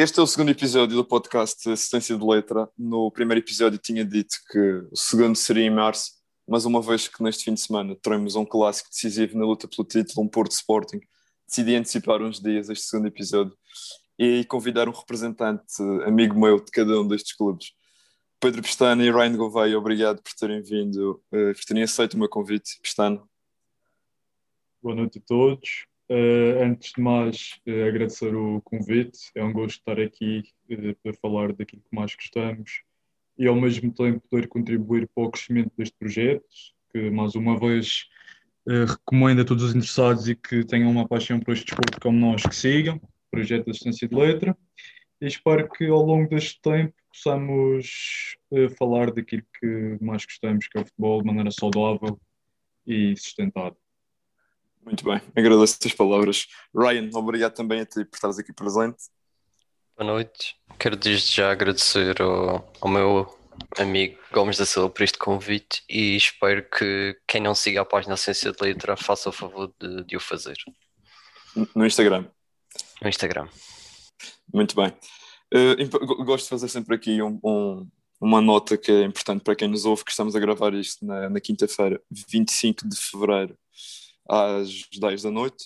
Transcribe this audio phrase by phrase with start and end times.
[0.00, 2.70] Este é o segundo episódio do podcast Assistência de Letra.
[2.78, 6.12] No primeiro episódio tinha dito que o segundo seria em março,
[6.46, 9.84] mas uma vez que neste fim de semana teremos um clássico decisivo na luta pelo
[9.84, 11.00] título, um Porto Sporting,
[11.48, 13.58] decidi antecipar uns dias este segundo episódio
[14.16, 17.72] e convidar um representante amigo meu de cada um destes clubes.
[18.38, 22.28] Pedro Pestana e Ryan Gouveia, obrigado por terem vindo, uh, por terem aceito o meu
[22.28, 22.78] convite.
[22.80, 23.20] Pestana.
[24.80, 25.88] Boa noite a todos.
[26.10, 29.18] Uh, antes de mais, uh, agradecer o convite.
[29.34, 32.82] É um gosto estar aqui uh, para falar daquilo que mais gostamos
[33.36, 36.46] e, ao mesmo tempo, poder contribuir para o crescimento deste projeto,
[36.90, 38.06] que, mais uma vez,
[38.66, 42.42] recomendo a todos os interessados e que tenham uma paixão por este desporto como nós
[42.42, 44.56] que sigam, projeto de assistência de letra.
[45.20, 48.36] E espero que, ao longo deste tempo, possamos
[48.76, 52.18] falar daquilo que mais gostamos, que é o futebol, de maneira saudável
[52.86, 53.76] e sustentável.
[54.88, 56.46] Muito bem, agradeço as palavras.
[56.74, 58.96] Ryan, obrigado também a ti por estares aqui presente.
[59.94, 60.56] Boa noite.
[60.78, 63.38] Quero desde já agradecer ao, ao meu
[63.76, 68.16] amigo Gomes da Silva por este convite e espero que quem não siga a página
[68.16, 70.56] Ciência de Letra faça o favor de, de o fazer.
[71.74, 72.24] No Instagram.
[73.02, 73.46] No Instagram.
[74.54, 74.90] Muito bem.
[75.52, 77.86] Uh, gosto de fazer sempre aqui um, um,
[78.18, 81.28] uma nota que é importante para quem nos ouve, que estamos a gravar isto na,
[81.28, 83.54] na quinta-feira, 25 de fevereiro
[84.28, 85.64] às 10 da noite.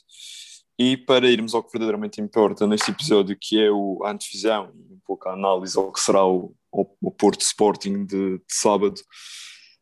[0.79, 4.95] E para irmos ao que verdadeiramente importa neste episódio, que é o, a antevisão e
[4.95, 9.01] um pouco a análise ao que será o, o, o Porto Sporting de, de, sábado,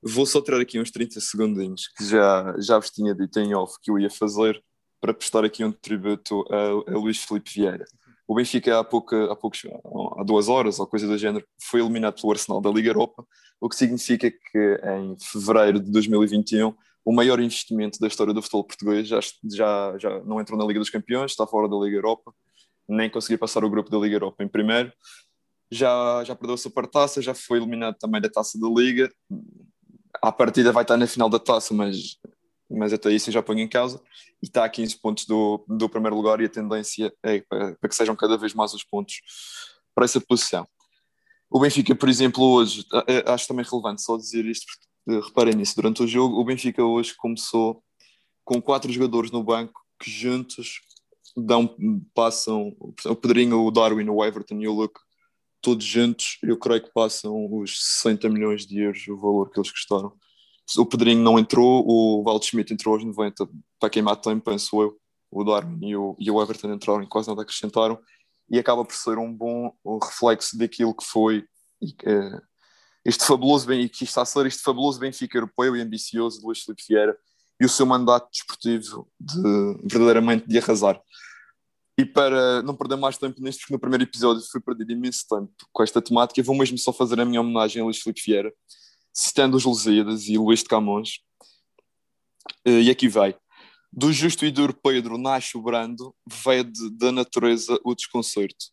[0.02, 3.76] vou só tirar aqui uns 30 segundinhos que já, já vos tinha dito em off
[3.80, 4.62] que eu ia fazer
[5.00, 7.84] para prestar aqui um tributo a, a Luís Felipe Vieira.
[8.26, 9.62] O Benfica há, pouca, há, poucos,
[10.18, 13.26] há duas horas, ou coisa do género, foi eliminado pelo Arsenal da Liga Europa,
[13.60, 16.72] o que significa que em fevereiro de 2021
[17.04, 19.20] o maior investimento da história do futebol português, já,
[19.50, 22.34] já, já não entrou na Liga dos Campeões, está fora da Liga Europa,
[22.88, 24.92] nem conseguiu passar o grupo da Liga Europa em primeiro,
[25.70, 29.10] já, já perdeu a sua taça, já foi eliminado também da taça da Liga,
[30.20, 32.18] a partida vai estar na final da taça, mas,
[32.68, 34.00] mas até isso eu já ponho em causa,
[34.42, 37.88] e está a 15 pontos do, do primeiro lugar e a tendência é para, para
[37.88, 39.20] que sejam cada vez mais os pontos
[39.94, 40.66] para essa posição.
[41.48, 42.84] O Benfica, por exemplo, hoje,
[43.26, 47.14] acho também relevante só dizer isto, porque reparem nisso, durante o jogo, o Benfica hoje
[47.16, 47.82] começou
[48.44, 50.80] com quatro jogadores no banco que juntos
[51.36, 51.76] dão,
[52.14, 52.74] passam
[53.06, 54.98] o Pedrinho, o Darwin, o Everton e o Luke,
[55.60, 59.70] todos juntos, eu creio que passam os 60 milhões de euros, o valor que eles
[59.70, 60.12] custaram.
[60.78, 64.96] O Pedrinho não entrou, o Valdo Schmidt entrou aos 90 para queimar tempo, penso eu.
[65.30, 67.98] O Darwin e o, e o Everton entraram e quase nada acrescentaram,
[68.48, 69.72] e acaba por ser um bom
[70.02, 71.44] reflexo daquilo que foi
[71.80, 72.42] e, uh,
[73.04, 76.60] este fabuloso bem, que está a ser este fabuloso Benfica europeu e ambicioso de Luís
[76.60, 77.16] Filipe Vieira
[77.60, 79.42] e o seu mandato desportivo de
[79.82, 81.00] verdadeiramente de arrasar.
[81.98, 85.52] E para não perder mais tempo nisto, porque no primeiro episódio fui perdido imenso tempo
[85.72, 88.52] com esta temática, vou mesmo só fazer a minha homenagem a Luís Filipe Vieira,
[89.12, 91.20] citando os Lusíadas e Luís de Camões.
[92.64, 93.36] Eh, e aqui vai.
[93.92, 98.66] Do justo e duro Pedro nasce o brando, vede da natureza o desconcerto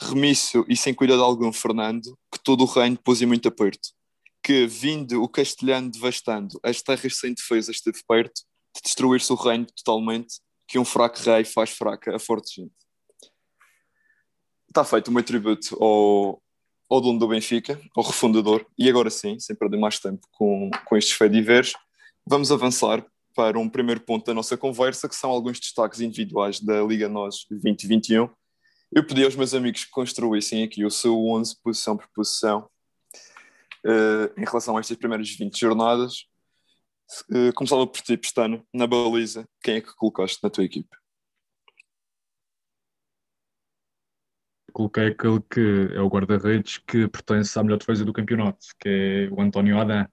[0.00, 3.88] remício e sem cuidado algum Fernando, que todo o reino pôs em muito aperto,
[4.42, 8.42] que, vindo o castelhano devastando as terras sem defesa, esteve perto
[8.74, 12.72] de destruir-se o reino totalmente, que um fraco rei faz fraca a forte gente.
[14.68, 16.42] Está feito o meu tributo ao,
[16.88, 20.96] ao dono do Benfica, ao refundador, e agora sim, sem perder mais tempo com, com
[20.96, 21.72] estes fediveres,
[22.26, 23.04] vamos avançar
[23.34, 27.46] para um primeiro ponto da nossa conversa, que são alguns destaques individuais da Liga NOS
[27.48, 28.28] 2021,
[28.90, 32.68] eu pedi aos meus amigos que construíssem aqui o seu 11 posição por posição
[33.84, 36.26] uh, em relação a estas primeiras 20 jornadas.
[37.30, 40.96] Uh, começava por ti, Pestana, na baliza, quem é que colocaste na tua equipe?
[44.72, 49.34] Coloquei aquele que é o guarda-redes que pertence à melhor defesa do campeonato, que é
[49.34, 50.06] o António Adam,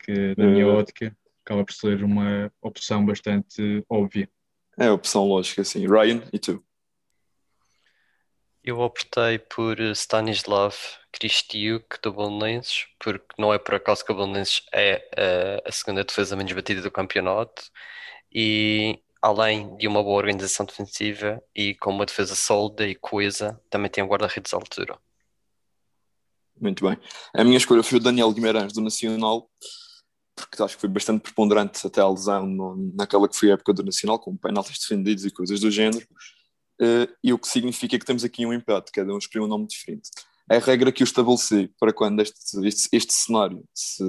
[0.00, 4.28] que na minha uh, ótica acaba por ser uma opção bastante óbvia.
[4.78, 5.86] É a opção lógica, sim.
[5.86, 6.64] Ryan, e tu?
[8.64, 10.74] Eu optei por eh, Stanislav
[11.12, 15.70] Kristiuk do Bolonenses, porque não é por acaso que o Bolonenses é a, eh, a
[15.70, 17.62] segunda defesa menos batida do campeonato
[18.32, 23.90] e além de uma boa organização defensiva e com uma defesa sólida e coesa, também
[23.90, 24.98] tem um guarda-redes à altura.
[26.58, 26.98] Muito bem.
[27.34, 29.50] A minha escolha foi o Daniel Guimarães do Nacional,
[30.34, 33.74] porque acho que foi bastante preponderante até a lesão no, naquela que foi a época
[33.74, 36.06] do Nacional, com penaltis defendidos e coisas do género
[37.22, 40.10] e o que significa que temos aqui um empate, cada um escolheu um nome diferente.
[40.50, 44.04] A regra que eu estabeleci para quando este, este, este cenário se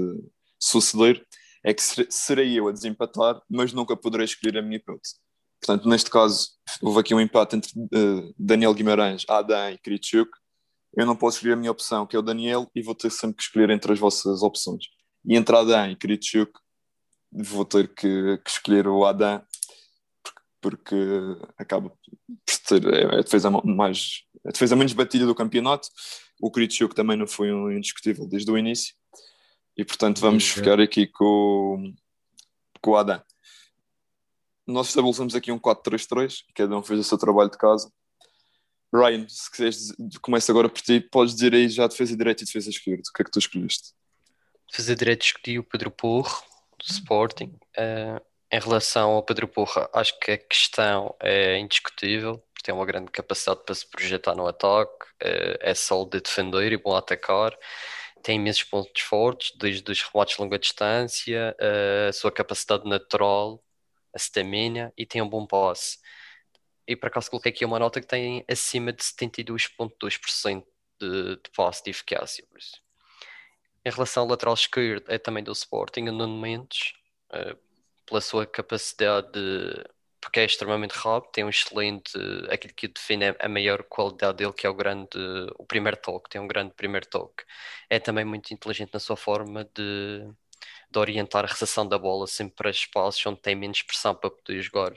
[0.59, 1.25] suceder
[1.63, 5.15] é que serei eu a desempatar, mas nunca poderei escolher a minha hipótese.
[5.59, 6.49] Portanto, neste caso,
[6.81, 10.29] houve aqui um empate entre uh, Daniel Guimarães, Adam e Kritschuk.
[10.95, 13.37] Eu não posso escolher a minha opção, que é o Daniel, e vou ter sempre
[13.37, 14.85] que escolher entre as vossas opções.
[15.25, 16.51] E entre Adam e Kritschuk,
[17.31, 19.41] vou ter que, que escolher o Adam,
[20.65, 20.95] porque,
[21.59, 21.99] acaba por
[22.67, 25.87] ser é a defesa mais a defesa menos batida do campeonato.
[26.41, 28.95] O Kritschuk também não foi um indiscutível desde o início.
[29.77, 31.93] E portanto vamos ficar aqui com,
[32.81, 33.21] com o Adam.
[34.65, 37.91] Nós estabelecemos aqui um 4-3-3, cada um fez o seu trabalho de casa.
[38.91, 42.71] Ryan, se quiseres, começa agora por ti, podes dizer aí já defesa direita e defesa
[42.71, 43.03] esquerda.
[43.07, 43.93] O que é que tu escolheste?
[44.71, 46.41] Defesa direita escolhi o Pedro Porro,
[46.79, 47.55] do Sporting.
[47.77, 53.11] Uh, em relação ao Pedro Porro, acho que a questão é indiscutível, tem uma grande
[53.11, 57.55] capacidade para se projetar no ataque, uh, é sólido de defender e bom atacar
[58.25, 61.55] tem imensos pontos fortes, desde os remates de longa distância,
[62.09, 63.63] a sua capacidade natural,
[64.11, 65.99] a stamina e tem um bom passe.
[66.87, 70.65] E por acaso coloquei aqui uma nota que tem acima de 72,2%
[70.99, 72.43] de, de passe de eficácia.
[73.85, 77.57] Em relação ao lateral esquerdo, é também do Sporting, o Nuno uh,
[78.05, 79.83] pela sua capacidade de
[80.21, 82.11] porque é extremamente rápido, tem um excelente,
[82.49, 85.09] aquilo que define a maior qualidade dele, que é o grande,
[85.57, 87.43] o primeiro toque, tem um grande primeiro toque.
[87.89, 90.27] É também muito inteligente na sua forma de,
[90.91, 94.61] de orientar a recepção da bola sempre para espaços onde tem menos pressão para poder
[94.61, 94.93] jogar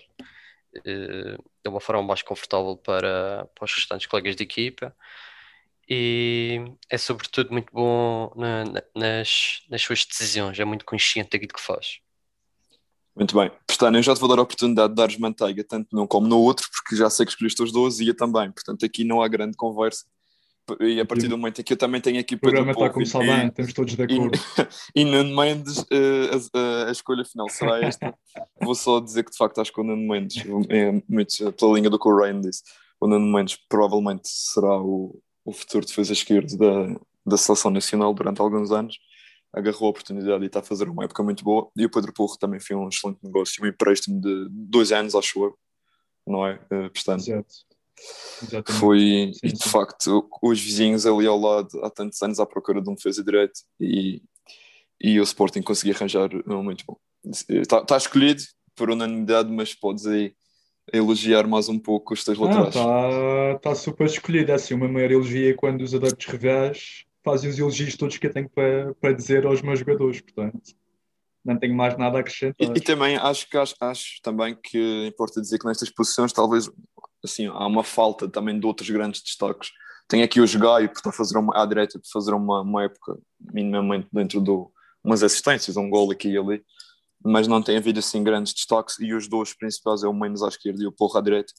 [0.87, 4.94] eh, de uma forma mais confortável para, para os restantes colegas de equipa
[5.88, 8.64] e é sobretudo muito bom na,
[8.94, 12.00] nas, nas suas decisões, é muito consciente daquilo que faz.
[13.19, 13.50] Muito bem.
[13.67, 16.38] Portanto, eu já te vou dar a oportunidade de dares manteiga, tanto num como no
[16.38, 18.50] outro, porque já sei que escolheste os dois e eu também.
[18.53, 20.05] Portanto, aqui não há grande conversa.
[20.81, 22.91] E a partir do momento em que eu também tenho aqui o programa está a
[22.91, 24.38] começar bem, estamos todos de acordo.
[24.94, 28.15] E, e Nuno Mendes, uh, a, a, escolha final será esta.
[28.62, 31.88] Vou só dizer que de facto acho que o Nuno Mendes, é muito pela linha
[31.88, 32.62] do que o Ryan disse,
[33.00, 38.41] o Nuno Mendes provavelmente será o, o futuro defesa esquerdo da, da seleção nacional durante
[38.41, 38.99] alguns anos
[39.53, 41.71] agarrou a oportunidade e está a fazer uma época muito boa.
[41.77, 45.45] E o Pedro Porro também foi um excelente negócio, um empréstimo de dois anos, acho
[45.45, 45.59] eu,
[46.27, 46.55] não é?
[46.71, 47.45] Uh, portanto,
[48.43, 48.73] Exato.
[48.73, 52.89] Foi, sim, de facto, os vizinhos ali ao lado há tantos anos à procura de
[52.89, 54.23] um defesa direito e,
[55.00, 56.97] e o Sporting conseguiu arranjar um muito bom.
[57.49, 58.43] Está, está escolhido
[58.77, 60.33] por unanimidade, mas podes aí
[60.93, 62.69] elogiar mais um pouco os teus laterais.
[62.69, 67.58] Está tá super escolhido, é assim, uma maior elogia quando os adeptos rivais fazem os
[67.58, 70.75] elogios todos que eu tenho para, para dizer aos meus jogadores, portanto
[71.44, 72.54] não tenho mais nada a acrescentar.
[72.58, 76.70] E, e também acho que acho, acho, também que importa dizer que nestas posições talvez
[77.25, 79.70] assim há uma falta também de outros grandes destaques.
[80.08, 82.84] Tem aqui o Gaio por estar a fazer uma, à direita por fazer uma, uma
[82.84, 83.19] época
[83.52, 84.72] minimamente dentro do
[85.04, 86.62] umas assistências, um gol aqui e ali,
[87.25, 90.48] mas não tem havido assim grandes destaques e os dois principais é o menos à
[90.48, 91.52] esquerda e o Porra à direita.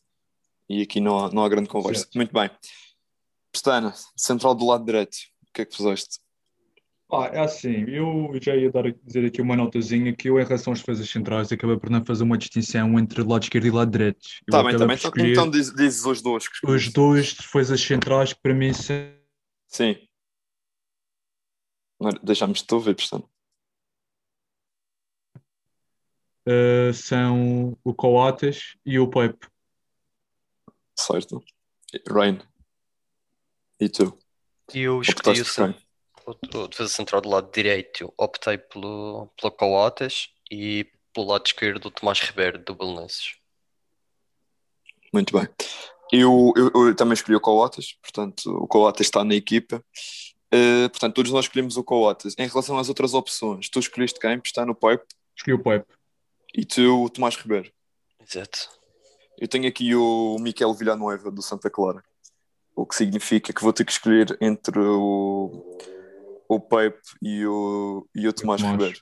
[0.68, 2.02] E aqui não há, não há grande conversa.
[2.02, 2.16] Certo.
[2.16, 2.50] Muito bem.
[3.52, 5.18] Pestana, central do lado direito
[5.60, 6.20] que é que puseste?
[7.12, 10.72] Ah, é assim, eu já ia dar, dizer aqui uma notazinha que eu, em relação
[10.72, 14.20] às defesas centrais, acabei por não fazer uma distinção entre lado esquerdo e lado direito.
[14.20, 14.96] Está bem, também.
[14.96, 16.48] Então, então dizes diz os dois.
[16.48, 18.96] Que os dois defesas centrais para mim são.
[19.68, 19.98] Sim.
[22.24, 23.28] Deixámos de ouvir, portanto.
[26.48, 29.48] Uh, são o Coates e o Pepe.
[30.96, 31.44] Certo.
[32.08, 32.40] Rain.
[33.80, 34.18] E tu?
[34.74, 40.86] E eu escolhi o, o, defesa central do lado direito, optei pelo, pelo Coates e
[41.14, 43.36] pelo lado esquerdo o Tomás Ribeiro do Belenenses.
[45.14, 45.48] Muito bem.
[46.12, 49.84] Eu, eu, eu, também escolhi o Coates, portanto o Coates está na equipa.
[50.54, 52.36] Uh, portanto, todos nós escolhemos o Coates.
[52.38, 54.40] Em relação às outras opções, tu escolheste quem?
[54.44, 55.04] Está no Pipe?
[55.36, 55.86] Escolhi o Pipe.
[56.56, 57.72] E tu, o Tomás Ribeiro?
[58.20, 58.70] Exato.
[59.38, 62.04] Eu tenho aqui o Miquel Villanueva, do Santa Clara
[62.80, 65.78] o que significa que vou ter que escolher entre o,
[66.48, 69.00] o Pepe e o, e o Tomás Ribeiro.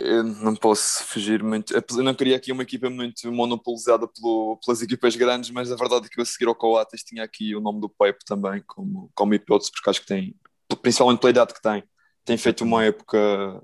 [0.00, 1.72] Eu não posso fugir muito.
[1.72, 6.06] Eu não queria aqui uma equipa muito monopolizada pelo, pelas equipas grandes, mas a verdade
[6.06, 9.08] é que eu a seguir ao Coates tinha aqui o nome do Pepe também como,
[9.14, 10.34] como hipótese, porque acho que tem,
[10.82, 11.84] principalmente pela idade que tem,
[12.24, 13.62] tem feito uma época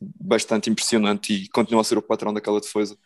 [0.00, 2.96] bastante impressionante e continua a ser o patrão daquela defesa.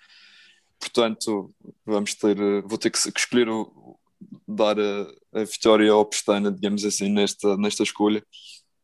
[0.79, 1.55] Portanto,
[1.87, 2.37] vamos ter,
[2.67, 3.99] vou ter que escolher o,
[4.47, 8.23] dar a, a vitória ao Pestana, digamos assim, nesta, nesta escolha.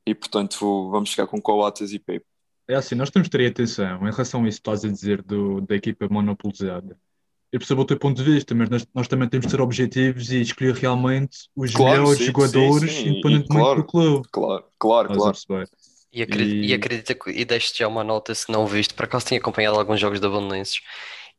[0.06, 2.26] E portanto vamos ficar com Coates e Pepe.
[2.68, 5.22] É assim, nós temos que ter atenção em relação a isso que estás a dizer
[5.22, 6.96] do, da equipa monopolizada.
[7.52, 10.30] Eu percebo o teu ponto de vista, mas nós, nós também temos de ser objetivos
[10.30, 13.08] e escolher realmente os claro, melhores sim, jogadores, sim, sim.
[13.08, 14.28] independentemente claro, do clube.
[14.30, 15.68] Claro, claro, claro.
[16.12, 16.68] E acredita, e...
[16.68, 19.76] e acredita que, e deixo-te já uma nota se não viste, por acaso tinha acompanhado
[19.76, 20.80] alguns jogos da Belenenses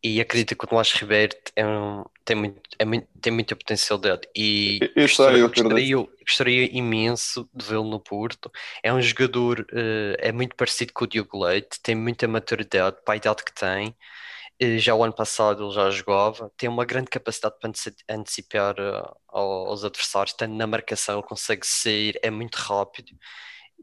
[0.04, 4.28] E acredito que o Tomás Ribeiro é um, tem, muito, é muito, tem muita potencialidade.
[4.36, 8.52] E Eu sei, eu gostaria, gostaria imenso de vê-lo no Porto.
[8.82, 13.14] É um jogador, uh, é muito parecido com o Diogo Leite, tem muita maturidade para
[13.14, 13.96] a idade que tem.
[14.62, 17.72] Uh, já o ano passado ele já jogava, tem uma grande capacidade para
[18.10, 23.12] antecipar uh, aos adversários, tanto na marcação, ele consegue sair, é muito rápido.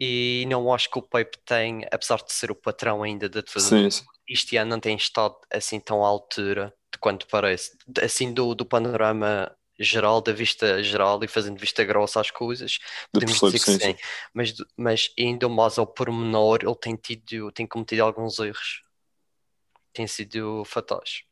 [0.01, 3.69] E não acho que o Pepe tem, apesar de ser o patrão ainda da defesa
[3.77, 7.77] sim, sim este ano não tem estado assim tão à altura de quanto parece.
[8.03, 12.79] Assim, do, do panorama geral, da vista geral e fazendo vista grossa às coisas,
[13.13, 13.97] podemos dizer que sim, sim.
[14.35, 18.83] Mas, mas ainda mais ao pormenor, ele tem tido, tem cometido alguns erros.
[19.93, 21.23] Tem sido fatais.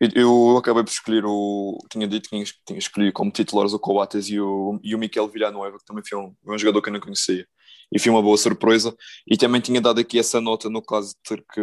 [0.00, 1.78] Eu acabei por escolher o.
[1.88, 5.78] Tinha dito que tinha escolhido como titulares o Coates e o, e o Miquel Villanueva,
[5.78, 7.46] que também foi um, um jogador que eu não conhecia.
[7.92, 8.96] E foi uma boa surpresa.
[9.26, 11.60] E também tinha dado aqui essa nota no caso de ter que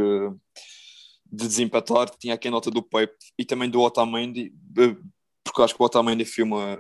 [1.32, 2.10] de desempatar.
[2.18, 4.54] Tinha aqui a nota do Pepe e também do Otamendi,
[5.44, 6.78] porque acho que o Otamendi foi uma.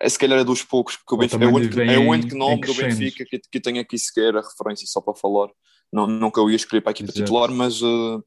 [0.00, 2.36] É, se calhar é dos poucos, porque o Benfica, é, o único, é o único
[2.36, 5.48] nome do Benfica que, que tenho aqui sequer a referência só para falar.
[5.92, 7.24] Não, nunca eu ia escolher para a equipa Exato.
[7.24, 7.80] titular, mas.
[7.80, 8.22] Uh,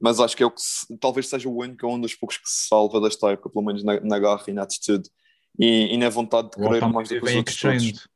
[0.00, 0.62] mas acho que é o que
[1.00, 3.98] talvez seja o único, um dos poucos que se salva desta época, pelo menos na,
[3.98, 5.10] na garra e na atitude
[5.58, 8.08] e, e na vontade de querer mais do que os outros.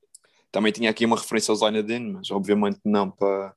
[0.52, 3.56] Também tinha aqui uma referência ao Zainadine, mas obviamente não para,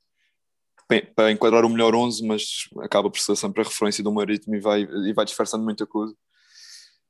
[1.13, 4.61] para enquadrar o melhor 11, mas acaba por ser sempre a referência do Marítimo e
[4.61, 6.15] vai, e vai disfarçando muita coisa.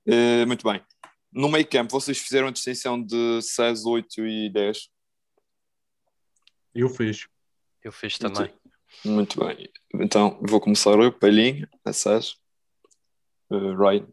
[0.08, 0.84] Uh, muito bem.
[1.32, 4.90] No meio campo, vocês fizeram a distinção de 6, 8 e 10?
[6.74, 7.28] Eu fiz.
[7.84, 8.52] Eu fiz também.
[9.04, 9.70] Muito bem.
[9.94, 12.36] Então, vou começar eu, Palhinha, a Sérgio,
[13.52, 14.08] uh, Ryan.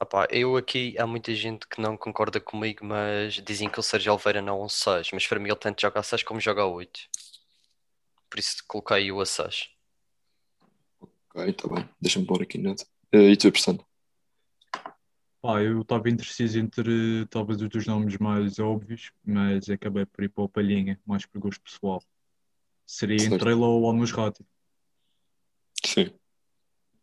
[0.00, 4.12] Opa, eu aqui, há muita gente que não concorda comigo, mas dizem que o Sérgio
[4.12, 6.62] Oliveira não é um 6, mas para mim ele tanto joga a 6 como joga
[6.62, 7.00] a 8.
[8.30, 9.70] Por isso coloquei o a 6.
[11.00, 11.88] Ok, está bem.
[12.00, 12.80] Deixa-me pôr aqui nada.
[13.12, 13.84] Uh, e tu, portanto?
[15.42, 20.28] Pá, eu estava indeciso entre talvez os dois nomes mais óbvios, mas acabei por ir
[20.28, 22.00] para o Palhinha, mais por gosto pessoal.
[22.86, 23.34] Seria certo.
[23.34, 24.46] entre ele ou o Almusrati.
[25.84, 26.12] Sim.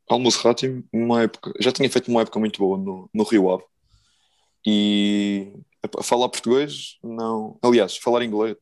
[0.08, 3.64] Almusrati, uma época, já tinha feito uma época muito boa no, no Rio Ave.
[4.66, 5.54] E
[6.02, 7.58] falar português, não.
[7.62, 8.58] Aliás, falar inglês.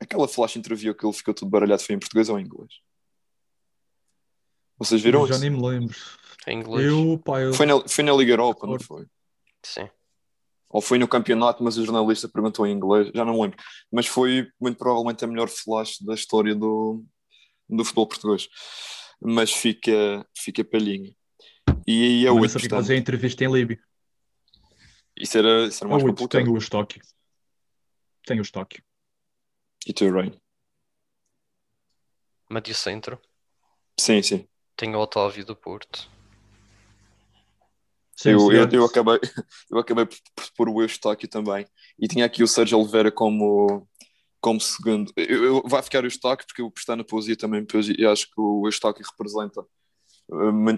[0.00, 2.72] Aquela flash interview que ele ficou tudo baralhado foi em português ou em inglês?
[4.78, 5.96] Vocês viram eu já nem me lembro.
[6.46, 6.86] Em inglês.
[6.86, 7.54] Eu, pá, eu...
[7.54, 9.06] Foi, na, foi na Liga Europa, não foi?
[9.62, 9.88] Sim.
[10.68, 13.58] Ou foi no campeonato, mas o jornalista perguntou em inglês, já não me lembro.
[13.92, 17.04] Mas foi muito provavelmente a melhor flash da história do,
[17.68, 18.48] do futebol português.
[19.24, 21.14] Mas fica, fica palhinha.
[21.86, 22.68] E aí é o outro.
[22.68, 23.78] fazer entrevista em Líbia.
[25.16, 26.42] Isso era, isso era mais complicado.
[26.42, 27.00] Tenho o estoque.
[28.24, 28.82] Tenho o estoque.
[29.86, 30.32] E tu, Ryan?
[32.50, 33.20] Médio centro.
[33.98, 34.48] Sim, sim.
[34.76, 36.10] Tenho o Otávio do Porto.
[38.16, 39.18] Sim, eu, eu, eu, acabei,
[39.70, 40.20] eu acabei por,
[40.56, 41.66] pôr o Eustáquio também.
[41.98, 43.88] E tinha aqui o Sérgio Oliveira como,
[44.42, 45.12] como segundo.
[45.16, 47.64] Eu, eu, vai ficar o Eustáquio porque o Pestana poesia também
[47.96, 49.64] e acho que o Eustáquio representa.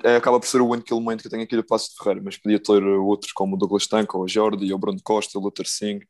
[0.04, 2.23] É, acaba por ser o único elemento que eu tenho aqui do Passo de Ferreira,
[2.25, 5.66] mas podia ter outros como o Douglas Tanco, o Jordi, o Bruno Costa, o Luther
[5.66, 6.00] Singh,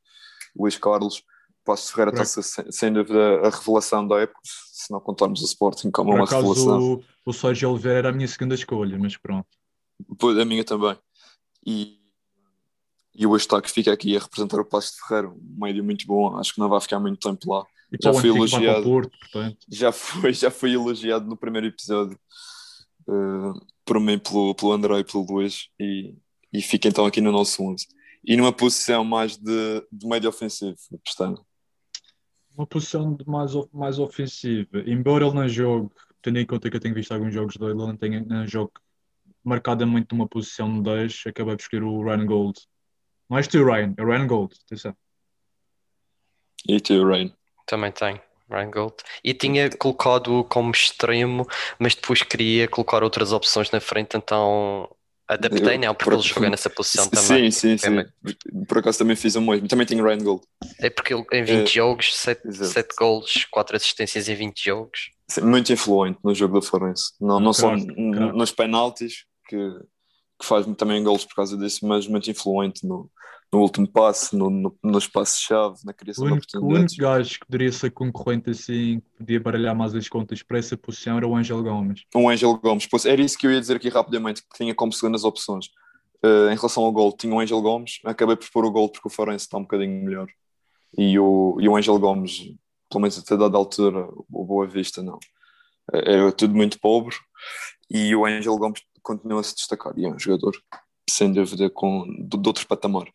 [0.54, 1.18] o Luís Carlos.
[1.18, 5.40] O Passo de Ferreira está sem, sem dúvida a revelação da época, se não contarmos
[5.40, 7.02] o Sporting como Por uma acaso, revelação.
[7.24, 9.48] O, o Sérgio Oliveira era a minha segunda escolha, mas pronto.
[10.40, 10.98] A minha também
[11.66, 11.98] e,
[13.14, 16.36] e o Estaque fica aqui a representar o Passo de Ferreiro, um médio muito bom,
[16.36, 17.64] acho que não vai ficar muito tempo lá.
[17.92, 19.18] E já foi elogiado, Porto,
[19.68, 22.18] já foi já foi elogiado no primeiro episódio
[23.06, 26.14] uh, por mim, pelo, pelo André e pelo Luís, e,
[26.52, 27.86] e fica então aqui no nosso 11.
[28.24, 31.36] E numa posição mais de, de médio ofensivo, Pestana.
[32.56, 35.90] Uma posição de mais, mais ofensiva, embora ele não jogue,
[36.22, 38.72] tendo em conta que eu tenho visto alguns jogos dele, ele não, tem, não jogue
[39.44, 42.58] marcadamente numa posição de 10, acabei por escolher o Ryan Gold.
[43.28, 44.96] Não és tu, Ryan, é Ryan Gold, atenção.
[46.68, 47.30] E tu, Ryan?
[47.66, 48.94] Também tenho, Ryan Gold.
[49.22, 51.46] E tinha colocado como extremo,
[51.78, 54.88] mas depois queria colocar outras opções na frente, então
[55.26, 57.50] adaptei, não, porque por, ele jogou nessa posição também.
[57.50, 58.64] Sim, sim, sim.
[58.68, 59.66] Por acaso também fiz o mesmo.
[59.68, 60.42] Também tenho Ryan Gold.
[60.78, 65.10] É porque ele em 20 é, jogos, 7, 7 gols, 4 assistências em 20 jogos.
[65.28, 67.12] Sim, muito influente no jogo da Florença.
[67.20, 68.36] Não, não claro, só claro.
[68.36, 69.56] nos penaltis, que,
[70.38, 73.10] que faz também gols por causa disso, mas muito influente no,
[73.52, 76.92] no último passe, no, no, nos passos-chave, na criação o único, de oportunidades.
[76.92, 80.58] O único gajo que poderia ser concorrente assim, que podia baralhar mais as contas para
[80.58, 82.02] essa posição era o Ângelo Gomes.
[82.14, 84.92] O Ângelo Gomes, pois, era isso que eu ia dizer aqui rapidamente, que tinha como
[84.92, 85.66] segundas opções.
[86.24, 89.06] Uh, em relação ao gol, tinha o Ângelo Gomes, acabei por pôr o gol porque
[89.06, 90.26] o Farense está um bocadinho melhor.
[90.96, 92.54] E o, e o Ângelo Gomes,
[92.88, 95.18] pelo menos até dada altura, o Boa Vista, não.
[95.92, 97.14] Era tudo muito pobre.
[97.90, 100.56] E o Ângelo Gomes continua a se destacar e é um jogador
[101.08, 103.06] sem dúvida com, de, de outro patamar.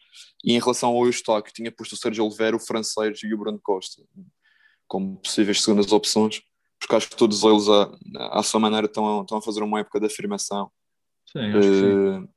[0.43, 3.59] E em relação ao Eustáquio, tinha posto o Sérgio Oliveira, o francês e o Bruno
[3.61, 4.01] Costa
[4.87, 6.41] como possíveis segundas opções,
[6.79, 9.79] porque acho que todos eles, à, à sua maneira, estão a, estão a fazer uma
[9.79, 10.71] época de afirmação.
[11.31, 12.23] Sim, acho que sim.
[12.23, 12.27] Eh,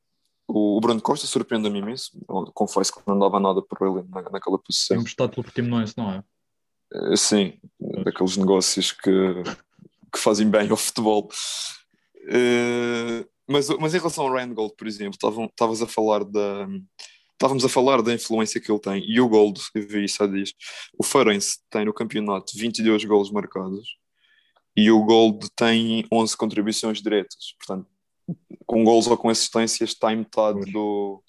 [0.47, 2.11] o, o Bruno Costa surpreendeu-me imenso,
[2.52, 4.99] confesso que não dava nada por ele na, naquela É posição.
[4.99, 6.25] emprestado pelo Portimonense, não é?
[6.92, 7.59] Eh, Sim,
[8.04, 9.11] daqueles negócios que,
[10.12, 11.30] que fazem bem ao futebol.
[12.28, 16.66] Eh, mas, mas em relação ao Ryan Gold, por exemplo, estavam- estavas a falar da.
[17.32, 20.26] Estávamos a falar da influência que ele tem, e o Gold, eu vi isso há
[20.28, 20.52] dias.
[20.97, 23.97] O Farense tem no campeonato 22 golos marcados
[24.76, 27.54] e o Gold tem 11 contribuições diretas.
[27.59, 27.88] Portanto,
[28.64, 31.21] com golos ou com assistências, está em metade do,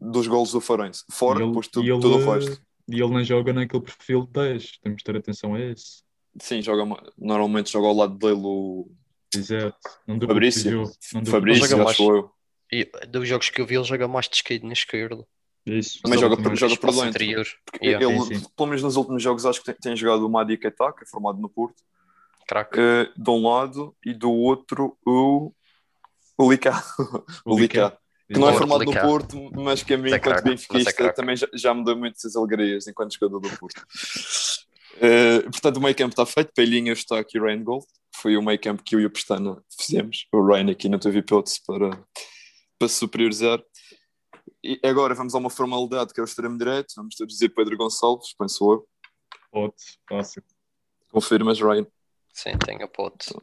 [0.00, 1.04] dos golos do Farense.
[1.10, 2.62] Fora, E ele- depois tudo, e ele- tudo o resto.
[2.88, 4.78] E ele não joga naquele perfil de 10.
[4.82, 6.02] Temos de ter atenção a esse.
[6.40, 8.90] Sim, joga, ma- normalmente joga ao lado dele o
[9.36, 9.76] Exato.
[10.06, 10.70] Não deu Fabrício.
[11.14, 11.98] Não deu Ele Fabrício, acho mais.
[11.98, 12.30] eu.
[12.72, 15.24] E dos jogos que eu vi, ele joga mais de esquerda na esquerda.
[15.66, 16.00] Isso.
[16.02, 17.08] Também joga joga por dentro.
[17.08, 17.46] interior.
[17.64, 18.06] Porque Yeah.
[18.06, 18.46] ele, Sim, sim.
[18.56, 21.06] pelo menos nos últimos jogos, acho que tem, tem jogado o Madi Keita, que é
[21.06, 21.82] formado no Porto,
[22.46, 22.78] Craque.
[22.80, 25.52] eh, de um lado, e do outro o,
[26.38, 26.82] o Licá.
[27.44, 27.96] O Licá.
[28.32, 28.92] Que não é formado no.
[28.92, 31.16] Porto, mas que a mim, é enquanto é benfiquista, craque.
[31.16, 33.84] também já, já me deu muitas alegrias enquanto jogador do Porto.
[35.00, 36.52] Eh, portanto, o meio campo está feito.
[36.54, 37.84] Pelinha está aqui o Rain Gold.
[38.20, 40.26] Foi o meio campo que eu e o Pestana fizemos.
[40.30, 41.90] O Rain aqui não teve hipótese para,
[42.78, 43.62] para superiorizar.
[44.62, 46.92] E agora vamos a uma formalidade que é o extremo direito.
[46.96, 48.88] Vamos todos dizer Pedro Gonçalves, penso eu.
[49.50, 49.74] Pode,
[50.06, 50.44] fácil.
[51.10, 51.86] Confirmas, Ryan?
[52.34, 53.34] Sim, tem a pote.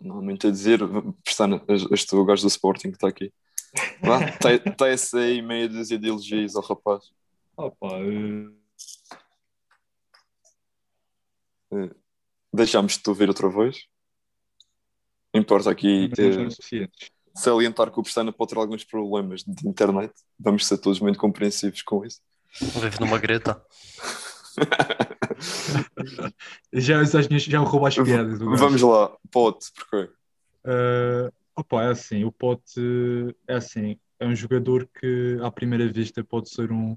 [0.00, 0.80] Não, há muito a dizer.
[1.24, 3.32] Pestana, este o gajo do Sporting que está aqui.
[4.66, 7.10] Está essa aí meia dúzia de elogios ao rapaz.
[7.56, 7.70] Pá,
[11.72, 11.90] eh,
[12.52, 13.86] Deixámos-te ouvir outra vez.
[15.32, 16.10] Importa aqui
[16.50, 17.10] suficientes.
[17.34, 20.12] salientar que o Pestana pode ter alguns problemas de internet.
[20.38, 22.20] Vamos ser todos muito compreensivos com isso.
[22.60, 23.62] Vive numa greta.
[26.72, 28.38] Já, já, já rouba as piadas.
[28.38, 30.10] Vamos lá, Pote, porquê?
[30.64, 32.80] Uh, opa, é assim, o Pote
[33.48, 36.96] é assim, é um jogador que à primeira vista pode ser um,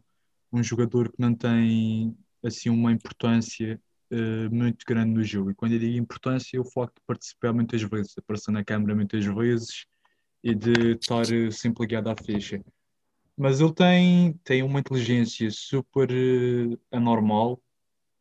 [0.52, 3.80] um jogador que não tem assim uma importância
[4.14, 5.52] uh, muito grande no jogo.
[5.52, 8.96] E quando eu digo importância, é o facto de participar muitas vezes, aparecer na câmara
[8.96, 9.86] muitas vezes
[10.44, 12.64] e de estar uh, sempre ligado à ficha.
[13.36, 17.62] Mas ele tem, tem uma inteligência super uh, anormal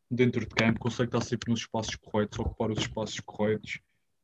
[0.09, 3.79] dentro de campo, consegue estar sempre nos espaços corretos, ocupar os espaços corretos.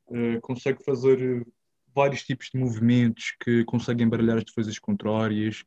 [0.08, 1.46] Uh, consegue fazer
[1.94, 5.64] vários tipos de movimentos que conseguem embaralhar as defesas contrárias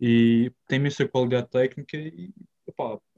[0.00, 2.32] e tem imensa qualidade técnica e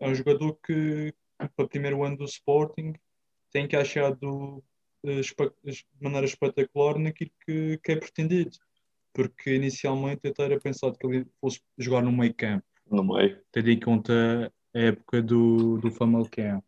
[0.00, 2.94] é um jogador que para o primeiro ano do Sporting
[3.52, 4.62] tem encaixado
[5.04, 8.56] uh, espa- de maneira espetacular naquilo que, que é pretendido
[9.12, 13.40] porque inicialmente eu era pensado que ele fosse jogar no meio campo No meio.
[13.50, 16.62] tendo em conta a época do, do Famalicão.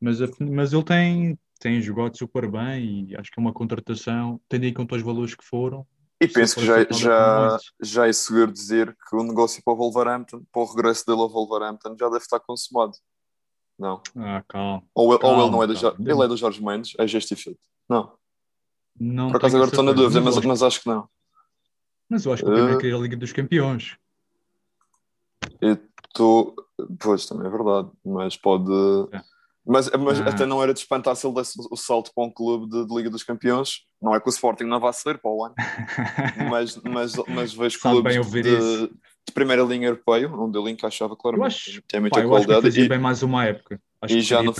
[0.00, 4.40] Mas, a- mas ele tem, tem jogado super bem e acho que é uma contratação,
[4.48, 5.84] tendo em conta os valores que foram.
[6.20, 10.44] E penso que já, já, já é seguro dizer que o negócio para o Wolverhampton,
[10.52, 12.92] para o regresso dele ao Wolverhampton, já deve estar consumado.
[13.78, 14.00] Não.
[14.16, 14.82] Ah, calma.
[14.94, 16.12] Ou ele, ou ele não é do Calma, Jorge, calma.
[16.12, 17.06] ele é do Jorge Mendes, é
[17.36, 17.60] feito.
[17.88, 18.12] Não.
[18.98, 21.08] Não Por acaso agora estou na dúvida, mas, mas acho que não.
[22.08, 23.96] mas eu acho que o que é a Liga dos Campeões.
[25.60, 26.54] Eu estou.
[27.00, 28.70] Pois, também é verdade, mas pode.
[29.12, 29.20] É.
[29.66, 30.28] Mas, mas Ah.
[30.28, 32.94] até não era de espantar se ele desse o salto para um clube de, de
[32.94, 33.80] Liga dos Campeões.
[34.00, 35.54] Não é que o Sporting não vá ser para o ano,
[36.50, 38.90] mas, mas, mas vejo clubes de.
[39.26, 41.46] De primeira linha europeia, onde ele encaixava Eu claramente.
[41.70, 42.62] acho, Tem pá, muita eu acho que qualidade.
[42.62, 43.80] fazia e, bem mais uma época.
[44.02, 44.54] Acho e que já no eu-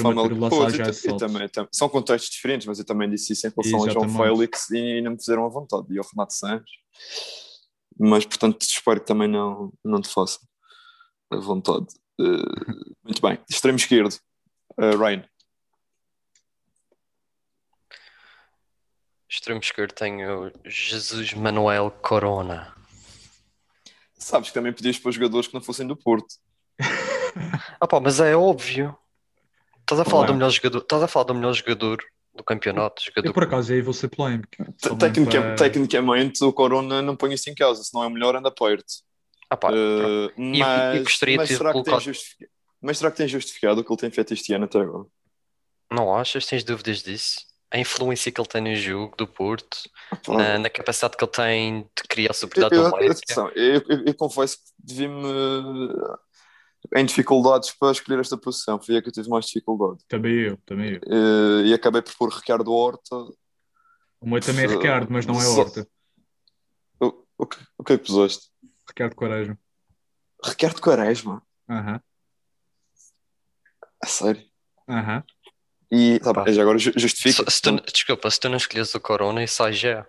[1.42, 4.08] eu tam- são contextos diferentes, mas eu também disse isso em relação ao João.
[4.08, 5.86] Félix e não me fizeram à vontade.
[5.90, 6.70] E ao Renato Santos.
[7.98, 10.40] Mas, portanto, espero que também não, não te façam
[11.30, 11.86] à vontade.
[12.18, 12.24] Eh,
[13.04, 13.38] muito bem.
[13.50, 14.16] Extremo esquerdo.
[14.78, 15.24] Uh, Ryan.
[19.28, 22.72] Extremo esquerdo tenho Jesus Manuel Corona.
[24.24, 26.34] Sabes que também podias pôr jogadores que não fossem do Porto.
[27.80, 28.96] Ah pá, mas é óbvio.
[29.80, 30.26] Estás a falar Não é?
[30.28, 31.98] do melhor jogador, estás a falar do melhor jogador
[32.34, 34.48] do campeonato, jogador Eu por acaso aí vou ser polémico.
[34.98, 37.82] Tecnica- para- Tecnicamente, o Corona não põe isso em causa.
[37.82, 38.86] Se não é o melhor, anda perto.
[39.50, 42.48] Ah pá, Uh, e mas, gostaria de mas, ter será que colocado- justific-
[42.80, 45.04] mas será que tem justificado o que ele tem feito este ano até agora?
[45.92, 46.46] não achas?
[46.46, 47.36] Tens dúvidas disso?
[47.74, 49.78] A influência que ele tem no jogo do Porto,
[50.28, 54.14] na, na capacidade que ele tem de criar Eu, superioridade eu, atenção, eu, eu- eu
[54.14, 55.24] confesso que devia-me
[56.94, 58.80] em dificuldades para escolher esta posição.
[58.80, 60.04] Foi a que eu tive mais dificuldade.
[60.06, 61.00] Também eu, também eu.
[61.04, 63.16] Eh, e acabei por pôr Ricardo Horta.
[64.20, 65.88] O meu também é Ricardo, mas não é Horta.
[67.36, 68.50] O que, o que é que puseste?
[68.86, 69.58] Ricardo Quaresma.
[70.44, 71.42] Ricardo Quaresma.
[71.68, 72.00] Aham,
[74.00, 74.44] A sério.
[74.88, 75.24] aham.
[75.26, 75.43] E tá
[76.20, 76.44] Pá.
[76.50, 77.44] já agora ju- justifica.
[77.50, 80.06] Se, se tu, desculpa, se tu não escolhes o Corona, isso aí já é.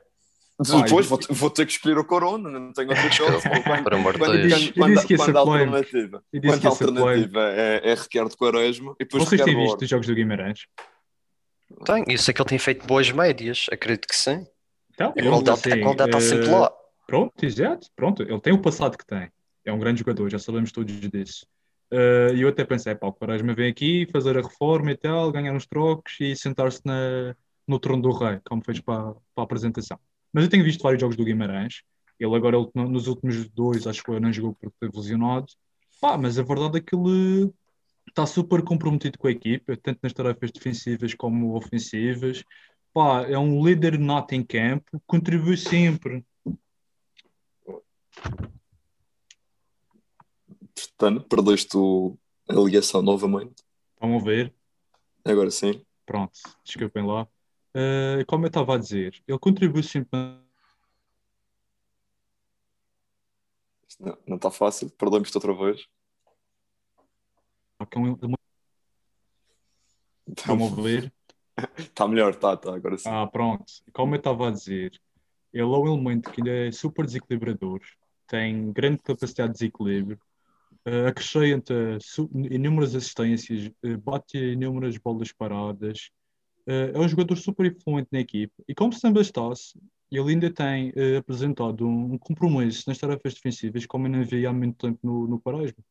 [0.58, 3.62] Depois vou, vou ter que escolher o Corona, não tenho outra.
[3.62, 4.71] Quando- por amor de quando- Deus.
[4.71, 9.24] quando- quando- quando a alternativa, quando que a alternativa é, é Ricardo Quaresma e depois
[9.26, 10.60] Vocês têm visto os jogos do Guimarães?
[11.86, 14.45] Tem, eu sei que ele tem feito boas médias, acredito que sim.
[14.93, 16.71] Então, A qualidade, assim, está sempre eh, lá.
[17.06, 17.88] Pronto, exato.
[17.95, 19.30] Pronto, ele tem o passado que tem.
[19.65, 21.45] É um grande jogador, já sabemos todos disso.
[21.91, 25.32] Eh, E eu até pensei, pá, o Quaresma vem aqui fazer a reforma e tal,
[25.32, 26.82] ganhar uns trocos e sentar-se
[27.67, 30.00] no trono do rei, como fez para, para a apresentação.
[30.32, 31.84] Mas eu tenho visto vários jogos do Guimarães.
[32.19, 35.48] Ele agora, ele, nos últimos dois, acho que não jogou porque esteve lesionado.
[36.00, 37.52] Pá, mas a verdade é que ele
[38.08, 42.43] está super comprometido com a equipa, tanto nas tarefas defensivas como ofensivas.
[42.93, 46.24] Pá, é um líder nato em campo, contribui sempre.
[50.76, 52.18] Portanto, perdeste o-
[52.50, 53.64] a ligação novamente.
[54.00, 54.54] Vamos ver.
[55.24, 55.84] Agora sim.
[56.06, 56.34] Pronto,
[56.64, 57.28] desculpem lá.
[57.74, 60.20] Eh, como eu estava a dizer, ele contribui sempre.
[64.28, 65.88] Não, está fácil, perdemos-te outra vez.
[67.96, 68.36] um-
[70.46, 71.14] Vamos ver.
[71.78, 73.08] Está melhor, está, está, agora sim.
[73.10, 73.66] Ah, pronto.
[73.94, 74.92] Como eu estava a dizer,
[75.54, 77.80] ele é um elemento que é super desequilibrador,
[78.28, 80.20] tem grande capacidade de desequilíbrio,
[81.08, 86.10] acrescenta su- inúmeras assistências, eh, bate inúmeras bolas paradas,
[86.67, 88.54] eh, é um jogador super influente na equipe.
[88.67, 89.80] E como se não bastasse,
[90.12, 94.54] ele ainda tem eh, apresentado um, compromisso nas tarefas defensivas, como eu não vi há
[94.54, 95.84] muito tempo no, no Quaresma.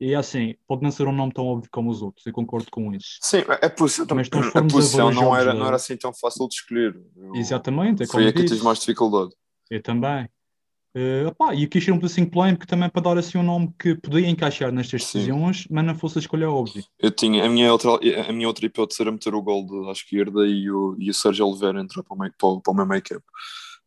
[0.00, 2.92] E assim, pode não ser um nome tão óbvio como os outros, eu concordo com
[2.92, 3.18] isso.
[3.22, 6.54] Sim, a posição, Mas a a posição não, era, não era assim tão fácil de
[6.56, 7.00] escolher.
[7.16, 9.30] Eu- Exatamente, é Foi aí que tive mais dificuldade.
[9.70, 10.28] Eu também.
[10.94, 13.94] Eh, opá, e quis ser um pedacinho polémico também para dar assim um nome que
[13.94, 15.20] podia encaixar nestas Sim.
[15.20, 16.84] decisões, mas não fosse a escolha óbvia.
[16.98, 17.92] Eu tinha, a minha outra,
[18.28, 21.14] a minha outra hipótese era meter o gol de- à esquerda e o, e o
[21.14, 23.24] Sérgio Oliveira entrar para o, meio, para, o- para o meu campo.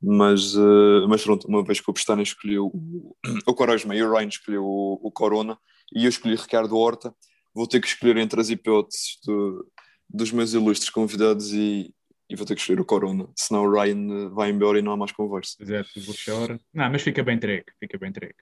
[0.02, 3.15] Mas, eh, mas pronto, uma vez que o Pestana escolheu o,
[3.48, 5.58] o Quaresma e o Ryan escolheu o, o Corona
[5.96, 7.13] e eu escolhi Ricardo Horta,
[7.54, 9.65] vou ter que escolher entre as hipóteses do-
[10.10, 11.94] dos meus ilustres convidados e,
[12.30, 14.92] e vou ter que escolher o Corona, senão o Ryan eh, vai embora e não
[14.92, 15.56] há mais conversa.
[15.58, 16.60] Pois é, tudo chora.
[16.74, 18.36] Não, mas fica bem entregue, fica bem entregue.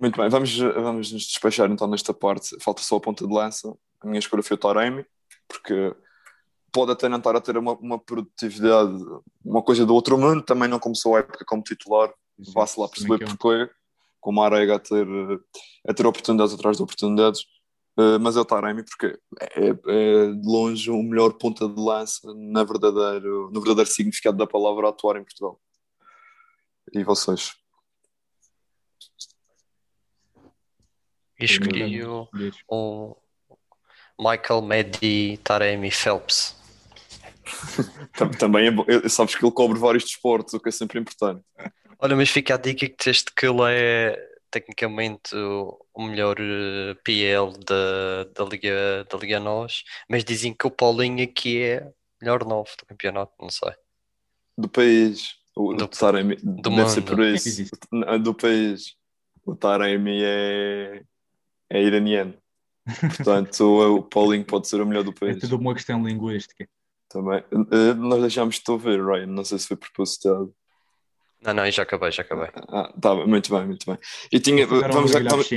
[0.00, 2.56] Muito bem, vamos, vamos nos despachar então nesta parte.
[2.60, 3.72] Falta só a ponta de lança.
[4.00, 5.04] A minha escolha foi o Taremi,
[5.48, 5.94] porque
[6.72, 8.96] pode até não estar a ter uma, uma produtividade,
[9.44, 12.12] uma coisa do outro mundo, também não começou a época como titular,
[12.54, 13.72] vá-se lá perceber Também que porquê,
[14.20, 15.06] com uma arega a ter,
[15.88, 17.40] a ter oportunidades atrás de oportunidades.
[17.98, 22.32] Uh, mas é o Taremi porque é, é de longe o melhor ponta de lança
[22.32, 25.60] na verdadeiro, no verdadeiro significado da palavra atuar em Portugal.
[26.94, 27.50] E vocês?
[31.40, 32.28] E escolhi o,
[32.68, 33.16] o
[34.18, 36.56] Michael Medi Taremi Phelps.
[38.16, 38.84] Tam- Também é bom.
[38.88, 41.42] Eu- Sabes que ele cobre vários desportos, o que é sempre importante.
[41.98, 44.16] Olha, mas fica a dica que disseste que ele é
[44.50, 50.64] tecnicamente o, o melhor eh, PL da, da Liga, da Liga NOS, mas dizem que
[50.66, 51.90] o Paulinho aqui é
[52.22, 53.72] melhor novo do campeonato, não sei.
[54.56, 57.16] Do país, o Do- o Taremi, do deve ser mundo.
[57.16, 57.64] por isso.
[58.22, 58.94] Do país,
[59.44, 61.02] o Taremi é,
[61.70, 62.34] é iraniano.
[63.16, 65.38] Portanto, o, Paulinho pode ser o melhor do É país.
[65.40, 66.68] tudo uma questão linguística.
[67.08, 67.42] Também.
[67.72, 69.26] Eh, Nós deixámos de ouvir, Ryan.
[69.26, 70.54] Não sei se foi propositado.
[71.42, 72.50] Não, não, já acabei, já acabei.
[72.68, 73.98] Ah, tá, muito bem, muito bem.
[74.32, 75.48] E tinha, vamos, vamos.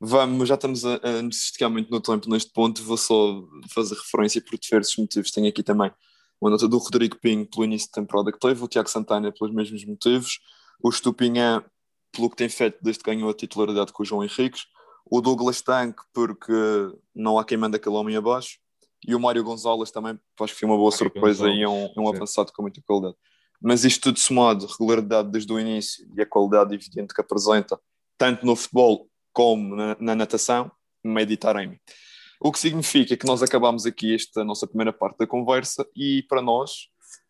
[0.00, 2.82] Vamos, já estamos a, a nos esticar muito no tempo neste ponto.
[2.82, 5.30] Vou só fazer referência por diversos motivos.
[5.30, 5.90] Tenho aqui também
[6.40, 9.54] uma nota do Rodrigo Pinho pelo início de temporada que teve, o Tiago Santana pelos
[9.54, 10.38] mesmos motivos,
[10.82, 11.64] o Stupinhã
[12.12, 14.62] pelo que tem feito desde que ganhou a titularidade com o João Henriques,
[15.10, 16.52] o Douglas Tanque porque
[17.14, 18.58] não há quem manda aquele homem abaixo,
[19.06, 21.96] e o Mário Gonzalez também, acho que foi uma boa Mário surpresa e um, Gonzalez,
[21.96, 22.16] é um sim.
[22.16, 23.16] avançado com muita qualidade.
[23.60, 27.78] Mas isto tudo somado, regularidade desde o início e a qualidade evidente que apresenta,
[28.16, 30.68] tanto no futebol como na, na natação,
[31.04, 31.80] meditarem-me.
[32.40, 36.42] O que significa que nós acabamos aqui esta nossa primeira parte da conversa e para
[36.42, 36.88] nós,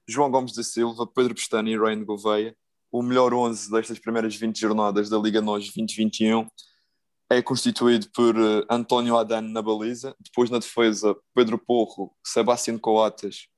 [0.08, 2.56] João Gomes da Silva, Pedro Pestana e Ryan Gouveia,
[2.90, 6.46] o melhor 11 destas primeiras 20 jornadas da Liga NOS 2021
[7.28, 13.48] é constituído por eh, António Adano na baliza, depois na defesa Pedro Porro, Sebastião Coates,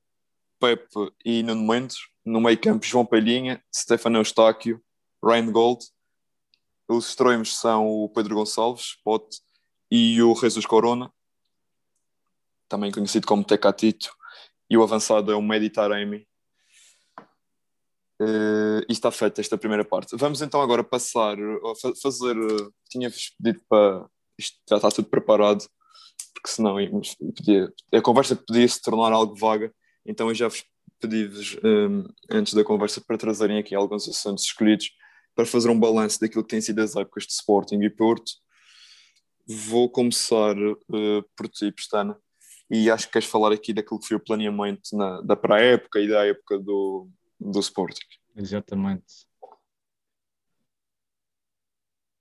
[0.59, 4.83] Pepe e Nuno Mendes, no meio campo João Palhinha, Stefano Eustáquio,
[5.23, 5.85] Ryan Gold,
[6.91, 9.39] os extremos são o Pedro Gonçalves, Pote,
[9.89, 11.11] e o Jesus Corona,
[12.67, 14.13] também conhecido como Tecatito,
[14.69, 16.27] e o avançado é o Medi Taremi.
[18.21, 20.15] Uh, e está feita esta primeira parte.
[20.15, 22.37] Vamos então agora passar a fazer.
[22.37, 24.07] Uh, Tinha-vos pedido para.
[24.37, 25.67] Isto já está tudo preparado,
[26.33, 26.75] porque senão
[27.35, 29.73] podia, a conversa podia se tornar algo vaga.
[30.05, 30.63] Então eu já vos
[30.99, 34.91] pedi-vos, um, antes da conversa, para trazerem aqui alguns assuntos escolhidos
[35.41, 38.33] para fazer um balanço daquilo que tem sido as épocas de Sporting e Porto.
[39.47, 42.15] Vou começar uh, por ti, Pestana,
[42.69, 46.07] e acho que queres falar aqui daquilo que foi o planeamento na, da pré-época e
[46.07, 48.05] da época do, do Sporting.
[48.35, 49.25] Exatamente.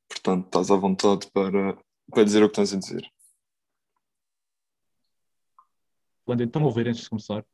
[0.09, 1.76] Portanto, estás à vontade para,
[2.11, 3.06] para dizer o que tens a dizer.
[6.24, 7.44] Quando então ouvir antes de começar?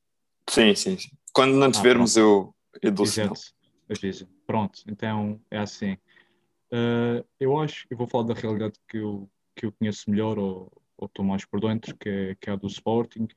[0.49, 1.11] Sim, sim, sim.
[1.33, 3.35] Quando não te ah, vermos, eu, eu dou sinal.
[3.89, 4.29] Avisa.
[4.47, 5.93] Pronto, então é assim.
[6.73, 10.73] Uh, eu acho, eu vou falar da realidade que eu, que eu conheço melhor ou,
[10.97, 13.29] ou estou mais por dentro, que é, que é a do Sporting,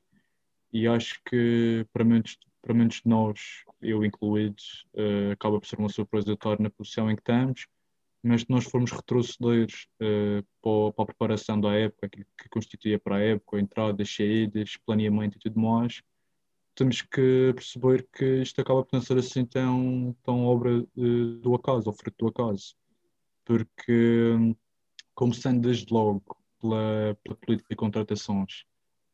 [0.73, 4.61] e acho que para muitos, para de nós, eu incluído,
[4.93, 7.67] uh, acaba por ser uma surpresa estar na posição em que estamos,
[8.21, 9.67] mas se nós formos retroceder
[10.01, 14.77] uh, para, para, a preparação da época, que, que constituía para a época, entradas, saídas,
[14.85, 16.01] planeamento e tudo mais,
[16.79, 21.53] temos que perceber que isto acaba por não ser assim tão, tão obra uh, do
[21.53, 22.73] acaso, ou fruto do acaso.
[23.43, 24.55] Porque,
[25.13, 26.23] como sendo desde logo
[26.61, 28.63] pela, pela política de contratações,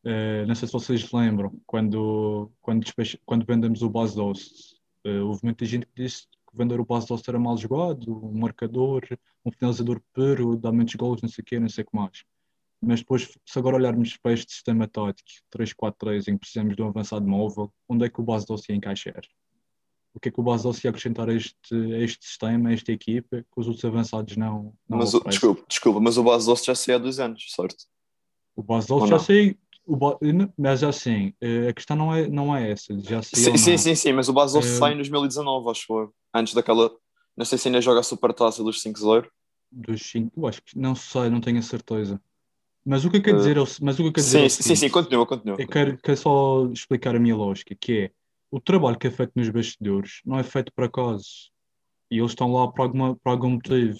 [0.03, 2.85] uh, não sei se vocês lembram, quando, quando,
[3.25, 7.07] quando vendemos o base doce, uh, houve muita gente que disse que vender o base
[7.07, 9.01] doce era mal jogado, um marcador,
[9.43, 12.23] um finalizador puro, dá muitos gols, não sei o quê, não sei o que mais.
[12.85, 16.87] Mas depois, se agora olharmos para este sistema tático 3-4-3 em que precisamos de um
[16.87, 19.21] avançado móvel, onde é que o base doce ia encaixar?
[20.13, 22.73] O que é que o base doce ia acrescentar a este, a este sistema, a
[22.73, 24.73] esta equipa, que os outros avançados não.
[24.87, 27.85] não mas, o, desculpa, desculpa, mas o base doce já saiu há dois anos, certo?
[28.55, 29.57] O base doce já saiu.
[30.57, 32.97] Mas assim, eh, a questão não é, não é essa.
[33.01, 36.13] Já sim, sim, sim, sim, mas o base doce uh, sai em 2019, acho que
[36.33, 36.91] Antes daquela.
[37.35, 39.27] Não sei se ainda joga a supertaça dos 5-0.
[39.71, 42.21] Dos 5, eu acho que não sei, não tenho a certeza.
[42.85, 44.49] Mas o que eu quero dizer, é mas o que eu quero sim, dizer é
[44.49, 45.57] sim, sim, continua, continua.
[45.59, 48.11] Eu quero, quero só explicar a minha lógica, que é
[48.51, 51.51] o trabalho que é feito nos bastidores não é feito por acaso.
[52.11, 53.97] E eles estão lá por, alguma, por algum motivo.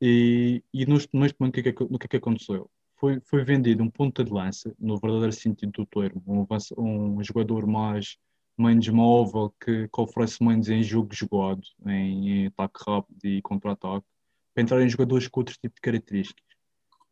[0.00, 2.68] E, e neste, neste momento, o que, é que, o que é que aconteceu?
[2.96, 7.66] Foi, foi vendido um ponta de lança, no verdadeiro sentido do termo, um, um jogador
[7.66, 8.16] mais
[8.58, 14.06] menos móvel, que, que oferece menos em jogo jogado, em, em ataque rápido e contra-ataque,
[14.52, 16.49] para entrar em jogadores com outro tipo de características.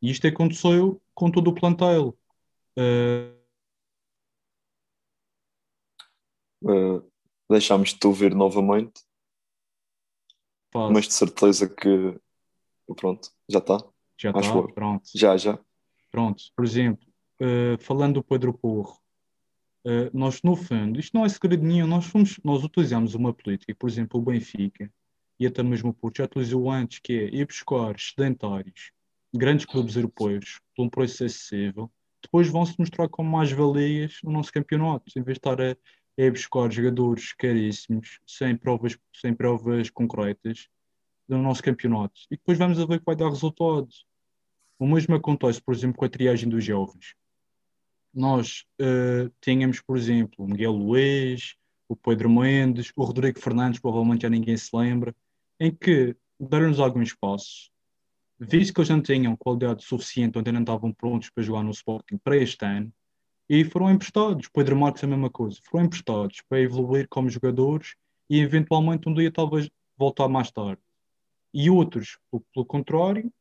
[0.01, 2.17] E isto aconteceu com todo o plantel.
[2.77, 3.37] Uh...
[6.63, 7.11] Uh,
[7.49, 9.03] deixámos de te ouvir novamente,
[10.75, 12.19] mas de certeza que
[12.97, 13.79] pronto, já está.
[14.17, 15.09] Já está, pronto.
[15.15, 15.59] Já, já.
[16.11, 17.07] Pronto, por exemplo,
[17.41, 18.99] uh, falando do Pedro Porro,
[19.87, 23.75] uh, nós no fundo, isto não é segredo nenhum, nós, fomos, nós utilizamos uma política,
[23.75, 24.93] por exemplo, o Benfica
[25.39, 28.91] e até mesmo o Porto já utilizou antes, que é ir buscar sedentários
[29.35, 31.91] grandes clubes europeus por um preço acessível,
[32.23, 36.31] depois vão se mostrar como mais-valias no nosso campeonato, em vez de estar a, a
[36.31, 40.69] buscar jogadores caríssimos, sem provas, sem provas concretas
[41.29, 42.21] no nosso campeonato.
[42.31, 43.89] E depois vamos a ver que vai dar resultado.
[44.79, 47.15] O mesmo acontece, por exemplo, com a triagem dos jovens.
[48.13, 51.55] Nós uh, tínhamos, por exemplo, o Miguel Luiz,
[51.89, 55.15] o Pedro Mendes, o Rodrigo Fernandes, provavelmente já ninguém se lembra,
[55.61, 57.71] em que deram-nos algum espaço,
[58.39, 62.19] visto que eles não tinham qualidade suficiente, onde não estavam prontos para jogar no Sporting
[62.19, 62.93] para este ano,
[63.49, 64.49] e foram emprestados.
[64.49, 67.95] Pedro Marques a mesma coisa, foram emprestados para evoluir como jogadores
[68.29, 70.81] e eventualmente um dia talvez voltar mais tarde.
[71.53, 72.19] E outros,
[72.53, 73.33] pelo contrário,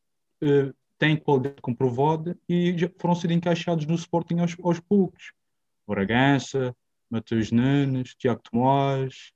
[0.41, 5.33] eh, têm qualidade comprovada e já foram sendo encaixados no Sporting aos, aos poucos.
[5.85, 6.75] Bragança,
[7.09, 9.31] Matheus Nunes, Tiago Tomás,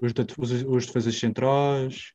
[0.00, 2.12] os, os, os defesas centrais,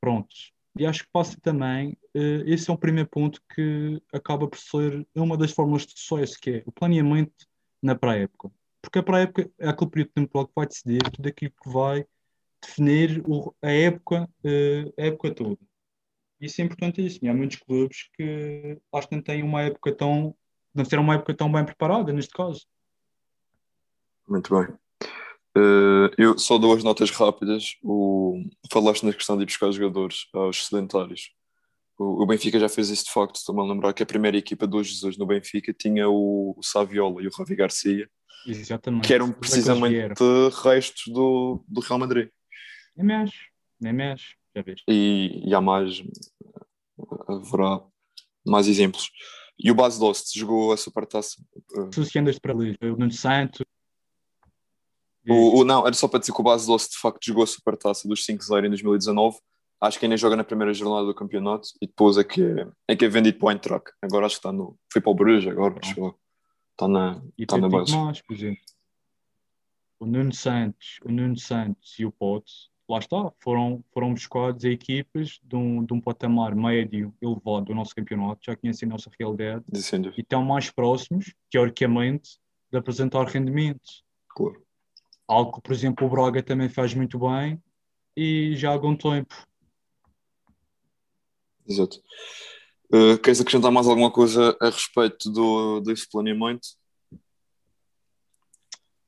[0.00, 0.55] prontos.
[0.78, 5.06] E acho que passa também, uh, esse é um primeiro ponto que acaba por ser
[5.14, 7.46] uma das fórmulas de sucesso, que é o planeamento
[7.82, 8.50] na pré-época.
[8.82, 12.06] Porque a pré-época é aquele período temporal que vai decidir tudo aquilo que vai
[12.60, 13.22] definir
[13.62, 15.58] a, época, uh, a época toda.
[16.40, 17.26] Isso é importantíssimo.
[17.26, 20.36] E há muitos clubes que acho que não têm uma época tão.
[20.74, 22.66] não serão uma época tão bem preparada, neste caso.
[24.28, 24.76] Muito bem.
[25.56, 27.76] Uh, eu só duas notas rápidas.
[27.82, 31.30] O, falaste na questão de ir buscar jogadores aos sedentários.
[31.98, 33.36] O, o Benfica já fez isso de facto.
[33.36, 37.22] Estou-me a lembrar que a primeira equipa do Jesus no Benfica tinha o, o Saviola
[37.22, 38.06] e o Ravi Garcia,
[38.46, 39.06] Exatamente.
[39.06, 40.14] que eram precisamente
[40.62, 42.28] restos do, do Real Madrid.
[42.94, 43.38] Nem mexe,
[43.80, 44.82] nem mexe, já vês.
[44.86, 46.02] E, e há mais,
[47.28, 47.82] haverá
[48.46, 49.10] mais exemplos.
[49.58, 51.42] E o Base Dost jogou a Supertaça.
[51.90, 53.64] Tu se andas para ali, o Nuno Santos,
[55.28, 57.46] O, o, não, era só para dizer que o Base Doce de facto jogou a
[57.46, 59.38] Supertaça dos 5-0 em 2019.
[59.80, 62.96] Acho que ainda joga na primeira jornada do campeonato e depois é que é, é,
[62.96, 63.90] que é vendido para o Eintracht.
[64.00, 64.78] Agora acho que está no.
[64.90, 66.00] Foi para o Bruges agora, acho que
[66.72, 67.94] está na, E está na base.
[67.96, 68.62] mais, por exemplo.
[69.98, 72.52] O Nuno Santos, o Nuno Santos e o Pote,
[72.88, 77.74] lá está, foram, foram buscados a equipas de um, de um patamar médio elevado do
[77.74, 82.38] nosso campeonato, já conhecem a nossa realidade Dizendo, e estão mais próximos, teoricamente,
[82.70, 83.80] de apresentar rendimento.
[84.28, 84.65] claro.
[85.28, 87.60] Algo que, por exemplo, o Braga também faz muito bem
[88.16, 89.34] e já há algum tempo.
[91.68, 92.00] Exato.
[92.92, 96.68] Uh, queres acrescentar mais alguma coisa a respeito do, desse planeamento?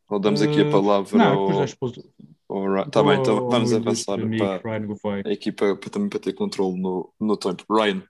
[0.09, 2.01] Ou damos aqui a Uh, palavra Não, ao, depois já expôs.
[2.49, 2.91] ao Ryan?
[2.91, 4.19] Tá bem, então vamos avançar
[4.63, 4.73] para
[5.25, 7.65] a equipa para, também para ter controle no, no tempo.
[7.71, 8.03] Ryan,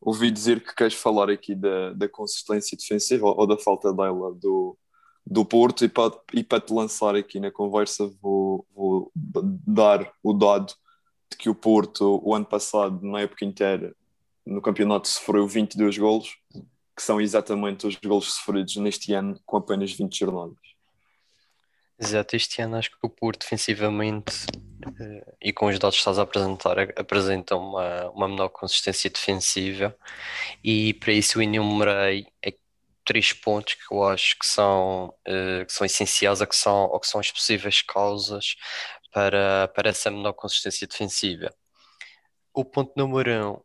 [0.00, 4.32] ouvi dizer que queres falar aqui da, da consistência defensiva ou, ou da falta dela
[4.34, 4.78] do,
[5.26, 10.32] do Porto e para, e para te lançar aqui na conversa vou, vou dar o
[10.32, 10.74] dado
[11.30, 13.94] de que o Porto o ano passado, na época inteira,
[14.46, 16.36] no campeonato sofreu 22 golos,
[16.94, 20.58] que são exatamente os golos sofridos neste ano com apenas 20 jornadas.
[21.98, 24.46] Exato, este ano acho que o Porto defensivamente
[25.00, 29.08] eh, e com os dados que estás a apresentar a- apresenta uma, uma menor consistência
[29.08, 29.96] defensiva
[30.62, 32.26] e para isso enumerei
[33.04, 37.00] três pontos que eu acho que são, eh, que são essenciais ou que são, ou
[37.00, 38.56] que são as possíveis causas
[39.12, 41.54] para, para essa menor consistência defensiva.
[42.52, 43.60] O ponto número um,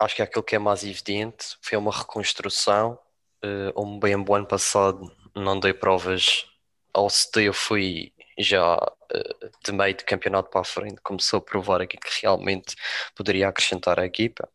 [0.00, 2.98] acho que é aquilo que é mais evidente, foi uma reconstrução.
[3.42, 6.46] eh, um bem bom ano passado não dei provas
[6.92, 8.76] ao CT eu fui já
[9.12, 12.74] eh, de meio de campeonato para a frente, começou a provar aqui que realmente
[13.14, 14.48] poderia acrescentar à equipa.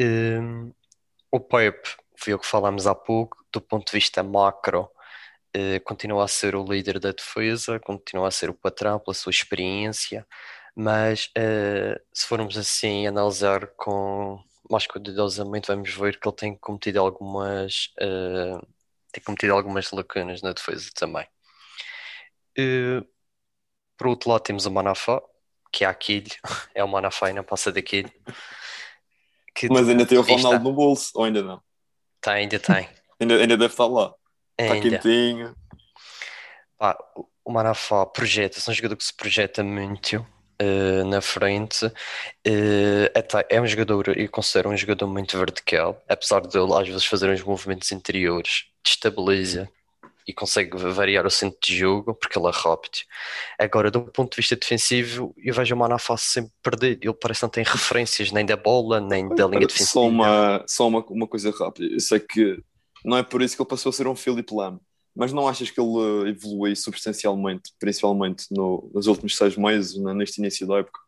[0.00, 0.72] Hum,
[1.30, 4.88] o Pep, foi o que falámos há pouco, do ponto de vista macro,
[5.54, 9.30] eh, continua a ser o líder da defesa, continua a ser o patrão pela sua
[9.30, 10.26] experiência,
[10.74, 14.38] mas eh, se formos assim analisar com
[14.70, 18.58] mais cuidadosamente, vamos ver que ele tem cometido algumas, eh,
[19.12, 21.26] tem cometido algumas lacunas na defesa também.
[22.58, 23.02] Eh,
[23.96, 25.22] por outro lado, temos o Manafá,
[25.72, 26.30] que é aquele,
[26.74, 28.12] é o Manafá e não passa daquele.
[29.54, 30.22] Que Mas ainda tem o.
[30.22, 31.62] Ronaldo no bolso, ou ainda não?
[32.26, 32.88] Tem, ainda tem.
[33.18, 34.12] Ainda, ainda deve estar lá.
[34.58, 35.56] Está quentinho.
[36.76, 40.26] Pá, o- Manafá projeta-se, é um jogador que se projeta muito
[40.58, 41.90] eh, na frente.
[43.14, 47.06] Até- é um jogador, eu considero um jogador muito vertical, apesar de ele às vezes
[47.06, 49.68] fazer uns movimentos interiores, destabiliza
[50.26, 52.98] e consegue variar o centro de jogo porque ele é rápido.
[53.58, 56.98] Agora, do ponto de vista defensivo, eu vejo o Manafá sempre perder.
[57.00, 59.86] Ele parece que não tem referências nem da bola, nem da linha defensiva.
[59.90, 61.86] Só, uma, só uma, uma coisa rápida.
[61.94, 62.60] Eu sei que
[63.04, 64.80] não é por isso que ele passou a ser um Filipe Lam,
[65.14, 70.38] mas não achas que ele eh, evolui substancialmente, principalmente no, nos últimos seis meses, neste
[70.40, 70.98] início da época?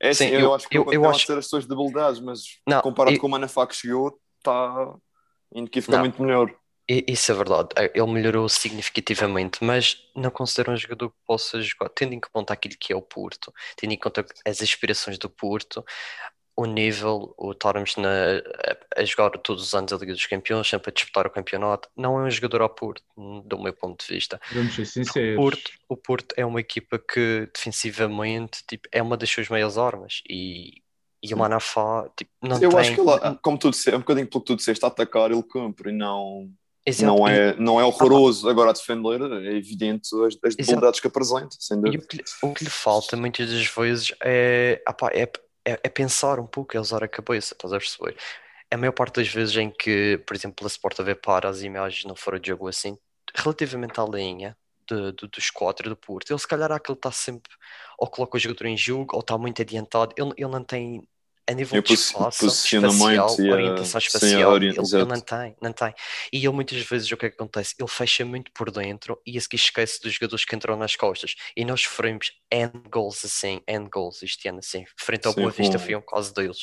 [0.00, 1.66] É assim, Sim, eu, eu- acho que eu- ele eu acho- a ter as suas
[1.66, 4.94] debilidades, mas Não, comparado eu- com o Manafá que chegou, está
[5.54, 6.52] inequivocamente melhor.
[7.08, 11.88] Isso é verdade, Eh, ele melhorou significativamente, mas não considero um jogador que possa jogar,
[11.90, 15.84] tendo em conta aquilo que é o Porto, tendo em conta as aspirações do Porto,
[16.56, 18.08] o nível, o estarmos na,
[18.96, 21.88] a, a jogar todos os anos a Liga dos Campeões, sempre a disputar o campeonato,
[21.96, 23.02] não é um jogador ao Porto,
[23.46, 24.40] do meu ponto de vista.
[24.50, 25.34] Vamos ser O sinceros.
[25.34, 30.22] Porto, o Porto é uma equipa que defensivamente tipo, é uma das suas maiores armas
[30.28, 30.82] e,
[31.22, 32.78] e o Manafá tipo, não eu tem.
[32.78, 33.10] acho que ele,
[33.42, 36.52] como tu disseste, um bocadinho pelo que tu disseste, a atacar ele cumpre e não,
[36.84, 38.48] Exato, não, e- é, não é horroroso.
[38.48, 42.04] Agora a defender é evidente as, as debilidades que apresenta, sem E dúvida.
[42.04, 45.22] o que, lhe- o que lhe falta muitas das vezes é, ah pá, é,
[45.64, 48.16] é, é pensar um pouco, é usar a cabeça, estás a perceber?
[48.70, 52.04] A maior parte das vezes em que, por exemplo, a Sport TV para as imagens
[52.04, 52.98] não fora de jogo assim,
[53.34, 54.56] relativamente à linha
[54.90, 57.52] de, de- dos quatro do Porto, ele se calhar há que ele está sempre,
[57.98, 61.06] ou coloca o jogador em jogo, ou está muito adiantado, ele, ele não tem,
[61.48, 65.92] a nível de espaço, espacial, e orientação espacial, orient- ele, ele não tem, não tem.
[66.32, 67.74] E ele muitas vezes o que é que acontece?
[67.78, 71.34] Ele fecha muito por dentro e seguir esquece dos jogadores que entram nas costas.
[71.56, 74.84] E nós sofremos end goals assim, end goals este ano assim.
[74.96, 76.58] Frente ao Sim, Boa Vista foi um caso deles.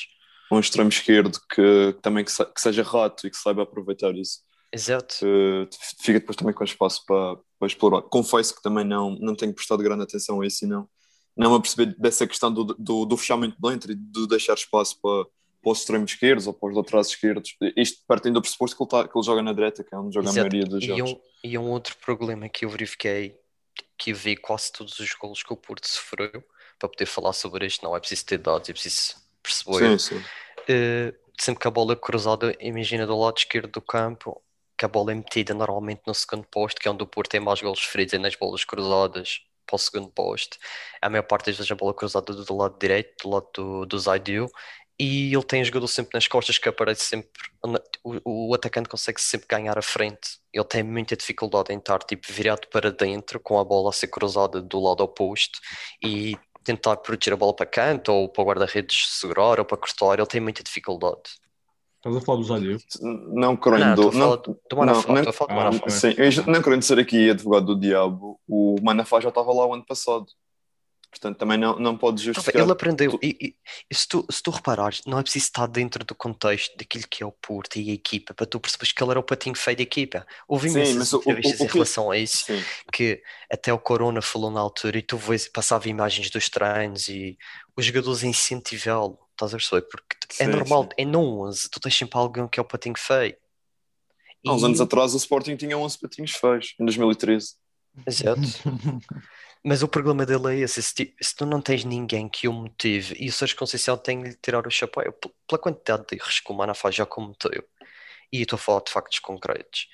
[0.51, 4.39] um extremo esquerdo que também que, que seja rato e que saiba aproveitar isso.
[4.71, 5.15] Exato.
[5.19, 5.67] Que
[6.03, 8.01] fica depois também com espaço para, para explorar.
[8.03, 10.87] Confesso que também não, não tenho prestado grande atenção a isso e não,
[11.39, 15.25] não me aperceber dessa questão do, do, do fechamento dentro e de deixar espaço para,
[15.61, 17.55] para os extremos esquerdos ou para os laterais esquerdos.
[17.77, 20.13] Isto partindo do pressuposto que ele, tá, que ele joga na direita, que é onde
[20.13, 20.49] joga a Exato.
[20.49, 21.11] maioria dos E jogos.
[21.13, 23.37] um, e um outro problema que eu verifiquei,
[23.97, 26.43] que vi quase todos os golos que o Porto sofreu,
[26.77, 29.97] para poder falar sobre isto, não é preciso ter dados, é preciso perceber.
[29.97, 30.23] Sim, sim.
[30.67, 34.41] Eh, sempre que a bola é cruzada, imagina do lado esquerdo do campo,
[34.77, 37.39] que a bola é metida normalmente no segundo posto, que é onde o Porto tem
[37.39, 40.57] mais golos feridos, é nas bolas cruzadas para o segundo posto.
[41.01, 43.85] A maior parte das vezes a bola cruzada do, do lado direito, do lado do,
[43.85, 44.49] do Zaidu,
[44.99, 47.31] e ele tem jogador sempre nas costas que aparece sempre.
[48.03, 50.39] O, o, atacante consegue sempre ganhar a frente.
[50.51, 54.07] Ele tem muita dificuldade em estar tipo, virado para dentro, com a bola a ser
[54.07, 55.59] cruzada do lado oposto
[56.03, 60.19] e tentar proteger a bola para canto ou para o guarda-redes segurar ou para cortar.
[60.19, 61.21] Ele tem muita dificuldade.
[61.99, 62.77] Estás a falar do Zalho?
[63.01, 63.83] Não querendo.
[63.83, 65.07] Não, estou a falar do, do Manafá.
[65.07, 65.85] Não, não, Manafá.
[65.85, 69.65] Ah, sim, eu não querendo ser aqui advogado do diabo, o Manafá já estava lá
[69.65, 70.25] o ano passado.
[71.11, 72.61] Portanto, também não, não pode justificar.
[72.61, 73.19] Ele aprendeu, tu...
[73.21, 73.55] e,
[73.89, 77.23] e, se, tu, se tu reparares, não é preciso estar dentro do contexto daquilo que
[77.23, 79.75] é o Porto e a equipa para tu perceberes que ele era o patinho feio
[79.75, 80.25] da equipa.
[80.47, 82.63] Houve imensas entrevistas o, o, o, em relação a isso, Sim.
[82.93, 87.37] que até o Corona falou na altura e tu vês, passava imagens dos treinos e
[87.75, 89.87] os jogadores incentivá-lo, estás a perceber?
[89.89, 90.89] Porque é sim, é normal, sim.
[90.97, 93.35] é no 11, tu tens sempre alguém que é o patinho feio.
[94.45, 94.65] Há uns e...
[94.65, 97.55] anos atrás o Sporting tinha 11 patinhos feios, em 2013.
[98.05, 98.41] Exato.
[99.63, 103.15] Mas o problema dele é esse: se, se, tu não tens ninguém que o motive,
[103.19, 105.13] e o Sérgio Conceição tem de lhe tirar o chapéu
[105.47, 107.63] pela quantidade de erros que o Manafá já cometeu,
[108.31, 109.87] e estou a falar de factos concretos.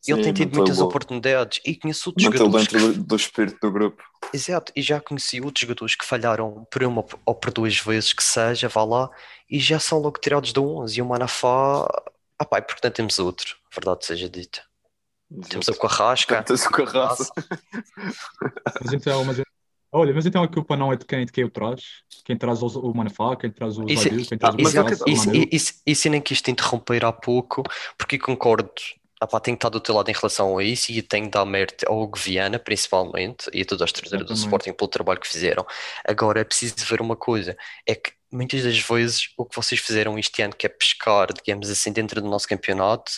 [0.00, 0.84] Sim, ele tem tido muitas bom.
[0.84, 2.68] oportunidades e conheço outros manteu jogadores.
[2.68, 2.98] dentro que...
[3.00, 4.02] do espírito do grupo.
[4.32, 8.24] Exato, e já conheci outros jogadores que falharam por uma ou por duas vezes que
[8.24, 9.10] seja, vá lá,
[9.48, 10.98] e já são logo tirados do 11.
[10.98, 11.86] E o Manafá,
[12.38, 14.62] ah pá, porque não temos outro, verdade seja dita.
[15.48, 16.42] Temos o Carrasca.
[16.42, 17.44] Temos o Carrasca.
[18.82, 19.40] mas então, mas,
[19.92, 21.82] olha, mas então a culpa não é de quem, de quem o traz?
[22.24, 25.82] Quem traz o, o Manafá, quem traz o isso, quem traz o isso, isso, isso,
[25.86, 27.62] isso, nem quis te interromper há pouco,
[27.96, 28.70] porque concordo.
[29.20, 31.44] Ah, pá, tenho estado do teu lado em relação a isso e tenho de dar
[31.44, 35.66] mérito ao Guiana, principalmente, e a todas as treinadores do Sporting pelo trabalho que fizeram.
[36.08, 37.54] Agora é preciso ver uma coisa:
[37.86, 41.68] é que muitas das vezes o que vocês fizeram este ano, que é pescar, digamos
[41.68, 43.12] assim, dentro do nosso campeonato,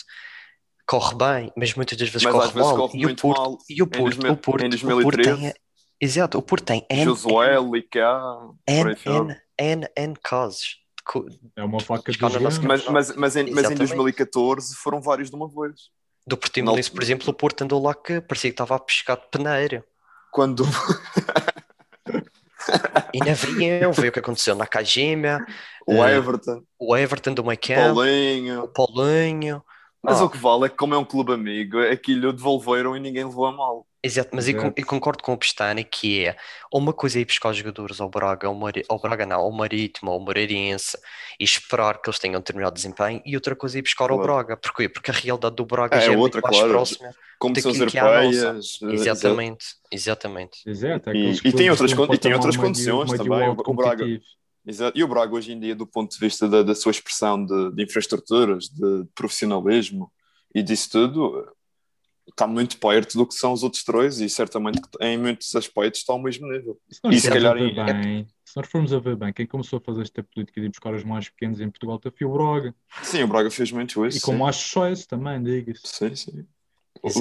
[0.85, 2.75] corre bem, mas muitas das vezes mas corre vezes mal.
[2.75, 3.57] Corre e, o Porto, mal.
[3.69, 5.53] e o Porto, o Porto, em 2013, o Porto tem,
[6.01, 7.55] exato, o Porto tem N, Josué,
[8.67, 10.82] N, N, N, N casos.
[11.55, 15.47] É uma faca de mas, mas, mas, em, mas em 2014 foram vários de uma
[15.47, 15.89] vez.
[16.25, 19.27] Do Portimonense, por exemplo, o Porto andou lá que parecia que estava a pescar de
[19.29, 19.83] peneiro.
[20.31, 20.63] Quando...
[23.13, 25.45] e na vinha ver o que aconteceu na Cajima,
[25.85, 28.63] o uh, Everton, o Everton do Maicamp, Paulinho.
[28.63, 29.63] o Paulinho,
[30.01, 30.25] mas oh.
[30.25, 33.25] o que vale é que, como é um clube amigo, aquilo o devolveram e ninguém
[33.25, 33.85] levou a mal.
[34.05, 36.35] Exato, mas eu, eu, concordo com o Pestana que é
[36.73, 38.73] uma coisa é ir buscar os jogadores ao Braga, ao, Mar...
[38.89, 40.97] ao Braga não, ao Marítimo, ao Moreirense
[41.39, 44.15] e esperar que eles tenham determinado desempenho e outra coisa é ir buscar claro.
[44.15, 46.71] ao Braga, porque, porque a realidade do Braga é, já é outra, muito mais claro.
[46.73, 48.79] próxima como são europeias.
[48.81, 50.59] Exatamente, exatamente.
[50.65, 53.49] Exato, e, e, tem outras, e tem outras condições também.
[53.49, 54.05] O, o Braga,
[54.65, 54.97] Exato.
[54.97, 57.75] E o Braga hoje em dia, do ponto de vista da, da sua expressão de,
[57.75, 60.11] de infraestruturas, de profissionalismo,
[60.55, 61.45] e disso tudo
[62.29, 66.13] está muito perto do que são os outros três e certamente em muitos aspectos está
[66.13, 66.79] ao mesmo nível.
[67.09, 67.73] E se calhar em...
[67.73, 70.93] bem, se nós formos a ver bem, quem começou a fazer esta política de buscar
[70.93, 72.75] os mais pequenos em Portugal foi o Braga.
[73.01, 74.17] Sim, o Braga fez muito isso.
[74.17, 74.37] E com sim.
[74.37, 75.81] mais sucesso também, diga-se.
[75.85, 76.47] Sim, sim.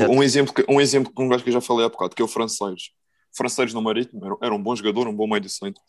[0.08, 2.22] Um exemplo, que, um exemplo com um gajo que eu já falei há bocado, que
[2.22, 2.90] é o francês.
[3.32, 5.82] O francês no Marítimo era, era um bom jogador, um bom meio de centro,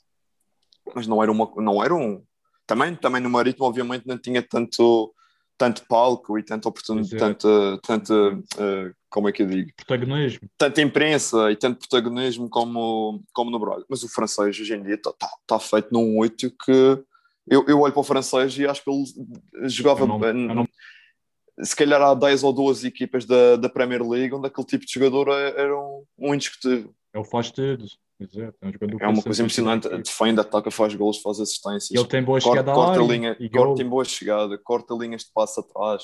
[0.96, 2.24] mas não era, uma, não era um.
[2.66, 5.14] Também, também no Marítimo, obviamente, não tinha tanto
[5.64, 9.72] tanto palco e tanta oportunidade, tanta, tanta uh, como é que eu digo?
[9.78, 10.50] Protagonismo.
[10.58, 13.86] Tanta imprensa e tanto protagonismo como, como no Braga.
[13.88, 16.72] Mas o francês hoje em dia está tá, tá feito num 8 que
[17.48, 20.02] eu, eu olho para o francês e acho que ele jogava.
[20.02, 20.68] Eu não, eu não...
[21.62, 24.92] Se calhar há 10 ou 12 equipas da, da Premier League onde aquele tipo de
[24.92, 26.94] jogador é, era um, um indiscutível.
[27.14, 27.86] Ele faz tudo.
[28.20, 29.90] Exato, é, é uma coisa impressionante.
[29.90, 31.92] Defende, ataca, faz gols, faz assistências.
[31.92, 35.60] Ele tem boa corta, chegada corta linha, corta, tem boa chegada, corta linhas de passo
[35.60, 36.04] atrás.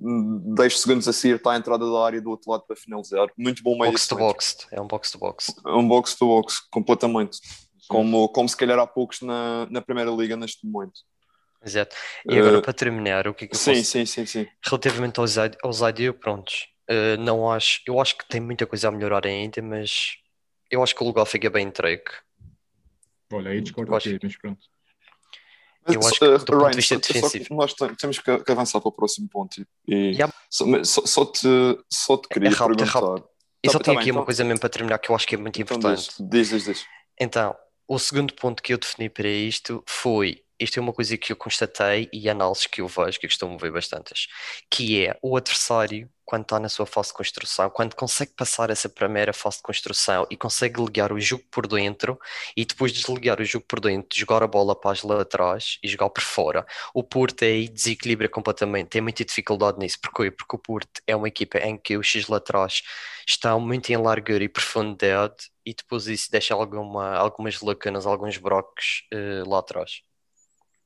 [0.00, 3.26] 10 segundos a seguir está a entrada da área do outro lado para finalizar.
[3.36, 3.90] Muito bom meio.
[3.90, 5.54] Box to box, é um box to box.
[5.66, 7.38] É um box to box, completamente.
[7.88, 11.00] Como, como se calhar há poucos na, na Primeira Liga neste momento.
[11.64, 11.96] Exato.
[12.28, 13.84] E agora uh, para terminar, o que é que eu sim, posso...
[13.84, 14.46] sim, sim, sim.
[14.64, 16.68] Relativamente aos, aos IDEO, prontos.
[16.88, 20.12] Uh, não acho, eu acho que tem muita coisa a melhorar ainda, mas
[20.70, 22.10] eu acho que o lugar fica bem entregue.
[23.32, 24.08] Olha, aí discordo acho...
[24.22, 24.60] mas pronto.
[25.86, 27.54] Eu acho que do ponto Ryan, de vista defensivo.
[27.54, 29.66] Nós temos que avançar para o próximo ponto.
[29.86, 30.32] E yeah.
[30.50, 31.48] só, só, te,
[31.90, 32.98] só te queria é rápido, perguntar.
[32.98, 33.28] É rápido.
[33.62, 34.24] Eu só tenho tá aqui uma então...
[34.24, 36.10] coisa mesmo para terminar que eu acho que é muito então importante.
[36.20, 36.86] Diz, diz, diz.
[37.18, 37.56] Então,
[37.88, 41.36] o segundo ponto que eu defini para isto foi isto é uma coisa que eu
[41.36, 44.26] constatei e análises que eu vejo, que eu costumo ver bastantes,
[44.70, 48.86] que é o adversário, quando está na sua fase de construção, quando consegue passar essa
[48.86, 52.18] primeira fase de construção e consegue ligar o jogo por dentro
[52.54, 55.88] e depois de desligar o jogo por dentro, jogar a bola para as laterais e
[55.88, 59.98] jogar por fora, o Porto aí desequilibra completamente, tem muita dificuldade nisso.
[60.02, 60.30] Porquê?
[60.30, 62.82] Porque o Porto é uma equipa em que os X laterais
[63.26, 69.06] estão muito em largura e profundidade e depois isso deixa alguma, algumas lacunas, alguns brocos
[69.14, 70.02] uh, lá atrás.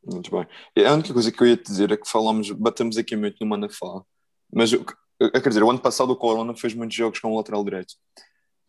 [0.05, 0.47] Muito bem.
[0.85, 3.47] A única coisa que eu ia te dizer é que falamos, batemos aqui muito no
[3.47, 4.03] Manafá,
[4.53, 4.85] mas eu,
[5.19, 7.95] quer dizer, o ano passado o Corona fez muitos jogos com o lateral direito,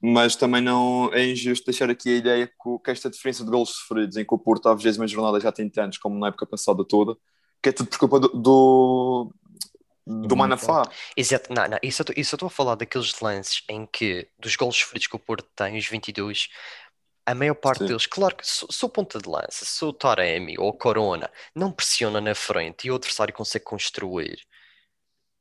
[0.01, 3.69] mas também não é injusto deixar aqui a ideia que, que esta diferença de gols
[3.69, 6.83] sofridos, em que o Porto à 20 jornada já tem tantos, como na época passada
[6.85, 7.15] toda,
[7.61, 9.33] que é tudo por culpa do, do,
[10.05, 10.83] do Manafá.
[11.15, 15.07] Exato, não, não, isso, eu estou a falar daqueles lances em que, dos gols sofridos
[15.07, 16.49] que o Porto tem, os 22,
[17.25, 17.87] a maior parte Sim.
[17.87, 21.29] deles, claro que se, se o ponta de lança, se o Taremi ou o Corona
[21.55, 24.39] não pressiona na frente e o adversário consegue construir,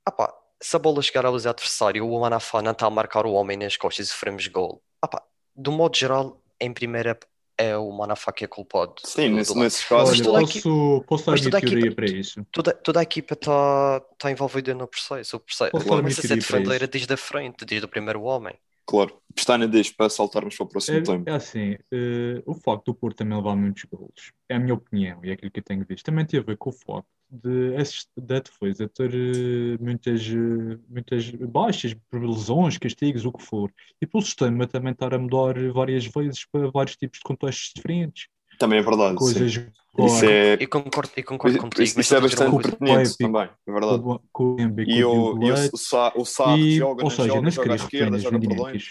[0.05, 3.57] apá, se a bola chegar ao adversário o Manafá não está a marcar o homem
[3.57, 5.23] nas costas e sofremos gol, apá,
[5.55, 7.19] do modo geral, em primeira
[7.59, 8.95] é o Manafá que é culpado.
[9.05, 10.21] Sim, nesse, nesses casos.
[10.27, 12.47] Olha, posso, posso dar a minha teoria equipa, para isso?
[12.51, 15.37] Toda, toda a equipa está tá envolvida no processo.
[15.37, 18.59] O processo começa a ser defendeira desde a frente, desde o primeiro homem.
[18.87, 21.31] Claro, pestana deixa para saltarmos para o próximo é, tempo.
[21.31, 25.25] É assim, uh, o facto do Porto também levar muitos golos, é a minha opinião
[25.25, 27.75] e é aquilo que eu tenho visto, também tem a ver com o facto de
[28.17, 34.23] da defesa ter uh, muitas, uh, muitas baixas lesões, castigos, o que for, e pelo
[34.23, 38.29] sistema também estar a mudar várias vezes para vários tipos de contextos diferentes.
[38.63, 39.17] Também é verdade.
[39.17, 39.67] Coisas sim.
[39.99, 40.57] Isso é...
[40.61, 41.83] Eu concordo, eu concordo contigo.
[41.83, 44.03] Isso, isso é bastante pertinente também, é verdade.
[44.03, 44.57] Com, com
[44.87, 47.75] e o, o, o, Sá, o Sá e, joga, ou seja, joga, nas joga à
[47.75, 48.87] esquerda, joga por dentro.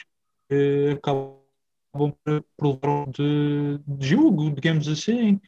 [0.51, 1.38] Eh, acabam
[1.93, 5.39] por, por levar de, de jogo, digamos assim.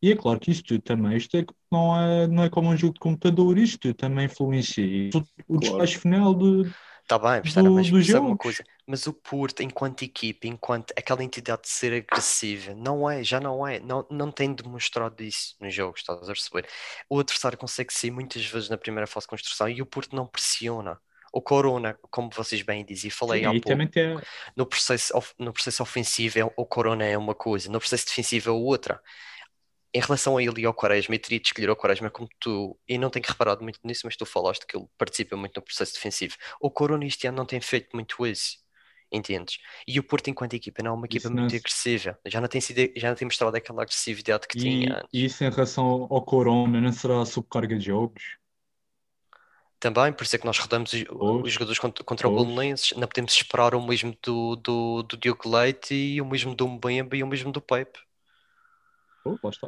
[0.00, 2.94] E é claro que isto também, isto é, não, é, não é como um jogo
[2.94, 5.60] de computador, isto também influencia o, o claro.
[5.60, 6.70] despacho final de,
[7.06, 8.64] Está bem, está do, mas do uma coisa.
[8.84, 13.64] Mas o Porto, enquanto equipe, enquanto aquela entidade de ser agressiva, não é, já não
[13.64, 16.66] é, não, não tem demonstrado isso nos jogos, estás a perceber?
[17.08, 20.26] O adversário consegue sair muitas vezes na primeira fase de construção e o Porto não
[20.26, 20.98] pressiona.
[21.32, 24.20] O Corona, como vocês bem dizem, falei Sim, há pouco, tem...
[24.56, 28.52] no, processo, no processo ofensivo é, o Corona é uma coisa, no processo defensivo é
[28.52, 29.00] outra
[29.96, 32.78] em relação a ele e ao Quaresma, e teria de escolher o Quaresma como tu,
[32.86, 35.94] e não tenho reparado muito nisso, mas tu falaste que ele participa muito no processo
[35.94, 36.36] defensivo.
[36.60, 38.58] O Corona este ano não tem feito muito isso,
[39.10, 39.58] entendes?
[39.88, 41.58] E o Porto, enquanto equipa, não é uma equipa isso muito não...
[41.58, 45.08] agressiva, já não, tem sido, já não tem mostrado aquela agressividade que e, tinha antes.
[45.14, 48.22] E isso em relação ao Corona, não será subcarga de jogos?
[49.80, 53.08] Também, por isso é que nós rodamos os, os jogadores contra, contra o Bolonenses, não
[53.08, 57.22] podemos esperar o mesmo do, do, do Diogo Leite e o mesmo do Mbemba e
[57.22, 58.05] o mesmo do Pepe.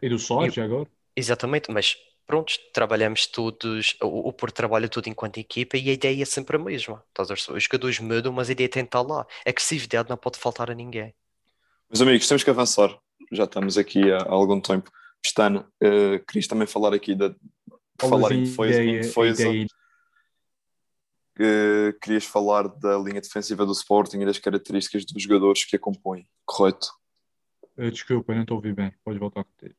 [0.03, 0.89] E do Soares agora?
[1.17, 1.97] Exatamente, mas
[2.27, 6.57] pronto, trabalhamos todos, o, o Porto trabalha tudo enquanto equipa e a ideia é sempre
[6.57, 7.03] a mesma.
[7.09, 7.57] Estás a ver?
[7.57, 9.27] Os jogadores mudam, mas a ideia tem que estar lá.
[9.47, 11.15] A agressividade não pode faltar a ninguém.
[11.91, 12.97] Meus amigos, temos que avançar.
[13.33, 14.91] Já estamos aqui há, há algum tempo.
[15.23, 17.35] Pestana, uh, querias também falar aqui da.
[17.99, 18.83] Falar em defesa.
[18.83, 19.51] Em defesa.
[21.41, 25.79] Uh, querias falar da linha defensiva do Sporting e das características dos jogadores que a
[25.79, 26.89] compõem, correto?
[27.79, 28.93] Uh, desculpa, não estou a ouvir bem.
[29.05, 29.77] Pode voltar a repetir.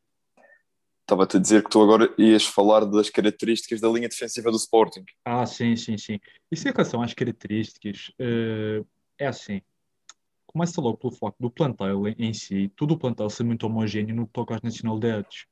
[1.01, 5.03] Estava-te a dizer que tu agora ias falar das características da linha defensiva do Sporting.
[5.25, 6.19] Ah, sim, sim, sim.
[6.51, 8.85] Isso em relação às características, uh,
[9.17, 9.61] é assim.
[10.45, 14.27] Começa logo pelo facto do plantel em si, todo o plantel ser muito homogéneo no
[14.27, 15.45] que toca às nacionalidades.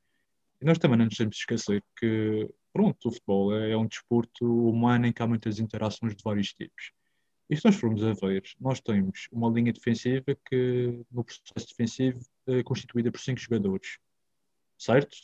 [0.60, 3.86] E nós também não nos temos de esquecer que, pronto, o futebol é, é um
[3.86, 6.92] desporto humano em que há muitas interações de vários tipos.
[7.50, 12.20] E se nós formos a ver, nós temos uma linha defensiva que, no processo defensivo,
[12.48, 13.98] é constituída por cinco jogadores,
[14.78, 15.16] certo?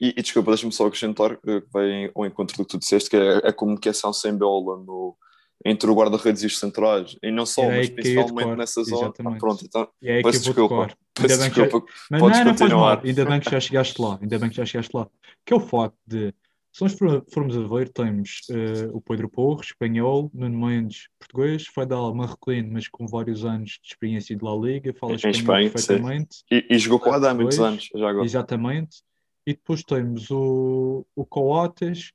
[0.00, 3.08] E, e desculpa, deixa-me só acrescentar eh, que vem ao encontro do que tu disseste,
[3.08, 5.16] que é a comunicação sem bola no,
[5.64, 9.12] entre o guarda-redes e os centrais, e não só, é mas principalmente nessa zona.
[9.18, 10.94] Ah, pronto, então, e é peço desculpa.
[11.14, 11.86] Peço desculpa.
[11.88, 11.94] Já...
[12.10, 14.66] Mas não, não faz mal, ainda bem que já chegaste lá, ainda bem que já
[14.66, 15.08] chegaste lá.
[15.44, 16.34] Que é o facto de
[16.76, 16.94] se nós
[17.32, 22.86] formos a ver, temos uh, o Pedro Porro, espanhol, Nuno Mendes, português, Fadal, marroquino, mas
[22.86, 26.44] com vários anos de experiência de La Liga, fala em espanhol Espanha, perfeitamente.
[26.50, 28.26] E, e, jogou com o Adam há muitos anos, já agora.
[28.26, 29.02] Exatamente.
[29.46, 32.12] E depois temos o, o Coates,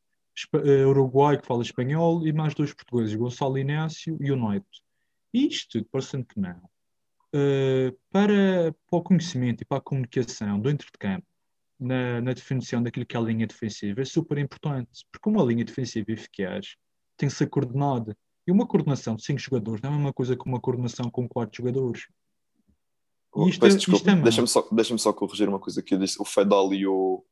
[0.53, 4.67] uh, uruguai, que fala espanhol, e mais dois portugueses, Gonçalo Inácio e o Noito.
[5.33, 6.61] Isto, parecendo que não,
[7.33, 11.25] uh, para, para o conhecimento e para a comunicação dentro de campo,
[11.81, 15.65] na, na, definição daquilo que é a linha defensiva é super importante, porque uma linha
[15.65, 16.75] defensiva eficaz
[17.17, 18.15] tem que ser coordenada.
[18.47, 21.27] E uma coordenação de cinco jogadores não é a mesma coisa que uma coordenação com
[21.27, 22.07] quatro jogadores.
[23.33, 26.21] Oh, isto, é- desculpa, é deixa-me só, deixa só corrigir uma coisa que eu disse.
[26.21, 27.23] O Fedal e o,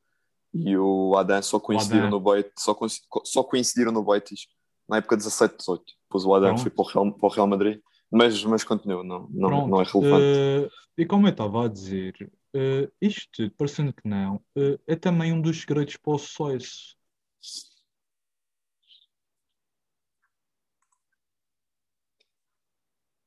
[0.53, 2.19] e o Adam só coincidiram Adam.
[2.19, 2.77] no Betis, só,
[3.23, 4.47] só coincidiram no Betis
[4.87, 5.81] na época 17-18.
[6.07, 6.61] Depois o Adam Pronto.
[6.61, 7.79] foi para o Real, para o Real Madrid,
[8.11, 10.39] mas, mas continua, não, não, Pronto, não é relevante.
[10.39, 15.31] eh, e como eu estava a dizer, eh, isto, parecendo que não, eh, é também
[15.33, 16.95] um dos segredos para o sucesso.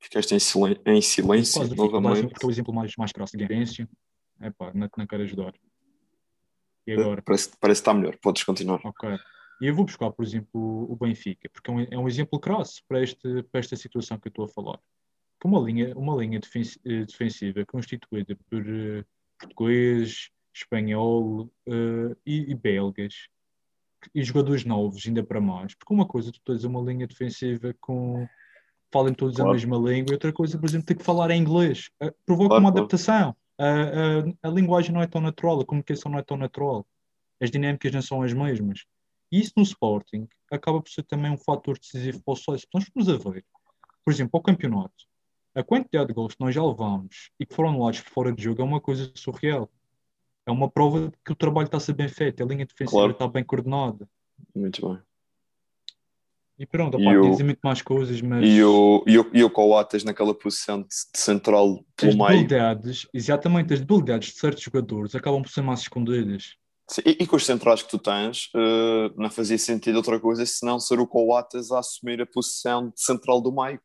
[0.01, 2.29] Ficaste em silen- em silêncio Quase novamente.
[2.29, 3.89] porque é o exemplo mais, mais crasso de Guerêncio.
[4.41, 5.55] É pá, não, não quero ajudar.
[6.87, 7.23] E agora?
[7.23, 8.81] Parece, parece que está melhor, podes continuar.
[8.85, 9.09] Ok.
[9.61, 12.83] E eu vou buscar, por exemplo, o Benfica, porque é um, é um exemplo crasso
[12.89, 14.81] para, este, para esta situação que eu estou a falar.
[15.43, 19.05] Que uma linha, uma linha eh, defensiva constituída por eh,
[19.41, 23.27] português, espanhol eh, e, e belgas,
[24.15, 25.75] e jogadores novos, ainda para mais.
[25.75, 28.29] Porque uma coisa, tu tens uma linha defensiva com.
[28.93, 29.51] Falem todos Claro.
[29.51, 31.91] a mesma língua, e outra coisa, por exemplo, ter que falar em inglês.
[32.01, 32.87] Eh, provoca Claro, uma claro.
[32.87, 33.37] adaptação.
[34.45, 36.87] A linguagem não é tão natural, a comunicação não é tão natural.
[37.41, 38.85] As dinâmicas não são as mesmas.
[39.33, 42.69] E isso no Sporting acaba por ser também um fator decisivo para o sucesso.
[42.73, 43.45] Nós vamos a ver,
[44.05, 45.11] por exemplo, ao campeonato,
[45.55, 48.63] a quantidade de gols que nós já levamos e que foram por fora de jogo
[48.63, 49.71] é uma coisa surreal.
[50.47, 52.91] É uma prova de que o trabalho está a ser bem feito, a linha defensiva
[52.99, 53.13] Claro.
[53.13, 54.09] está bem coordenada.
[54.55, 54.99] Muito bem.
[56.59, 59.31] E pronto, E opá, o- podia dizer muito mais coisas, mas E o, e o,
[59.33, 62.29] e o Coates naquela posição de, de central pelo meio.
[62.29, 66.57] debilidades, exatamente, as debilidades de certos jogadores acabam por ser mais escondidas.
[66.89, 70.45] Sim, E, e com os centrais que tu tens, eh, não fazia sentido outra coisa
[70.45, 73.81] senão ser o Coates a assumir a posição de central do meio,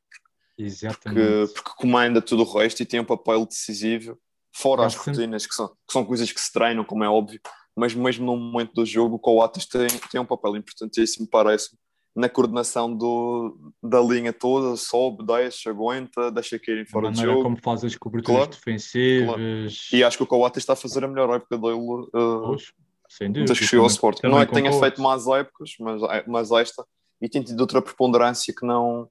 [0.57, 1.53] Exatamente.
[1.53, 4.17] porque comanda tudo o resto e tem um papel decisivo,
[4.53, 7.39] fora as sempre- rotinas, que são, que são coisas que se treinam, como é óbvio,
[7.75, 11.77] mas mesmo no momento do jogo, o Coates tem, tem um papel importantíssimo, parece
[12.15, 17.43] na coordenação do, da linha toda, sobe, desce, aguenta, deixa cair fora de jogo.
[17.43, 19.89] como faz as coberturas Claro, defensivas.
[19.93, 22.73] E acho que o Coates está a fazer a melhor época dele eh, Pois,
[23.07, 23.45] sem dúvida.
[23.45, 24.21] desde que chegou ao Também- Sport.
[24.21, 26.83] também Não é que tenha feito más épocas, mas, é, mas esta,
[27.21, 29.07] e tem tido outra preponderância que não,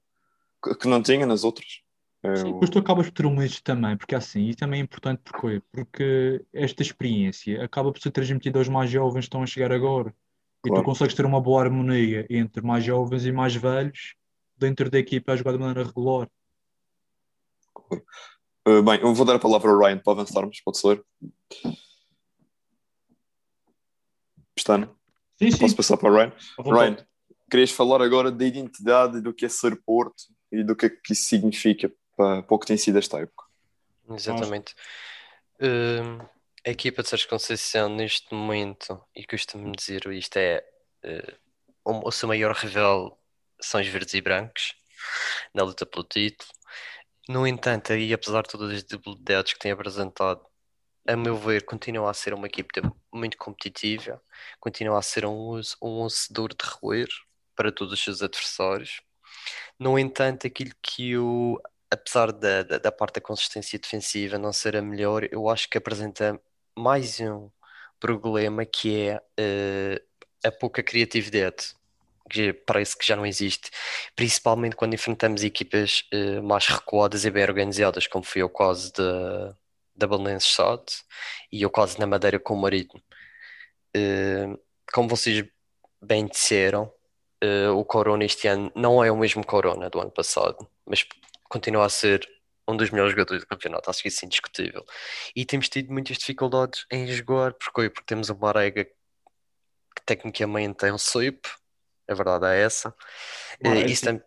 [0.75, 1.81] que, não tinha nas outras.
[2.23, 4.83] É Sim, depois tu acabas por ter um eixo também, porque assim, e também é
[4.83, 9.45] importante porque, porque esta experiência acaba por ser transmitida aos mais jovens que estão a
[9.45, 10.13] chegar agora.
[10.65, 10.83] E Claro.
[10.83, 14.15] tu consegues ter uma boa harmonia entre mais jovens e mais velhos
[14.57, 16.27] dentro da equipa a jogar de maneira regular.
[18.67, 21.05] Uh, bem, eu vou dar a palavra ao Ryan para avançarmos, pode ser?
[24.53, 24.91] Pestana,
[25.37, 25.59] Sim, sim.
[25.59, 26.33] posso passar para o Ryan?
[26.59, 26.97] Ryan,
[27.49, 30.89] querias falar agora da identidade e do que é ser Porto e do que é
[30.89, 33.45] que isso significa para, para o que tem sido esta época.
[34.09, 34.73] Exatamente.
[35.59, 36.19] Hum,
[36.65, 40.63] a equipa de Sérgio Conceição neste momento, e custa-me dizer isto, é
[41.03, 41.37] eh,
[41.83, 43.21] o, seu maior rival
[43.61, 44.75] são os verdes e brancos
[45.53, 46.49] na luta pelo título.
[47.29, 50.45] No entanto, e apesar de todas as debilidades que tem apresentado,
[51.07, 52.81] a meu ver, continua a ser uma equipa
[53.13, 54.21] muito competitiva,
[54.59, 57.07] continua a ser um, um vencedor de roer
[57.55, 59.01] para todos os seus adversários.
[59.79, 61.59] No entanto, aquilo que eu
[61.91, 65.77] apesar da, da, da parte da consistência defensiva não ser a melhor, eu acho que
[65.77, 66.39] apresenta
[66.77, 67.49] mais um
[67.99, 70.01] problema que é eh,
[70.43, 71.75] a pouca criatividade,
[72.29, 73.71] que parece que já não existe,
[74.15, 79.55] principalmente quando enfrentamos equipas eh, mais recuadas e bem organizadas, como foi o caso da,
[79.95, 80.83] da SAD
[81.51, 83.01] e o caso na Madeira com o Marítimo.
[83.95, 84.47] Eh,
[84.93, 85.45] como vocês
[86.01, 86.91] bem disseram,
[87.41, 91.05] eh, o Corona este ano não é o mesmo Corona do ano passado, mas
[91.49, 92.27] continua a ser
[92.67, 94.85] um dos melhores jogadores do campeonato, acho que isso é indiscutível.
[95.35, 100.93] E temos tido muitas dificuldades em jogar, porque, porque temos uma Marega que tecnicamente é
[100.93, 101.47] um sweep,
[102.09, 102.93] a verdade é essa.
[103.63, 104.21] Marega, Eh, e, estam-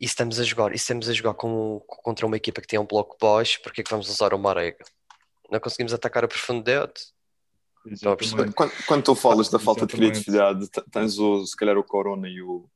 [0.00, 2.86] e estamos a jogar, e estamos a jogar com, contra uma equipa que tem um
[2.86, 4.84] bloco baixo, porque é que vamos usar o Marega?
[5.50, 6.94] Não conseguimos atacar a profundidade.
[7.86, 8.52] Exatamente.
[8.54, 10.24] Quando, quando tu falas da falta de Exatamente.
[10.24, 12.68] criatividade, t- tens o, se calhar o Corona e o,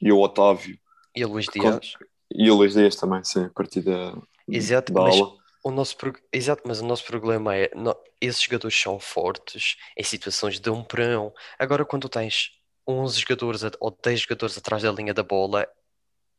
[0.00, 0.78] e o Otávio
[1.14, 1.92] E o Luís Dias.
[2.32, 4.16] e o Luís Dias também, sim, a partir da,
[4.48, 5.36] Exato, da mas aula.
[5.62, 10.02] o nosso, pro- exato, mas o nosso problema é no- esses jogadores são fortes em
[10.02, 11.30] situações de um para um.
[11.58, 12.50] Agora, quando tu tens
[12.86, 15.66] 11 jogadores a- ou 10 jogadores atrás da linha da bola,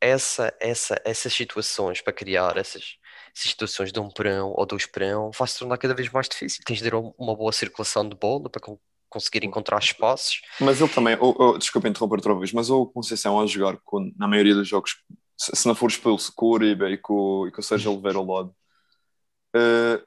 [0.00, 2.96] essa, essa, essas situações para criar essas,
[3.34, 4.86] essas situações de um um ou dois
[5.16, 6.62] um vai se tornar cada vez mais difícil.
[6.64, 8.78] Tens de ter um- uma boa circulação de bola para con-
[9.08, 10.40] conseguir encontrar espaços.
[10.60, 14.12] Mas ele também, o, o, desculpa interromper outra vez, mas o Conceição a jogar com,
[14.16, 14.96] na maioria dos jogos,
[15.38, 18.26] se, não for expulso com o Uribe e com, e com o Sérgio Oliveira ao
[18.26, 18.54] lado,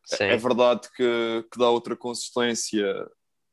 [0.06, 0.26] Sim.
[0.26, 2.86] é verdade que, que dá outra consistência,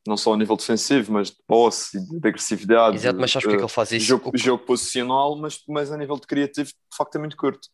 [0.09, 3.59] não só a nível defensivo, mas de posse, de agressividade, Exato, mas sabes porque é
[3.59, 4.07] que ele faz isso?
[4.07, 7.68] jogo, jogo posicional, mas, mas a nível de criativo, de facto é muito curto.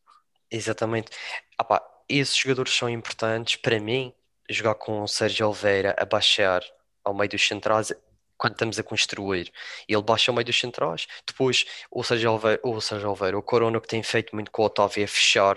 [0.50, 1.10] Exatamente.
[1.56, 4.12] Ah pá, esses jogadores são importantes para mim.
[4.50, 6.62] Jogar com o Sérgio Oliveira a baixar
[7.04, 7.92] ao meio dos centrais
[8.36, 9.52] quando estamos a construir.
[9.86, 11.06] Ele baixa ao meio dos centrais.
[11.26, 14.66] Depois, ou seja, Alveiro, ou seja, Alveiro, o Corona que tem feito muito com o
[14.66, 15.56] Otávio é fechar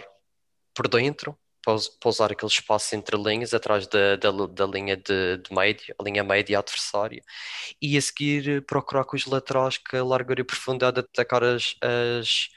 [0.73, 1.36] por dentro,
[1.66, 6.03] para usar aquele espaço entre linhas, atrás da, da, da linha de, de média, a
[6.03, 7.24] linha média adversária,
[7.82, 12.49] e a seguir procurar com os laterais que a largura e profundidade atacar as, as,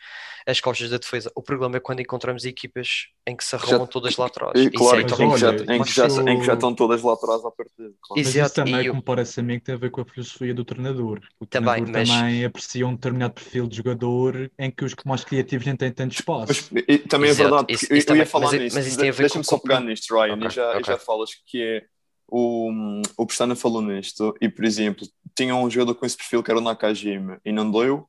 [0.49, 1.31] as costas da defesa.
[1.35, 4.53] O problema é quando encontramos equipas em que se arrumam já, todas lá atrás.
[4.59, 7.13] E, claro, é em, que já, em, que já, em que já estão todas lá
[7.13, 7.93] atrás à partida.
[8.01, 8.17] Claro.
[8.17, 8.93] Mas isso também, eu...
[8.93, 11.21] como parece a mim, que tem a ver com a filosofia do treinador.
[11.39, 12.09] O também, treinador mas...
[12.09, 16.13] também aprecia um determinado perfil de jogador em que os mais criativos nem têm tanto
[16.13, 16.71] espaço.
[16.73, 17.43] Mas, e, também Exato.
[17.43, 18.77] é verdade, isso, isso eu, também, ia falar mas, nisso.
[18.77, 20.81] Mas Deixa-me só pegar nisto, Ryan, okay, e, já, okay.
[20.81, 21.85] e já falas que é
[22.31, 22.71] o,
[23.17, 26.59] o Pestana falou nisto e, por exemplo, tinha um jogador com esse perfil que era
[26.59, 28.09] o Nakajima e não deu.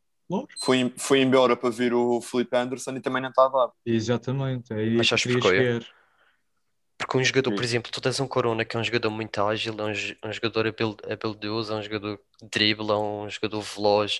[0.60, 3.70] Foi, foi embora para vir o Felipe Anderson e também não está a dar.
[3.86, 4.72] Exatamente.
[4.74, 5.80] É Mas sabes porquê?
[6.98, 9.74] Porque um jogador, por exemplo, tu tens um Corona que é um jogador muito ágil,
[9.80, 12.20] é um, um jogador habilidoso, é um jogador
[12.52, 14.20] dribble, é um jogador veloz,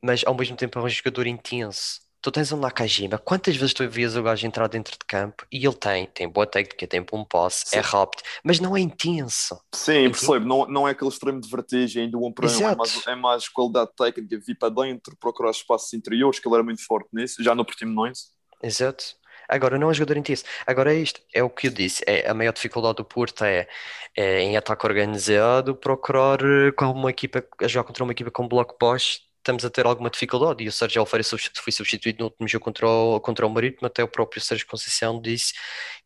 [0.00, 3.86] mas ao mesmo tempo é um jogador intenso tu tens um Nakajima, quantas vezes tu
[3.88, 7.24] vias o gajo entrar dentro de campo e ele tem, tem boa técnica, tem bom
[7.24, 9.60] passe, é rápido, mas não é intenso.
[9.74, 13.06] Sim, percebo, não, não é aquele extremo de vertigem do um para um, é mais,
[13.08, 17.08] é mais qualidade técnica, vir para dentro, procurar espaços interiores, que ele era muito forte
[17.12, 18.28] nisso, já no Portimonense.
[18.62, 19.04] Exato.
[19.48, 20.44] Agora, não é um jogador intenso.
[20.64, 23.68] Agora é isto, é o que eu disse, é, a maior dificuldade do Porto é,
[24.16, 28.46] é em ataque organizado procurar eh, com uma equipa, a jogar contra uma equipa com
[28.46, 30.64] bloco baixo estamos a ter alguma dificuldade.
[30.64, 34.02] E o Sérgio Alfeira foi substituído no último jogo contra o, contra o Marítimo, até
[34.02, 35.52] o próprio Sérgio Conceição disse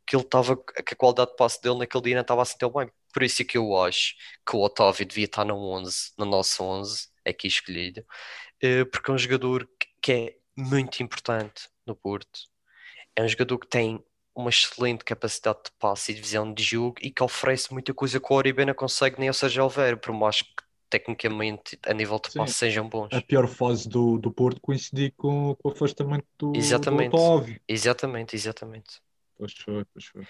[0.07, 2.71] que ele estava, que a qualidade de passe dele naquele dia não estava assim tão
[2.71, 2.91] bem.
[3.13, 4.15] Por isso é que eu acho
[4.49, 8.05] que o Otávio devia estar no 11, no nosso 11, aqui escolhido,
[8.63, 9.69] eh, porque é um jogador
[10.03, 12.41] que é muito importante no Porto.
[13.17, 14.03] É um jogador que tem
[14.35, 18.21] uma excelente capacidade de passe e de visão de jogo e que oferece muita coisa
[18.21, 22.19] que o Oribe não consegue nem o Sérgio Alveira, por mais que tecnicamente a nível
[22.19, 23.13] de passe sejam bons.
[23.13, 27.11] A pior fase do, do Porto coincidir com, com o afastamento do, exatamente.
[27.11, 27.61] do Otávio.
[27.69, 29.01] Exatamente, exatamente.
[29.39, 30.27] Pois foi, pois foi.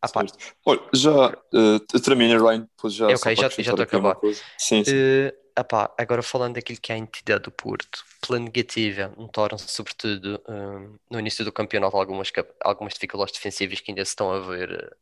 [0.00, 0.24] Ah, pá.
[0.64, 3.10] Olha, já uh, termina, Ryan, depois já.
[3.10, 4.16] É, ok, já estou a acabar.
[4.58, 4.92] Sim, sim.
[4.92, 10.40] Uh, ah, agora falando daquilo que é a entidade do Porto, pela negativa, notaram-se sobretudo
[10.46, 12.30] um, no início do campeonato algumas,
[12.62, 14.96] algumas dificuldades defensivas que ainda se estão a ver,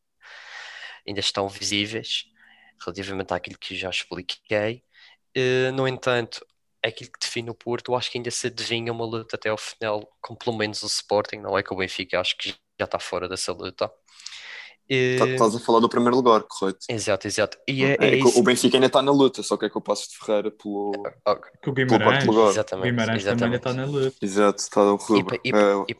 [1.07, 2.27] ainda estão visíveis,
[2.81, 4.85] relativamente àquilo que já expliquei.
[5.37, 6.45] Uh, no entanto,
[6.83, 9.59] aquilo que define o Porto, eu acho que ainda se adivinha uma luta até ao
[9.59, 12.99] final, com pelo menos o Sporting, não é que o Benfica acho que já está
[12.99, 13.91] fora dessa luta.
[15.19, 16.81] Tá, estás a falar do primeiro lugar, correto?
[16.91, 17.57] Exato, exato.
[17.67, 19.81] E é, é, é o Benfica ainda está na luta, só que é que eu
[19.81, 20.93] passo de Ferreira pelo,
[21.27, 21.53] okay.
[21.67, 22.51] o Guimarães, lugar.
[22.51, 23.41] Exatamente, Guimarães exatamente.
[23.41, 24.17] também está na luta.
[24.21, 25.41] Exato, está no rubro.
[25.43, 25.85] E, e, é...
[25.89, 25.97] e,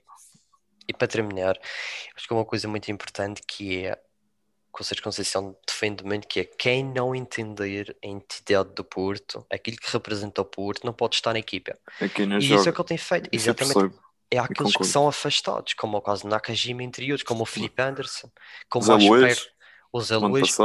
[0.89, 1.59] e, para terminar,
[2.15, 3.99] acho que é uma coisa muito importante que é
[4.75, 9.47] que o Sérgio Conceição defende muito, que é quem não entender a entidade do Porto,
[9.51, 11.79] aquilo que representa o Porto, não pode estar na equipa.
[12.01, 12.61] É e joga.
[12.61, 13.29] isso é o que ele tem feito.
[13.33, 13.95] Isso Exatamente.
[14.31, 17.81] É aqueles que são afastados, como é o caso de Nakajima interiores, como o Felipe
[17.81, 18.29] Anderson,
[18.69, 19.49] como mais perto,
[19.93, 20.57] o Zé Luís,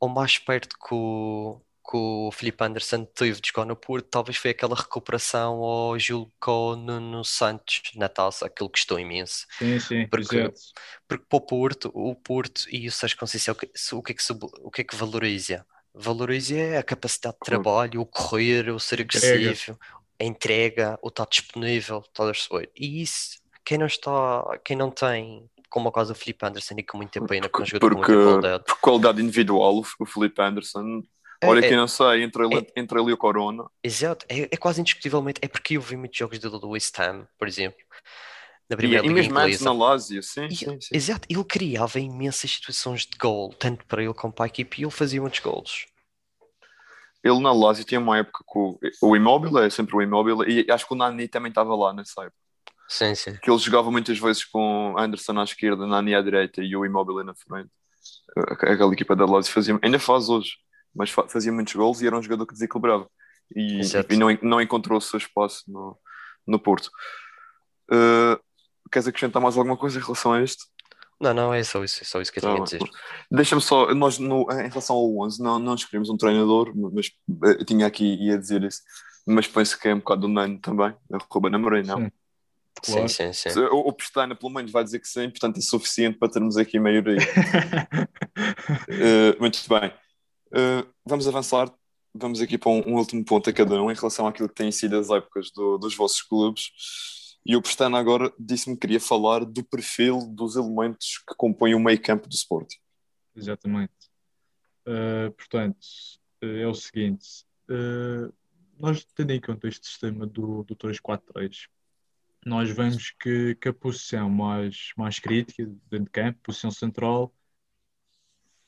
[0.00, 1.60] ou mais perto que o,
[1.92, 6.32] que o Felipe Anderson teve de jogar no Porto, talvez foi aquela recuperação ao Gil
[6.40, 9.46] com no Santos na taça, aquilo custou imenso.
[9.58, 10.58] Sim, sim, porque, exato.
[11.06, 14.22] porque para o Porto, o Porto e o Sérgio Conceição, o que é que,
[14.62, 15.66] o que, é que valoriza?
[15.94, 19.78] Valoriza a capacidade de trabalho, o correr, o ser agressivo,
[20.18, 22.70] a entrega, o estar disponível, estás a perceber?
[22.74, 26.82] E isso, quem não está, quem não tem como o caso do Felipe Anderson e
[26.82, 28.64] com muita pena porque, porque, porque, qualidade.
[28.64, 31.02] por qualidade individual o Felipe Anderson é,
[31.42, 33.64] Olha é, que não sei, entre ele, é, entre ele e o Corona.
[33.82, 35.40] Exato, é, é, quase indiscutivelmente.
[35.42, 37.80] É porque eu vi muitos jogos dele do West Ham, por exemplo.
[38.70, 41.98] Na primeira e, e mesmo antes na Lazio, sim, e, sim, sim, Exato, ele criava
[41.98, 45.40] imensas situações de gol, tanto para ele como para a equipe, e ele fazia muitos
[45.40, 45.86] gols.
[47.24, 50.86] Ele na Lazio tinha uma época com o Imóvel, é sempre o Imóvel, e acho
[50.86, 52.36] que o Nani também estava lá nessa época.
[52.88, 53.36] Sim, sim.
[53.42, 57.22] Que ele jogava muitas vezes com Anderson à esquerda, Nani à direita e o Imóvel
[57.24, 57.70] na frente.
[58.36, 60.56] Aquela equipa da Lazio fazia, ainda faz hoje
[60.94, 63.08] mas fazia muitos gols e era um jogador que desequilibrava
[63.54, 63.80] e,
[64.10, 65.98] e não, não encontrou o seu espaço no,
[66.46, 66.90] no Porto.
[67.90, 68.40] Uh,
[68.90, 70.64] queres acrescentar mais alguma coisa em relação a isto?
[71.20, 72.80] Não, não, é só isso, é só isso que eu tinha a dizer.
[73.30, 77.12] Deixa-me só, nós no, em relação ao 11 não, não escolhemos um treinador, mas
[77.42, 78.82] eu tinha aqui ia dizer isso,
[79.24, 81.98] mas penso que é um bocado do Nano também, a Ruben Amorim, não?
[81.98, 82.10] Sim.
[82.84, 83.08] Claro.
[83.08, 83.60] Sim, sim, sim.
[83.70, 86.78] O, o Pestana, pelo menos, vai dizer que sim, portanto é suficiente para termos aqui
[86.78, 87.18] a maioria.
[88.88, 89.92] uh, muito bem.
[90.52, 91.72] Uh, vamos avançar,
[92.14, 94.70] vamos aqui para um, um, último ponto a cada um em relação àquilo que têm
[94.70, 96.70] sido as épocas do, dos vossos clubes.
[97.44, 101.80] E o Pestana agora disse-me que queria falar do perfil dos elementos que compõem o
[101.80, 102.78] meio campo do Sporting.
[103.34, 103.92] Exatamente.
[104.86, 105.78] Uh, portanto,
[106.40, 107.26] é o seguinte:
[107.70, 108.32] uh,
[108.78, 111.68] nós tendo em conta este sistema do, do 3-4-3,
[112.44, 117.32] nós vemos que, que a posição mais, mais crítica dentro de campo, posição central,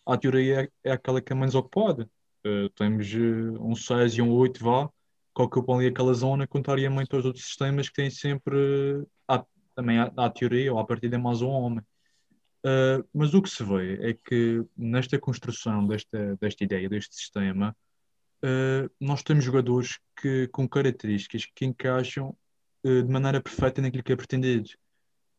[0.07, 2.09] a teoria é, é aquela que é menos ocupada.
[2.47, 4.89] Uh, temos uh, um 6 e um 8 vá,
[5.35, 8.57] que ocupam ali aquela zona, contrariamente aos outros sistemas que têm sempre,
[9.29, 11.85] uh, também à, teoria, ou à partida, mais um homem.
[12.65, 17.77] Uh, mas o que se vê é que nesta construção desta, desta ideia, deste sistema,
[18.43, 22.35] uh, nós temos jogadores que, com características que encaixam
[22.85, 24.71] uh, de maneira perfeita naquilo que é pretendido.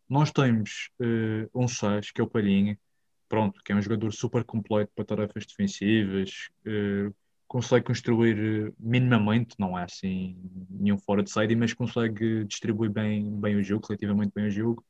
[0.07, 0.91] Nós temos
[1.51, 2.77] um 6, que é o Palhinha,
[3.27, 6.49] pronto, que é um jogador super completo para tarefas defensivas,
[7.47, 10.37] consegue construir minimamente, não é assim
[10.69, 14.83] nenhum fora de série, mas consegue distribuir bem, bem o jogo, relativamente bem o jogo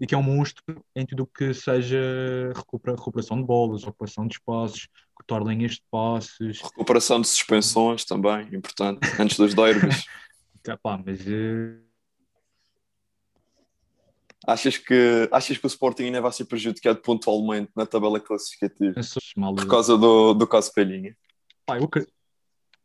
[0.00, 0.62] e que é um monstro
[0.94, 5.82] em tudo o que seja recupera, recuperação de bolas, ocupação de espaços, cortar linhas de
[5.90, 6.60] passes.
[6.60, 10.04] Recuperação de suspensões também, importante, antes dos derbys.
[10.62, 11.20] tá, pá, mas...
[11.20, 11.93] Uh...
[14.46, 19.00] Achas que, achas que o Sporting ainda vai ser prejudicado pontualmente na tabela classificativa?
[19.34, 21.16] Por causa do, do caso Pelhinha?
[21.64, 21.88] Pá, eu,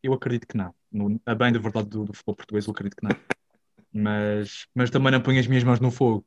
[0.01, 0.73] eu acredito que não.
[0.91, 3.15] No, a bem da verdade do, do futebol português, eu acredito que não.
[3.93, 6.25] mas, mas também não ponho as minhas mãos no fogo.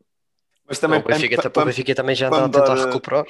[0.68, 3.26] Mas também, o Benfica, para, para, Benfica também já está a tentar dar, recuperar.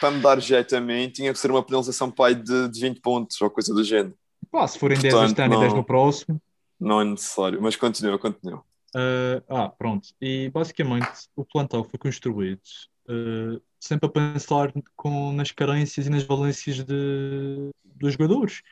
[0.00, 3.00] Para me dar jeito a mim, tinha que ser uma penalização pai de, de 20
[3.00, 4.14] pontos ou coisa do género.
[4.50, 6.42] Pá, se forem Portanto, 10 este ano e 10 no próximo.
[6.78, 8.64] Não é necessário, mas continua, continua.
[8.94, 10.08] Uh, ah, pronto.
[10.20, 12.60] E basicamente o plantel foi construído
[13.08, 18.62] uh, sempre a pensar com, nas carências e nas valências de, dos jogadores.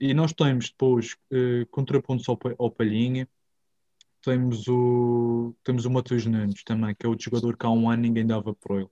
[0.00, 3.28] E nós temos depois uh, contrapontos ao, ao Palhinha,
[4.20, 8.02] temos o, temos o Matheus Nunes também, que é outro jogador que há um ano
[8.02, 8.90] ninguém dava por ele.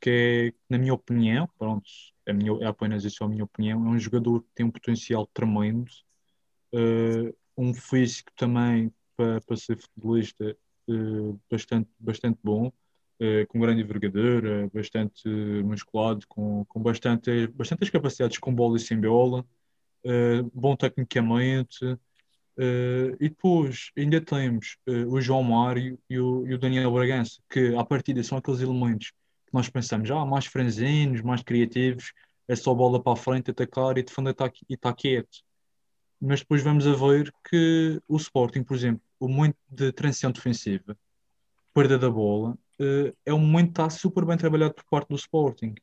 [0.00, 1.88] Que é, na minha opinião, pronto,
[2.26, 5.26] é, minha, é apenas isso a minha opinião, é um jogador que tem um potencial
[5.26, 5.90] tremendo,
[6.74, 10.56] uh, um físico também para, para ser futebolista
[10.88, 15.28] uh, bastante, bastante bom, uh, com grande envergadura, bastante
[15.64, 19.44] musculado, com, com bastante, bastantes capacidades com bola e sem bola,
[20.52, 21.78] bom tecnicamente,
[23.18, 24.76] e depois ainda temos
[25.08, 29.12] o João Mário e o, e o, Daniel Bragança, que à partida são aqueles elementos
[29.46, 32.12] que nós pensamos, ah, mais franzinos, mais criativos,
[32.48, 35.42] é só bola para a frente, atacar e defender tá, e está quieto.
[36.20, 40.96] Mas depois vamos a ver que o Sporting, por exemplo, o momento de transição defensiva,
[41.72, 45.16] perda da bola, uh, é um momento que está super bem trabalhado por parte do
[45.16, 45.74] Sporting.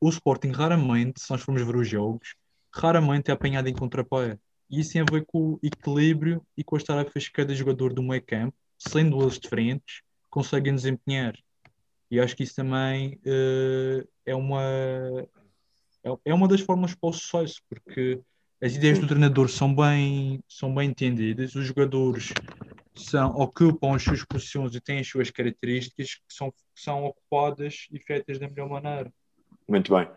[0.00, 2.34] O Sporting raramente, se nós formos ver os jogos,
[2.72, 4.38] raramente é apanhado em contrapé
[4.70, 7.92] e isso tem a ver com o equilíbrio e com as tarefas que cada jogador
[7.92, 11.34] do meio campo, sendo eles diferentes, conseguem desempenhar.
[12.10, 14.62] E acho que isso também uh, é uma
[16.04, 18.20] é, é uma das formas para o sucesso, porque
[18.62, 22.32] as ideias do treinador são bem, são bem entendidas, os jogadores
[22.94, 27.98] são, ocupam as suas posições e têm as suas características que são, são ocupadas e
[28.00, 29.12] feitas da melhor maneira.
[29.68, 30.08] Muito bem.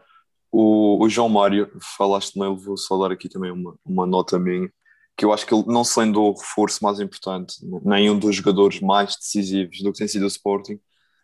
[0.52, 4.72] O, o João Mário, falaste nele, vou só dar aqui também uma, uma nota minha,
[5.16, 8.80] que eu acho que ele não sendo o reforço mais importante, nem um dos jogadores
[8.80, 10.80] mais decisivos do que tem sido o Sporting,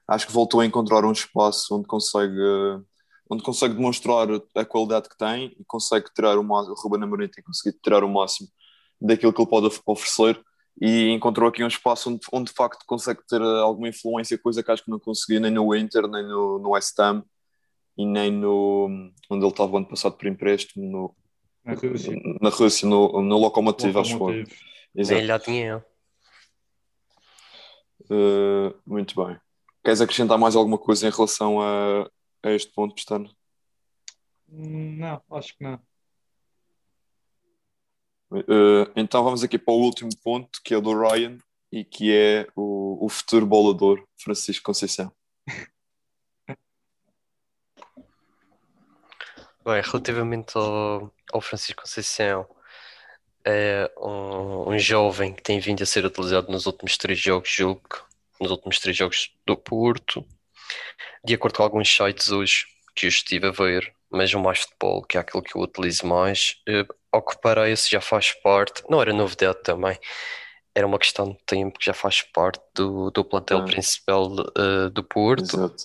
[0.08, 2.38] acho que voltou a encontrar um espaço onde consegue,
[3.30, 7.28] onde consegue demonstrar a qualidade que tem e consegue tirar o máximo, o Ruben Amorim
[7.28, 8.48] tem conseguido tirar o máximo
[9.02, 10.42] daquilo que ele pode oferecer
[10.80, 14.72] e encontrou aqui um espaço onde, onde de facto consegue ter alguma influência, coisa que
[14.72, 17.24] acho que não conseguia nem no Inter, nem no, no West Ham,
[17.98, 18.88] e nem no
[19.30, 21.16] onde ele estava ano passado por empréstimo no,
[21.64, 24.46] na Rússia, na Rússia no, no Lokomotiv, acho que
[24.96, 25.20] Exato.
[25.20, 25.84] Nem lá tinha eu.
[28.10, 29.38] Uh, muito bem.
[29.84, 32.10] Queres acrescentar mais alguma coisa em relação a,
[32.46, 33.30] a este ponto, Pestano?
[34.48, 35.82] Não, acho que não.
[38.32, 41.38] Uh, então vamos aqui para o último ponto, que é o do Ryan
[41.72, 45.12] e que é o, o futuro bolador Francisco Conceição.
[49.64, 52.48] Bem, relativamente ao, ao Francisco Conceição,
[53.44, 58.06] é um, um jovem que tem vindo a ser utilizado nos últimos três jogos, julgo,
[58.40, 60.26] nos últimos três jogos do Porto.
[61.24, 65.04] De acordo com alguns sites hoje que eu estive a ver, mas o Mais Futebol,
[65.04, 69.02] que é aquilo que eu utilizo mais, eh, ao que parece já faz parte, não
[69.02, 69.98] era novidade também,
[70.74, 73.66] era uma questão de tempo que já faz parte do, do plantel ah.
[73.66, 75.44] principal uh, do Porto.
[75.44, 75.84] Exato.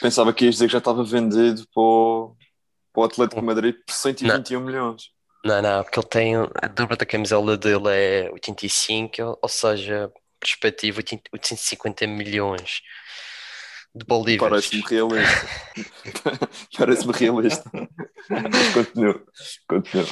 [0.00, 2.36] Pensava que ias dizer que já estava vendido para o,
[2.92, 4.66] para o Atlético de Madrid por 121 não.
[4.66, 5.02] milhões.
[5.44, 6.34] Não, não, porque ele tem.
[6.36, 12.82] A dobra da camisola dele é 85, ou seja, perspectiva 850 milhões
[13.94, 14.70] de bolívares.
[14.70, 15.30] Parece-me realista.
[16.76, 17.70] Parece-me realista.
[18.74, 19.22] Continua.
[19.68, 20.06] Continua.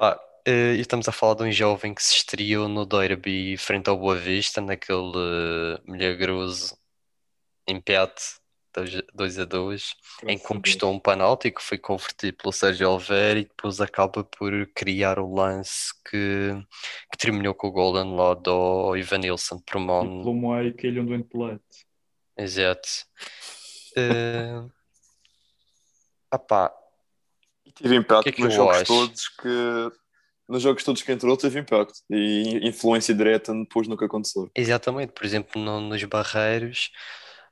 [0.00, 3.98] Ah, e estamos a falar de um jovem que se estreou no derby frente ao
[3.98, 6.76] Boa Vista, naquele eh, milagroso
[7.66, 8.38] empate
[9.14, 9.94] 2 a 2,
[10.26, 14.52] em que conquistou um penalti que foi convertido pelo Sérgio Oliveira e depois acaba por
[14.74, 16.54] criar o lance que,
[17.10, 20.04] que terminou com o Golden lá do Ivanilson por mão.
[20.04, 21.87] E pelo meio que ele andou em pelete.
[22.38, 22.88] Exato.
[23.96, 24.70] Uh...
[26.30, 26.72] Apá,
[27.74, 28.86] Teve impacto que é que nos jogos acho?
[28.86, 29.92] todos que
[30.48, 34.50] nos jogos todos que entrou teve impacto e influência direta depois no que aconteceu.
[34.54, 36.90] Exatamente, por exemplo, no- nos barreiros,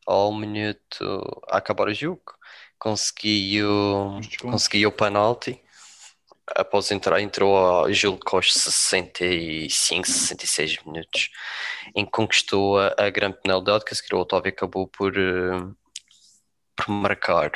[0.07, 2.23] ao minuto a acabar o jogo,
[2.79, 3.69] conseguiu,
[4.41, 5.63] conseguiu o penalti.
[6.55, 11.31] Após entrar, entrou a Júlio Costa 65, 66 minutos,
[11.95, 15.75] em que conquistou a, a grande penalidade, que a seguir o Otávio acabou por, eh,
[16.77, 17.51] por marcar.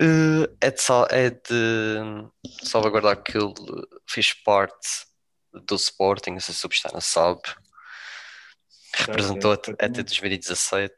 [0.00, 2.28] Eh, é de, é de
[2.66, 3.52] salvaguardar que ele
[4.08, 4.88] fez parte
[5.52, 7.42] do Sporting, não sei se o Substana sabe,
[8.94, 10.04] representou até, até perfeitamente.
[10.20, 10.94] 2017,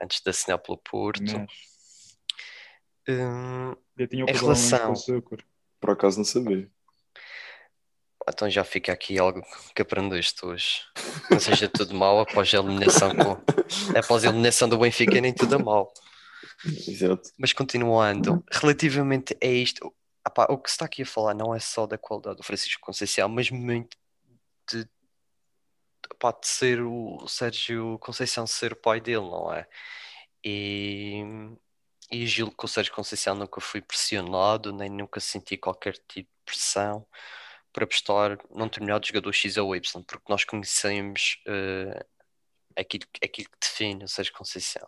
[0.00, 1.22] antes de assinar pelo Porto.
[1.38, 1.48] Mas
[3.08, 5.36] Hum, já tinha o Em relação- com.
[5.82, 6.70] Por acaso não sabia.
[8.28, 9.42] então já fica aqui algo
[9.74, 10.82] que aprendeste hoje.
[11.28, 13.32] Não seja tudo mal após a eliminação com,
[13.98, 15.92] após a eliminação do Benfica, nem tudo é mal.
[16.64, 17.30] Exato.
[17.36, 19.92] Mas continuando, relativamente a isto,
[20.24, 22.80] apá, o que se está aqui a falar não é só da qualidade do Francisco
[22.80, 23.96] Conceição, mas muito
[24.70, 24.88] de,
[26.08, 29.66] apá, de ser o Sérgio Conceição ser o pai dele, não é?
[30.44, 31.24] E,
[32.12, 36.44] e julgo que o Sérgio Conceição nunca foi pressionado, nem nunca senti qualquer tipo de
[36.44, 37.06] pressão
[37.72, 42.06] para apostar num determinado jogador X ou Y, porque nós conhecemos eh,
[42.76, 44.86] aquilo, aquilo que define o Sérgio Conceição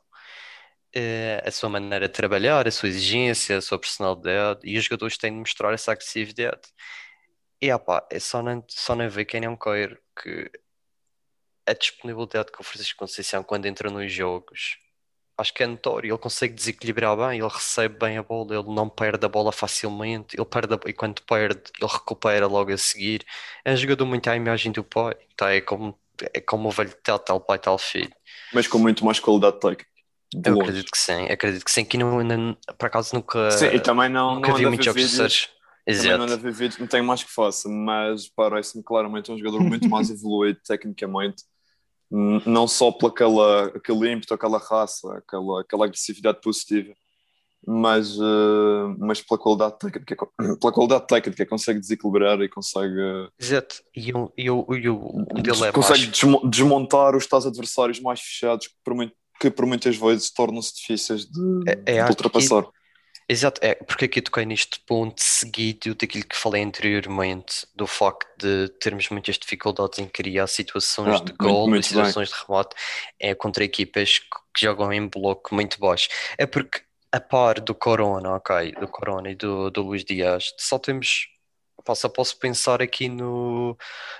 [0.94, 5.18] eh, a sua maneira de trabalhar, a sua exigência, a sua personalidade e os jogadores
[5.18, 6.62] têm de mostrar essa agressividade.
[7.60, 10.50] E opá, é só não, só não ver quem não quer que
[11.66, 14.78] a disponibilidade que o Francisco Conceição quando entra nos jogos
[15.38, 18.88] acho que é notório, ele consegue desequilibrar bem, ele recebe bem a bola, ele não
[18.88, 23.24] perde a bola facilmente, ele perde a- e quando perde, ele recupera logo a seguir.
[23.64, 25.52] É um jogador muito à imagem do pai, tá?
[25.52, 25.98] É como,
[26.32, 28.12] é como o velho tal, tal pai, tal filho.
[28.52, 29.86] Mas com muito mais qualidade técnica.
[30.44, 30.54] Eu longe.
[30.54, 34.08] acredito que sim, acredito que sim, que não, não- por acaso nunca, Sim, e também
[34.08, 35.10] não, nunca não vi muitos jogos vídeos.
[35.10, 35.48] Sérgio.
[35.96, 36.36] Também não Exato.
[36.36, 40.60] ver vídeos, não tenho mais que faça, mas parece-me claramente um jogador muito mais evoluído
[40.66, 41.53] tecnicamente, N-
[42.46, 46.94] não só pela aquela, aquele ímpeto, aquela raça, aquela, aquela agressividade positiva,
[47.66, 50.28] mas, eh, mas pela qualidade técnica,
[50.60, 53.82] pela qualidade técnica, consegue desequilibrar e consegue, Exato.
[53.96, 55.24] E o, e o, e um
[55.64, 56.10] é consegue
[56.48, 61.40] desmontar os tais adversários mais fechados que por, que por muitas vezes tornam-se difíceis de,
[61.66, 62.64] É, é de ultrapassar.
[63.28, 68.68] Exato, é porque aqui toquei neste ponto seguido daquilo que falei anteriormente, do facto de
[68.80, 72.76] termos muitas dificuldades em criar situações Ah, de muito- gol e muito situações de remate
[73.18, 76.08] é, contra equipas que, que jogam em bloco muito baixo.
[76.36, 80.78] É porque a par do Corona, ok, do Corona e do, do Luís Dias, só
[80.78, 81.28] temos,
[81.94, 83.76] só posso pensar aqui no,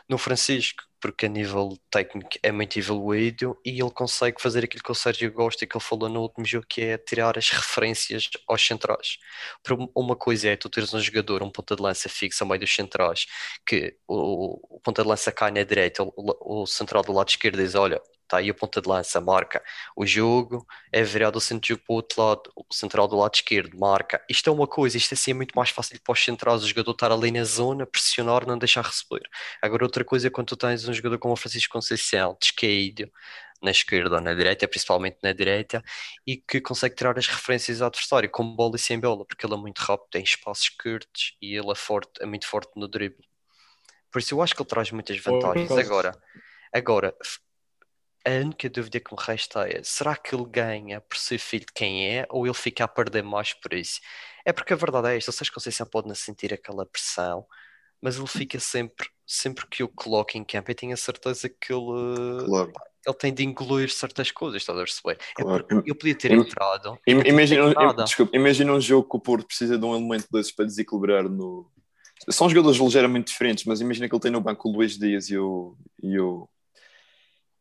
[0.08, 4.90] no Francisco, porque a nível técnico é muito evoluído e ele consegue fazer aquilo que
[4.90, 8.30] o Sérgio gosta e que ele falou no último jogo, que é tirar as referências
[8.48, 9.18] aos centrais.
[9.70, 12.60] Um- uma coisa é tu teres um jogador, um ponta de lança fixo ao meio
[12.60, 13.26] dos centrais,
[13.66, 17.56] que o, o ponta de lança cai na direita, o, o central do lado esquerdo
[17.58, 19.62] diz: Olha, está aí a ponta de lança, marca
[19.96, 23.16] o jogo, é virado o centro de jogo para o outro lado, o central do
[23.16, 24.22] lado esquerdo, marca.
[24.28, 26.92] Isto é uma coisa, isto assim é muito mais fácil para os centrais, o jogador
[26.92, 29.22] estar ali na zona, pressionar, não deixar receber.
[29.62, 33.10] Agora, outra coisa é quando tu tens um jogador como o Francisco Conceição, descaído,
[33.62, 35.82] na esquerda ou na direita, principalmente na direita,
[36.26, 39.54] e que consegue tirar as referências ao adversário, com bola e sem bola, porque ele
[39.54, 43.26] é muito rápido, tem espaços curtos e ele é forte, é muito forte no drible.
[44.12, 45.70] Por isso eu acho que ele traz muitas vantagens.
[45.72, 46.16] Agora,
[46.72, 47.16] agora,
[48.26, 51.72] a única dúvida que me resta é: será que ele ganha por ser filho de
[51.72, 54.00] quem é, ou ele fica a perder mais por isso?
[54.44, 57.46] É porque a verdade é esta: o Sérgio Conceição pode não sentir aquela pressão,
[58.00, 61.72] mas ele fica sempre, sempre que o coloca em campo, eu tenho a certeza que
[61.72, 62.72] ele, Claro,
[63.06, 65.18] ele tem de engolir certas coisas, estás a perceber?
[65.38, 65.64] É claro.
[65.64, 66.98] porque eu podia ter entrado.
[67.06, 67.74] Imagina,
[68.32, 71.70] imagina um jogo que o Porto precisa de um elemento desses para desequilibrar no.
[72.30, 75.36] São jogadores ligeiramente diferentes, mas imagina que ele tem no banco o Luís Dias e
[75.36, 76.48] o, e o,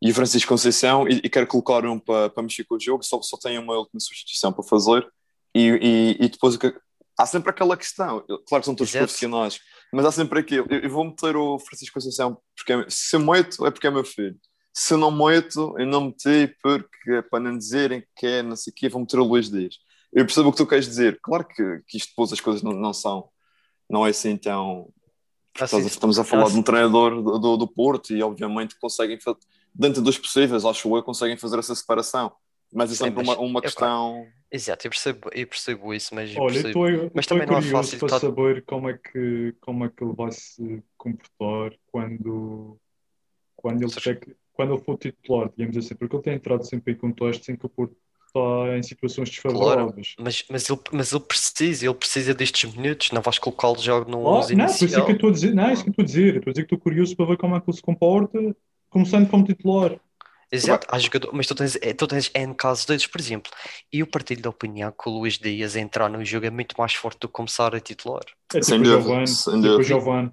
[0.06, 3.04] e o Francisco Conceição e, e quer colocar um para, para mexer com o jogo,
[3.04, 5.08] só, só tem uma última substituição para fazer
[5.56, 6.76] e, e, e depois que-
[7.18, 9.06] há sempre aquela questão, claro que são todos Exato.
[9.06, 9.60] profissionais,
[9.94, 13.20] mas há sempre aquilo, eu, eu vou meter o Francisco Conceição porque é- se eu
[13.22, 14.36] meto é porque é meu filho.
[14.76, 18.56] Se eu não meto, eu não meti porque é para não dizerem que é não
[18.56, 19.76] sei o quê, vou meter o Luís Dias.
[20.12, 21.20] Eu percebo o que tu queres dizer.
[21.22, 23.30] Claro que, que isto depois as coisas não, não são,
[23.88, 24.90] não é assim tão,
[25.60, 25.66] Ah.
[25.66, 29.38] Estamos a falar Ah, de um treinador do, do, do Porto e obviamente conseguem, fa-
[29.74, 32.32] dentro dos possíveis, acho eu, conseguem fazer essa separação.
[32.74, 34.28] Mas é Sim, sempre mas uma, uma é questão.
[34.52, 36.80] Exato, eu percebo, eu percebo isso, mas eu Olha, eu percebo.
[36.86, 39.86] estou Mas estou também não é curioso fácil, para tá- saber como é que como
[39.86, 42.78] é que ele vai se comportar quando
[43.56, 46.98] quando ele, tec- quando ele for titular, digamos assim, porque ele tem entrado sempre em
[46.98, 47.96] contextos em que o Porto
[48.28, 50.16] está em situações desfavoráveis.
[50.20, 54.26] Mas, mas, ele, mas ele precisa, ele precisa destes minutos, não vais colocá-lo já no
[54.26, 55.06] Ah, 11 não, por isso é inicial.
[55.06, 56.34] que eu estou a dizer, não, é isso que eu estou a dizer.
[56.36, 58.40] Eu Estou a dizer que estou curioso para ver como é que ele se comporta,
[58.94, 60.00] começando como titular.
[60.52, 63.52] Exato, há jogador, mas tu tens, eh, tu tens N casos deles, por exemplo.
[63.92, 66.76] E eu partilho da opinião que o Luís Dias a entrar no jogo é muito
[66.78, 68.24] mais forte do que começar a titular.
[68.54, 70.32] É Sem tipo o dúvida, sem tipo dúvida.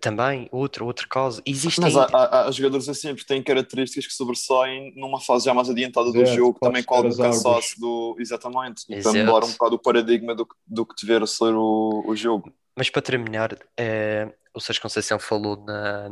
[0.00, 1.40] Também, outro, outro caso.
[1.46, 1.84] Existem.
[1.84, 5.70] Mas há, há, há jogadores assim porque têm características que sobressaem numa fase já mais
[5.70, 8.16] adiantada do Exato, jogo, também com algum cansaço do.
[8.18, 8.84] Exatamente.
[8.88, 9.14] Exato.
[9.16, 12.52] para mudar um bocado o paradigma do, que- do que dever ser o, o jogo.
[12.76, 16.10] Mas para terminar, eh, o Sérgio Conceição falou na,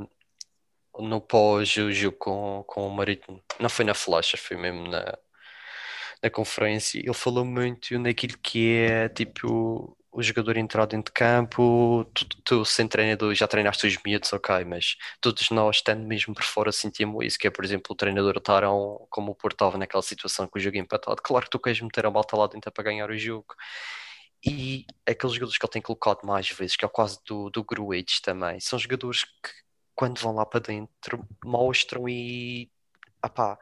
[0.99, 3.43] no pós-jogo com, com o Marítimo.
[3.61, 5.17] Não foi na flash, foi mesmo na,
[6.23, 6.99] na conferência.
[6.99, 12.05] Ele falou muito naquilo que é tipo o jogador entrar dentro de campo.
[12.15, 16.45] Tu, tu sem treinador, já treinaste os miúdos, ok, mas todos nós, estando mesmo por
[16.45, 17.39] fora, sentimos isso.
[17.39, 20.59] Que é, por exemplo, o treinador estar um- como o Porto estava naquela situação com
[20.59, 21.21] o jogo empatado.
[21.23, 23.47] Claro que tu queres meter a malta lá dentro para ganhar o jogo.
[24.47, 27.65] E aqueles jogadores que ele tem colocado mais vezes, que é o caso do, do
[27.65, 29.64] Gruedes também, são jogadores que,
[29.95, 32.71] quando vão lá para dentro, mostram e
[33.23, 33.59] apá,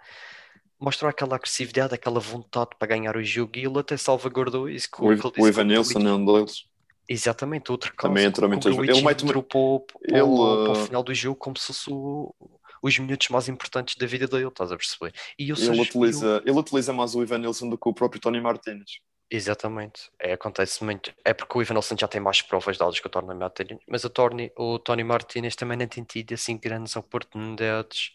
[0.78, 3.53] mostram aquela agressividade, aquela vontade para ganhar o jogo.
[3.57, 4.89] E ele até salvaguardou isso.
[4.91, 6.64] com O, o Ivan Nilsson é um deles.
[7.09, 8.14] Exatamente, outro caso.
[8.14, 11.91] Também Ele mete para, o- ele, para o uh, final do jogo como se fosse
[11.91, 12.35] o-
[12.83, 15.12] os minutos mais importantes da vida dele, estás a perceber?
[15.39, 18.41] E eu Ele utiliza, ele utiliza mais o Ivan Nilsson do que o próprio Tony
[18.41, 18.99] Martínez.
[19.35, 21.11] Exatamente, é, acontece muito.
[21.24, 24.05] É porque o Ivan Nelson já tem mais provas dadas que o Tony Martínez, mas
[24.05, 28.12] o Tony, o Tony Martínez também não tem tido assim grandes oportunidades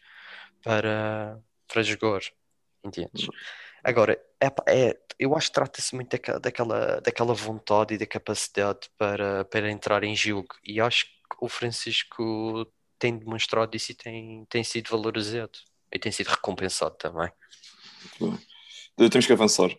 [0.63, 2.21] para, para jogar,
[2.83, 3.27] entendes?
[3.83, 8.87] Agora, é, é, eu acho que trata-se muito daquela, daquela, daquela vontade e da capacidade
[8.95, 14.45] para, para entrar em jogo, e acho que o Francisco tem demonstrado isso e tem,
[14.47, 15.57] tem sido valorizado
[15.91, 17.31] e tem sido recompensado também.
[18.95, 19.75] Temos que avançar.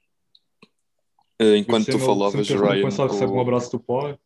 [1.40, 4.18] Eh, Enquanto tu Sempre- falavas, Ryan, pensar que recebe um o- abraço do pai.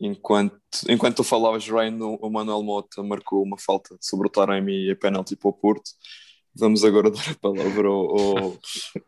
[0.00, 0.56] enquanto,
[0.88, 4.90] enquanto tu falavas, Ryan, o o Manuel Mota marcou uma falta sobre o Taremi e
[4.90, 5.90] a penalti para o Porto.
[6.58, 8.58] Vamos agora dar a palavra ao, ao,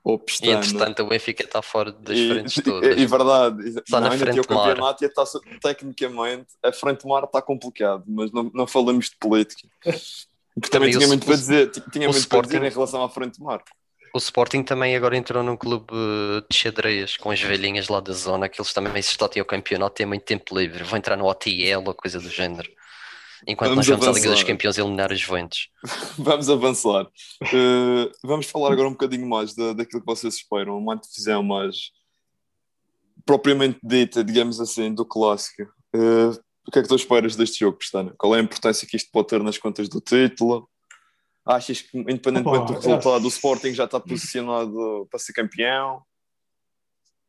[0.05, 0.53] ao E Pestana.
[0.65, 2.99] entretanto, o Benfica está fora das E- frentes e- todas.
[2.99, 4.69] E, verdade, Só na não, frente o mar.
[4.69, 9.07] campeonato e a taça, tecnicamente, a frente de mar está complicado, mas não, não falamos
[9.09, 9.67] de política.
[10.55, 12.55] Porque também Também o- tinha muito o- para dizer, ti- tinha o muito para dizer
[12.57, 13.63] Sporting- em relação à frente de mar.
[14.15, 18.13] O Sporting também agora entrou num clube eh, de xadrez com as velhinhas lá da
[18.13, 20.85] zona, que eles também se está a ter o campeonato, têm muito tempo livre.
[20.85, 22.69] Vão entrar no OTL ou coisa do género.
[23.47, 24.47] Enquanto Vamos nós vamos à Liga dos avançar.
[24.47, 25.69] Campeões eliminar os Juventus.
[26.19, 27.05] Vamos avançar.
[27.05, 31.93] Uh, vamos falar agora um bocadinho mais da, daquilo que vocês esperam, uma antevisão mais
[33.25, 35.63] propriamente dita, digamos assim, do clássico.
[35.95, 36.31] Uh,
[36.67, 38.13] o que é que tu esperas deste jogo, Pestana?
[38.19, 40.69] Qual é a importância que isto pode ter nas contas do título?
[41.49, 46.03] Achas que, independentemente Opa, do resultado, o Sporting já está posicionado para ser campeão?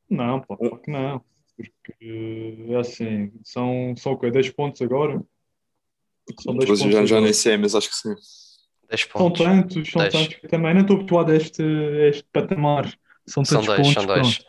[0.10, 1.24] Não, pá, claro que não.
[1.56, 4.30] Porque é assim, são, são o quê?
[4.30, 5.22] 10 pontos agora?
[6.42, 8.14] São 10 Depois eu pontos já, já nem sei, mas acho que sim.
[8.90, 9.46] 10 São pontos.
[9.46, 10.14] tantos, são Dez.
[10.14, 12.90] tantos que também não estou habituado a este, a este patamar.
[13.26, 14.22] São São tantos 10, pontos, são pronto.
[14.24, 14.46] 10.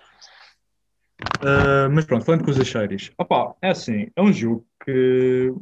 [1.43, 3.13] Ah, mas pronto, falando com os sérias.
[3.19, 5.53] Opá, é assim, é um jogo que,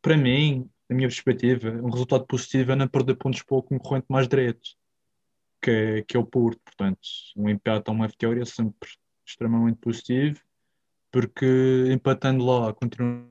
[0.00, 4.06] para mim, na minha perspectiva, um resultado positivo é não perder pontos para o concorrente
[4.10, 4.76] mais direto,
[5.60, 6.60] que é, que é o Porto.
[6.62, 7.00] Portanto,
[7.34, 8.90] um empate ou uma vitória é sempre
[9.26, 10.40] extremamente positivo,
[11.10, 11.46] porque
[11.90, 13.26] empatando lá, continua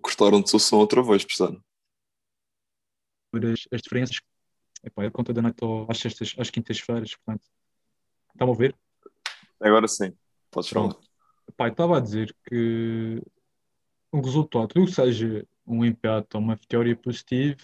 [0.00, 1.62] Cortaram-te o som outra vez, Pestana.
[3.34, 4.20] as, as diferenças.
[4.82, 5.58] Epá, eu conto da noite
[5.88, 7.46] às, sextas, às quintas-feiras, portanto.
[8.32, 8.74] Estão a ver?
[9.60, 10.16] Agora sim,
[10.50, 10.96] podes falar.
[11.68, 13.22] Estava a dizer que
[14.12, 17.56] um resultado, que seja um empate ou uma vitória é positivo,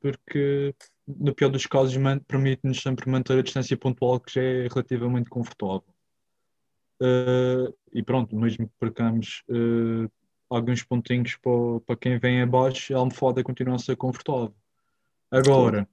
[0.00, 0.74] porque
[1.06, 1.96] no pior dos casos
[2.26, 5.84] permite-nos sempre manter a distância pontual que já é relativamente confortável.
[7.00, 10.08] Eh, e pronto, mesmo que percamos eh,
[10.48, 14.54] alguns pontinhos para, para quem vem abaixo, a almofada continua a ser confortável.
[15.30, 15.88] Agora,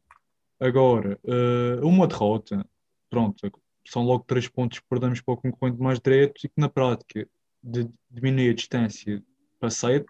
[0.60, 2.65] agora eh, uma derrota,
[3.10, 3.52] pronto,
[3.88, 7.27] são logo três pontos que perdemos para o concorrente mais direto e que na prática
[7.64, 9.23] de, diminui a distância
[9.60, 10.06] para 7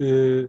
[0.00, 0.48] E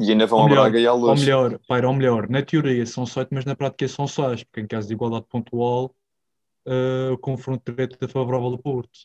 [0.00, 1.20] ainda vão Ou a Braga e à ou Luz.
[1.20, 4.66] melhor, para, ou melhor, na teoria são 7, mas na prática são 6, porque em
[4.66, 5.94] caso de igualdade pontual,
[6.66, 9.00] eh, o confronto direto é favorável ao Porto.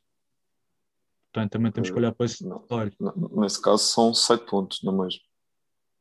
[1.33, 2.63] Portanto, também temos que olhar para esse Não.
[2.69, 2.91] N-
[3.41, 5.21] Nesse caso são 7 pontos, não é mesmo?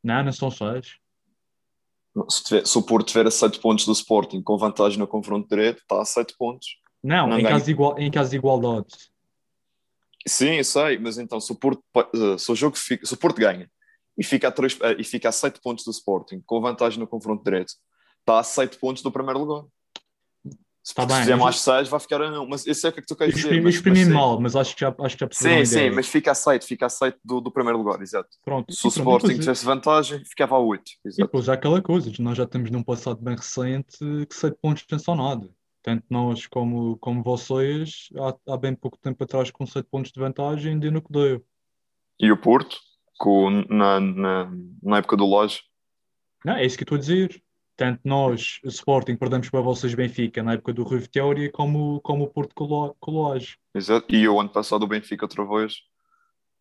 [0.05, 0.97] Não, não são seis.
[2.15, 5.07] Não, Se, tiver- se o Porto tiver a 7 pontos do Sporting com vantagem no
[5.07, 6.77] confronto direto, está a 7 pontos.
[7.03, 7.55] Não, Não em, ganha.
[7.55, 8.89] caso de igual, em caso de igualdade.
[10.27, 13.17] Sim, eu sei, mas então se o Porto, eh, se o jogo fica, se o
[13.17, 13.69] Porto ganha
[14.17, 17.07] e fica, a três, eh, e fica a 7 pontos do Sporting com vantagem no
[17.07, 17.73] confronto direto,
[18.21, 19.65] está a 7 pontos do primeiro lugar.
[20.85, 22.47] Se, Tá bem, fizer mais 6, vai ficar a 1.
[22.49, 23.47] Mas isso é o que é que tu Eu queres dizer.
[23.47, 25.93] exprimi, mas- exprimi mal, mas acho que já, acho que já Sim, sim, ideia.
[25.93, 28.29] mas fica a 7, fica a 7 do, do primeiro lugar, exato.
[28.45, 30.83] Pronto, Se o e e Sporting tivesse vantagem, ficava a 8.
[31.05, 31.23] E Exato.
[31.23, 33.97] depois há aquela coisa, nós já estamos num passado bem recente
[34.29, 35.49] que 7 pontos não são nada.
[35.83, 40.21] Tanto nós como, como vocês, há, há bem pouco tempo atrás, com 7 pontos de
[40.21, 41.45] vantagem, deu no que deu.
[42.21, 42.79] E o Porto,
[43.19, 44.53] com, na, na,
[44.83, 45.59] na época do Loja,
[46.45, 47.43] Não, é isso que eu estou a dizer.
[47.77, 52.25] Tanto nós, o Sporting, perdemos para vocês Benfica na época do Rui Teoria, como, como
[52.25, 53.37] o Porto com o
[53.75, 54.15] exato.
[54.15, 55.83] e o ano passado o Benfica outra vez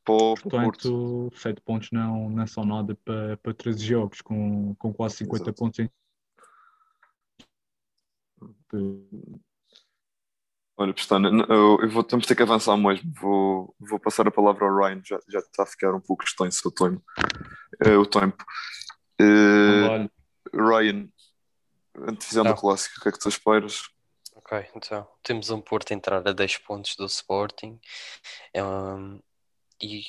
[0.04, 0.90] para o, para o Porto.
[0.90, 5.44] Portanto, 7 pontos não, não são nada para, para 13 jogos, com, com quase 50
[5.44, 5.58] Exato.
[5.58, 5.90] pontos em.
[10.78, 13.12] Olha, Pestana, eu, eu vou, temos de ter que avançar mesmo.
[13.20, 16.68] Vou, vou passar a palavra ao Ryan, já, já está a ficar um pouco extenso
[16.68, 17.04] o tempo.
[17.86, 18.44] Eh, o tempo.
[19.22, 20.12] Olha,
[20.54, 21.08] Ryan,
[22.08, 22.56] antevisão do Não.
[22.56, 23.90] clássico, o que é que tu esperas?
[24.34, 27.80] Ok, então temos um Porto a entrar a 10 pontos do Sporting
[28.56, 29.20] um,
[29.80, 30.04] e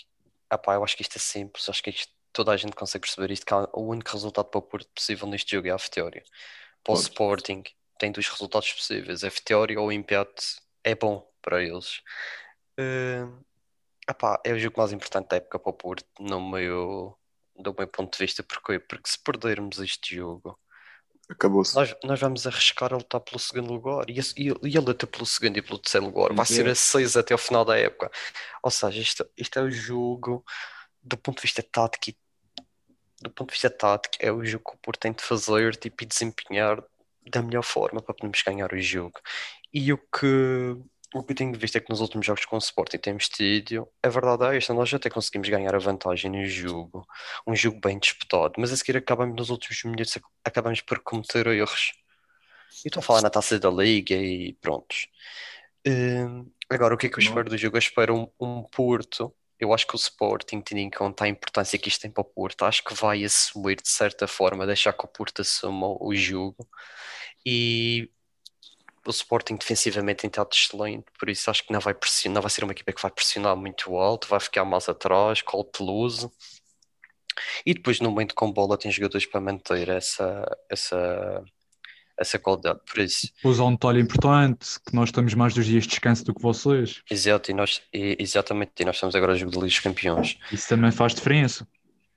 [0.50, 3.30] epá, eu acho que isto é simples, acho que isto- toda a gente consegue perceber
[3.30, 6.24] isto, que o único resultado para o Porto possível neste jogo é a vitória.
[6.82, 6.96] Para o.
[6.96, 7.62] Sporting
[7.98, 12.00] tem dois resultados possíveis, a vitória ou o empate é bom para eles.
[14.08, 17.16] Epá, é o jogo mais importante da época para o Porto, no meu,
[17.56, 20.58] do meu ponto de vista, porque, porque se perdermos este jogo
[21.28, 21.74] Acabou-se.
[21.74, 25.24] nós, nós vamos arriscar a lutar pelo segundo lugar e, e, e a luta pelo
[25.24, 28.10] segundo e pelo terceiro lugar vai ser a seis até ao final da época.
[28.62, 30.44] Ou seja, isto, isto é o jogo
[31.00, 32.18] do ponto de vista tático
[33.22, 36.02] do ponto de vista tático, é o jogo que o Porto tem de fazer tipo,
[36.02, 36.82] e desempenhar
[37.30, 39.20] da melhor forma para podermos ganhar o jogo.
[39.72, 40.76] E o que,
[41.14, 43.88] o que eu tenho visto é que nos últimos jogos com o Sporting temos tido,
[44.02, 47.06] a verdade é esta, nós até conseguimos ganhar a vantagem no jogo,
[47.46, 51.92] um jogo bem disputado, mas a seguir acabamos nos últimos minutos, acabamos por cometer erros.
[52.84, 55.08] Eu estou a falar na taça da Liga e prontos.
[55.86, 57.28] Hum, agora, o que é que eu Não.
[57.28, 57.76] espero do jogo?
[57.76, 59.34] Eu espero um, um Porto.
[59.62, 62.24] Eu acho que o Sporting, tendo em conta a importância que isto tem para o
[62.24, 66.68] Porto, acho que vai assumir de certa forma, deixar que o Porto assuma o jogo.
[67.46, 68.10] E
[69.06, 72.50] o Sporting defensivamente tem estado excelente, por isso acho que não vai pressionar, não vai
[72.50, 76.32] ser uma equipa que vai pressionar muito alto, vai ficar mais atrás, cauteloso.
[77.64, 81.44] E depois no momento com bola tem jogadores para manter essa, essa,
[82.22, 82.80] essa qualidade.
[82.90, 86.34] Por isso, há um detalhe importante, que nós estamos mais dos dias de descanso do
[86.34, 87.02] que vocês.
[87.10, 90.38] exato, e nós, e- exatamente, e nós estamos agora jogo de Liga dos Campeões.
[90.50, 91.66] Isso também faz diferença.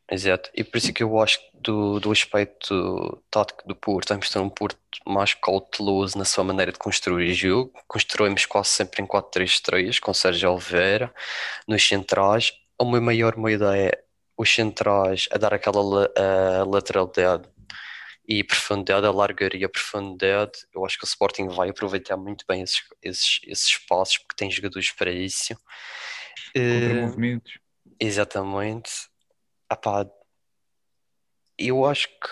[0.10, 4.10] Exato, e por isso é que eu acho que do, do aspecto tático do Porto,
[4.10, 4.78] vamos ter um Porto
[5.08, 7.72] mais cauteloso na sua maneira de construir o jogo.
[7.88, 11.12] Construímos quase sempre em 4-3-3, com Sérgio Oliveira,
[11.68, 12.54] nos centrais.
[12.80, 13.92] O meu maior medo é
[14.38, 16.10] os centrais a dar aquela la-
[16.62, 17.44] a lateralidade
[18.28, 20.66] e profundidade, a largura e a profundidade.
[20.74, 24.50] Eu acho que o Sporting vai aproveitar muito bem esses, esses, esses espaços, porque tem
[24.52, 25.54] jogadores para isso.
[25.54, 27.60] Contra Eh, movimentos.
[28.00, 28.92] Exatamente.
[29.70, 30.06] Ah pá,
[31.58, 32.30] eu acho que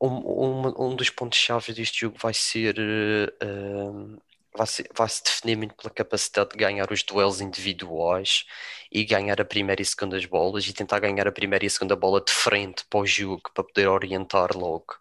[0.00, 4.16] um, um, um dos pontos-chave deste jogo vai ser, ehm,
[4.56, 8.44] vai ser, vai se definir muito pela capacidade de ganhar os duelos individuais
[8.90, 11.96] e ganhar a primeira e segunda bolas e tentar ganhar a primeira e a segunda
[11.96, 14.96] bola de frente para o jogo para poder orientar logo.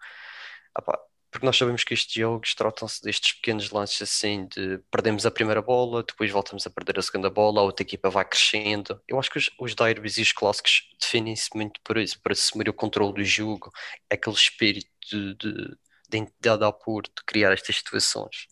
[0.75, 0.99] Ah pá,
[1.31, 5.61] porque nós sabemos que estes jogos tratam-se destes pequenos lances assim de perdemos a primeira
[5.61, 8.99] bola, depois voltamos a perder a segunda bola, a outra equipa vai crescendo.
[9.07, 12.67] Eu acho que os, os derbys e os clássicos definem-se muito por isso, para assumir
[12.69, 13.71] o controle do jogo,
[14.09, 15.77] aquele espírito de, de, de
[16.17, 18.47] identidade ao Porto, de criar estas situações.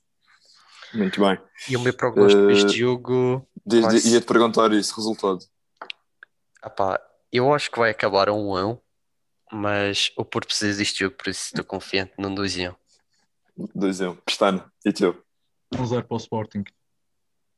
[0.94, 1.38] Muito bem.
[1.68, 5.40] E o meu prognóstico Eh, deste jogo, Diz- ser- Ia-te perguntar isso, resultado.
[6.62, 7.00] ah pá,
[7.32, 8.78] eu acho que vai acabar a um 1 1,
[9.52, 12.74] mas o Porto precisa deste jogo, por isso estou confiante num 2 1.
[13.76, 14.18] 2-1.
[14.26, 15.16] Pestana, e tu?
[15.78, 16.64] Um zero para o Sporting.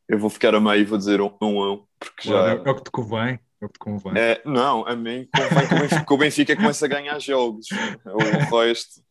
[0.07, 2.49] Eu vou ficar a meio e vou dizer 1-1, um, um, um, porque já.
[2.49, 3.39] É o que te convém.
[3.61, 4.13] É o que te convém.
[4.17, 7.67] É, não, a mim convém que o Benfica, que o Benfica comece a ganhar jogos.
[8.05, 9.03] O resto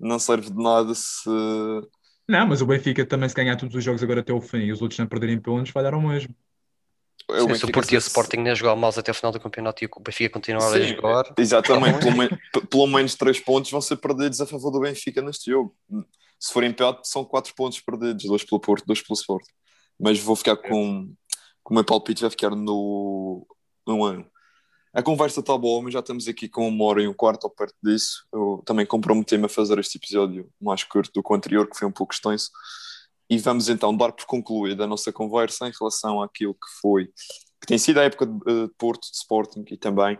[0.00, 1.28] não serve de nada se.
[2.30, 4.72] Não, mas o Benfica também, se ganhar todos os jogos agora até o fim e
[4.72, 6.32] os outros não perderem pontos, vai dar ao mesmo.
[7.28, 9.32] o Sim, se o Porto e o Sporting nem a jogar mal até o final
[9.32, 12.30] do campeonato e o Benfica continuar a Sim, jogar, Exatamente, pelo, men-
[12.70, 15.74] pelo menos 3 pontos vão ser perdidos a favor do Benfica neste jogo.
[16.38, 19.50] Se for empate, são 4 pontos perdidos, 2 pelo Porto, 2 pelo Sporting.
[19.98, 21.12] Mas vou ficar com,
[21.64, 23.44] com o meu palpite vai ficar no,
[23.84, 24.24] no ano.
[24.92, 27.50] A conversa está boa, mas já estamos aqui com uma hora e um quarto ou
[27.50, 28.26] perto disso.
[28.32, 31.86] Eu também comprometi-me a fazer este episódio mais curto do que o anterior, que foi
[31.86, 32.50] um pouco extenso.
[33.28, 37.06] E vamos então dar por concluída a nossa conversa em relação àquilo que foi,
[37.60, 40.18] que tem sido a época de, eh, de Porto, de Sporting e também.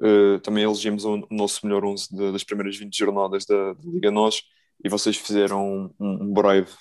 [0.00, 4.10] Uh, também elegemos o nosso melhor 11 de, das primeiras 20 jornadas da, da Liga
[4.10, 4.42] Nós
[4.82, 6.72] e vocês fizeram um, um breve,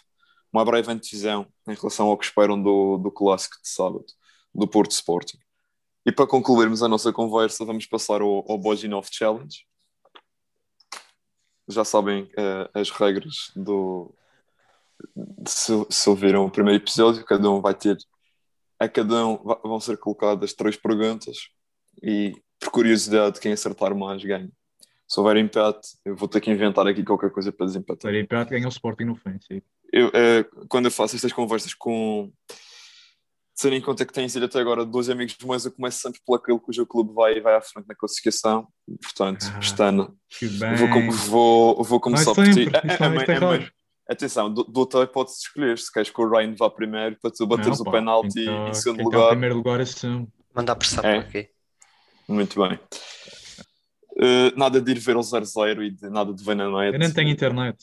[0.52, 4.06] uma breve antevisão em relação ao que esperam do, do clássico de sábado,
[4.56, 5.43] do Porto Sporting.
[6.06, 9.66] E para concluirmos a nossa conversa, vamos passar ao, ao Boginov Challenge.
[11.68, 14.14] Já sabem uh, as regras do.
[15.48, 17.98] Se, se ouviram o primeiro episódio, cada um vai ter.
[18.78, 21.50] A cada um vão ser colocadas três perguntas
[22.02, 24.52] e, por curiosidade, quem acertar mais ganha.
[25.08, 28.02] Se houver empate, eu vou ter que inventar aqui qualquer coisa para desempatar.
[28.02, 29.62] Se houver empate, ganha o Sporting no fim, sim.
[29.92, 32.30] Eu, uh, quando eu faço estas conversas com
[33.60, 36.38] tendo em conta que têm sido até agora dois amigos meus, eu começo sempre pelo
[36.38, 38.68] aquele cujo clube vai, vai à frente na classificação.
[39.02, 40.18] Portanto, ah, este ano
[40.78, 42.68] vou, vou, vou começar por ti.
[44.10, 47.48] É, atenção, do, outro pode-se escolher se queres que o Ryan vá primeiro para tu
[47.48, 49.28] bateres Não, o penalti então, em segundo lugar.
[49.28, 50.28] Em primeiro lugar, assim.
[50.54, 51.20] Mandar pressão é.
[51.20, 51.50] aqui.
[52.28, 52.80] Muito bem.
[54.16, 56.94] Uh, nada de ir ver o 0-0 e de, nada de ver na net.
[56.94, 57.78] Eu nem tenho internet.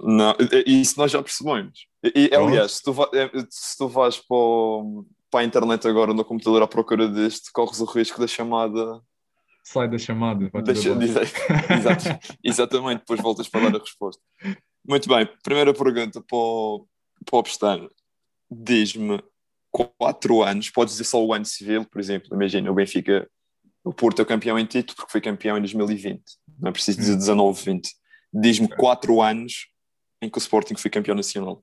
[0.00, 0.34] Não,
[0.66, 1.86] isso nós já percebemos.
[2.02, 6.12] E, aliás, se tu, va, é, se tu vais para, o, para a internet agora
[6.12, 9.00] no computador à procura deste, corres o risco da chamada.
[9.64, 10.50] Sai da chamada.
[10.62, 10.90] Deixa,
[11.72, 14.22] exato, exatamente, depois voltas para dar a resposta.
[14.86, 16.86] Muito bem, primeira pergunta para o,
[17.24, 17.88] para o Pestano.
[18.50, 19.22] Diz-me,
[19.70, 23.28] quatro anos, podes dizer só o ano civil, por exemplo, imagina, o Benfica,
[23.84, 26.22] o Porto é campeão em título porque foi campeão em 2020,
[26.60, 27.90] não é preciso dizer 19, 20.
[28.34, 29.71] Diz-me quatro anos
[30.22, 31.62] em que o Sporting foi campeão nacional.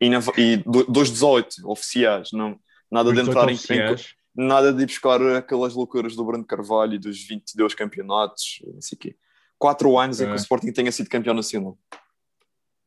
[0.00, 2.58] E, na, e dos 18 oficiais, não,
[2.90, 3.96] nada de entrar em, em,
[4.34, 8.96] nada de ir buscar aquelas loucuras do Bruno Carvalho e dos 22 campeonatos, não sei
[8.96, 9.16] o quê.
[9.56, 10.26] Quatro anos okay.
[10.26, 11.78] em que o Sporting tenha sido campeão nacional.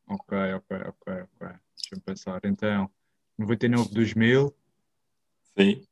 [0.08, 1.48] Ok, ok, ok, ok.
[1.78, 2.42] Deixa-me pensar.
[2.44, 2.90] Então,
[3.38, 4.54] 99, 2000.
[5.58, 5.88] Sim.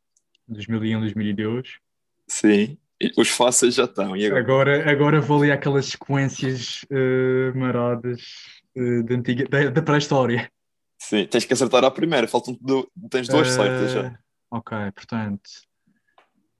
[0.49, 1.79] 2001, 2002.
[2.27, 2.77] Sim.
[3.17, 4.13] Os fáceis já estão.
[4.13, 4.39] Agora?
[4.39, 4.91] agora?
[4.91, 10.51] Agora, vou ler aquelas sequências uh, maradas de antiga, da, da pré-história.
[10.97, 14.19] Sim, tens que acertar à primeira, faltam do, tens duas uh, certas já.
[14.49, 15.49] Ok, portanto,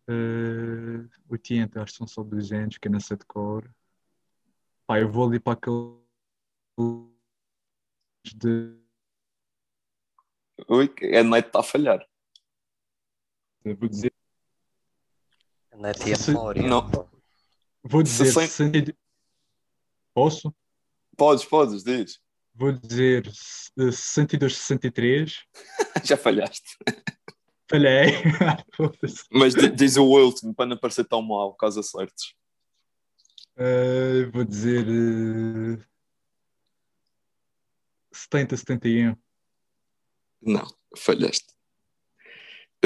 [0.10, 3.70] uh, 80, acho que são só 200, que é nessa de cor.
[4.86, 6.04] Pá, eu vou ali para aquele
[8.36, 8.78] de.
[10.68, 12.06] Ui, a net está a falhar.
[13.64, 14.14] Eu vou dizer.
[15.72, 16.64] A net e a memória.
[16.64, 17.10] Não.
[17.84, 18.32] Vou dizer.
[18.32, 18.96] 60...
[20.14, 20.54] Posso?
[21.18, 22.20] Podes, podes, diz.
[22.56, 25.44] Vou dizer 62, 63.
[26.04, 26.78] Já falhaste.
[27.70, 28.14] Falhei.
[29.32, 32.34] Mas diz o último para não parecer tão mal, caso acertes.
[33.56, 35.84] Uh, vou dizer uh,
[38.12, 39.16] 70, 71.
[40.42, 40.68] Não,
[40.98, 41.54] falhaste.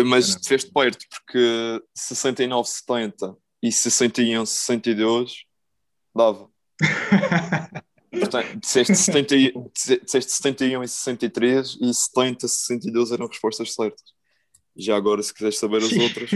[0.06, 5.44] Mas não, fez perto, porque 69, 70 e 61, 62
[6.16, 6.50] dava.
[8.20, 9.36] Portanto, disseste, 70,
[9.74, 14.18] disseste 71 e 63 e 70, 62 eram respostas certas.
[14.76, 16.30] Já agora, se quiseres saber as outras,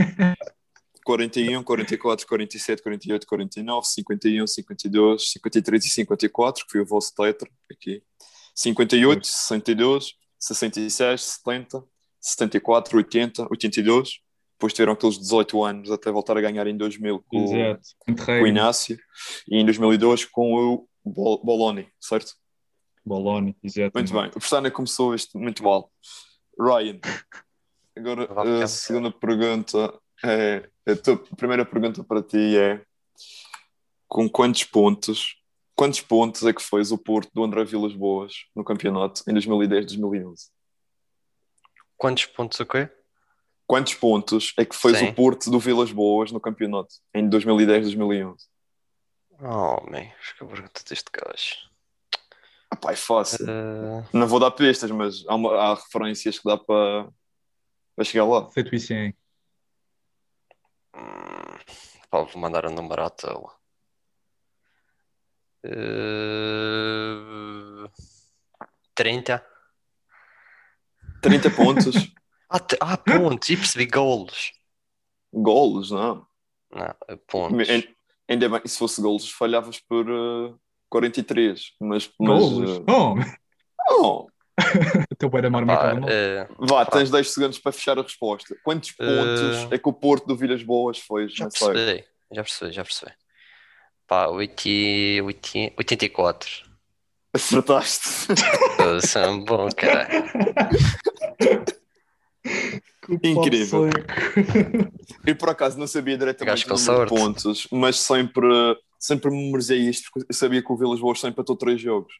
[1.05, 7.49] 41, 44, 47, 48, 49, 51, 52, 53 e 54, que foi o vosso tetra
[7.71, 8.01] aqui.
[8.55, 11.83] 58, 62, 66, 70,
[12.19, 14.19] 74, 80, 82.
[14.53, 17.45] Depois tiveram aqueles 18 anos até voltar a ganhar em 2000 com,
[18.15, 18.97] com o Inácio
[19.49, 22.33] e em 2002 com o Boloni, certo?
[23.05, 23.91] Boloni, exato.
[23.93, 24.27] Muito bem.
[24.29, 25.91] O Pestana começou este muito mal.
[26.59, 26.99] Ryan,
[27.97, 30.69] agora a segunda pergunta é.
[30.87, 32.83] A, tua, primeira pergunta para ti é:
[34.07, 35.37] com quantos pontos,
[35.75, 40.49] quantos pontos é que foi o Porto do André Vilas Boas no campeonato em 2010-2011?
[41.97, 42.89] Quantos pontos o quê?
[43.67, 48.50] Quantos pontos é que foi o Porto do Vilas Boas no campeonato em 2010-2011?
[49.43, 51.55] Oh, man, acho que a pergunta deste gajo.
[52.69, 53.43] Ah, pá, é fácil.
[53.43, 54.05] Uh...
[54.13, 57.09] Não vou dar pistas, mas há, uma, há referências que dá para,
[57.95, 58.47] para chegar lá.
[58.51, 59.15] Feito isso, hein?
[60.95, 61.57] Hum,
[62.11, 63.51] pá, vou mandar um número à toa.
[65.65, 66.91] Uh...
[68.93, 69.43] 30.
[71.23, 71.95] 30 pontos.
[72.47, 74.53] ah, ah, pontos, e percebi golos.
[75.33, 76.27] Golos, não?
[76.71, 76.95] Não,
[77.27, 77.67] pontos.
[78.31, 80.57] Ainda bem, se fosse golos, falhavas por uh,
[80.89, 81.73] 43.
[81.81, 82.77] Mas, mas golos?
[82.79, 82.85] Uh...
[82.87, 83.15] Oh!
[83.91, 84.27] oh.
[85.17, 86.09] Teu beira mar Pá, marcava mal.
[86.09, 86.97] eh, Vá, Pá.
[86.97, 88.55] tens 10 segundos para fechar a resposta.
[88.63, 91.27] Quantos Eh, pontos é que o Porto do Vilhas Boas foi?
[91.29, 93.11] já percebi, já percebi, já percebi.
[94.07, 96.49] Pá, 80, 80, 84.
[97.33, 98.27] Acertaste.
[99.17, 100.09] É um bom, caralho.
[103.23, 103.89] Incrível.
[105.25, 107.23] Eu por acaso não sabia diretamente Gajo com o número de sorte.
[107.23, 108.45] pontos, mas sempre,
[108.99, 112.13] sempre memorizei isto porque eu sabia que o Vilas Boas só empatou 3 jogos.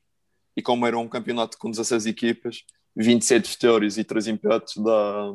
[0.56, 2.64] E como era um campeonato com 16 equipas,
[2.96, 5.34] 27 vitórias e 3 empates dá,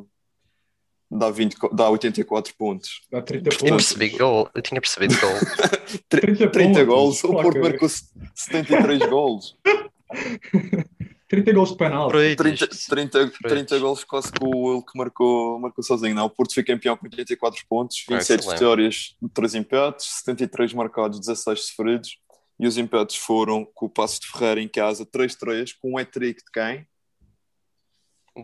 [1.10, 3.00] dá, 20, co- dá 84 pontos.
[3.10, 3.86] Dá 30 Eu tinha pontos.
[3.94, 5.32] percebido gol, eu tinha percebido gol.
[6.08, 6.86] 30, 30 pontos.
[6.86, 9.56] gols, o Porto marcou 73 gols.
[11.28, 12.09] 30 gols de penal.
[12.11, 12.36] Freudisch.
[12.36, 13.81] 30, 30, 30 Freudisch.
[13.81, 16.15] gols quase que o ele que marcou, marcou sozinho.
[16.15, 18.59] Não, o Porto foi campeão com 84 pontos, Ah, 27 excelente.
[18.59, 22.19] vitórias, 3 empates, 73 marcados, 16 sofridos.
[22.59, 26.43] E os empates foram com o Passo de Ferreira em casa, 3-3, com um hat-trick
[26.43, 26.86] de quem?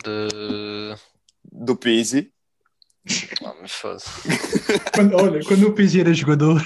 [0.04, 0.96] De.
[1.50, 2.32] Do Pizzi.
[3.60, 4.06] Mas foda-se.
[4.94, 6.62] Quando, olha, quando o Pizzi era jogador,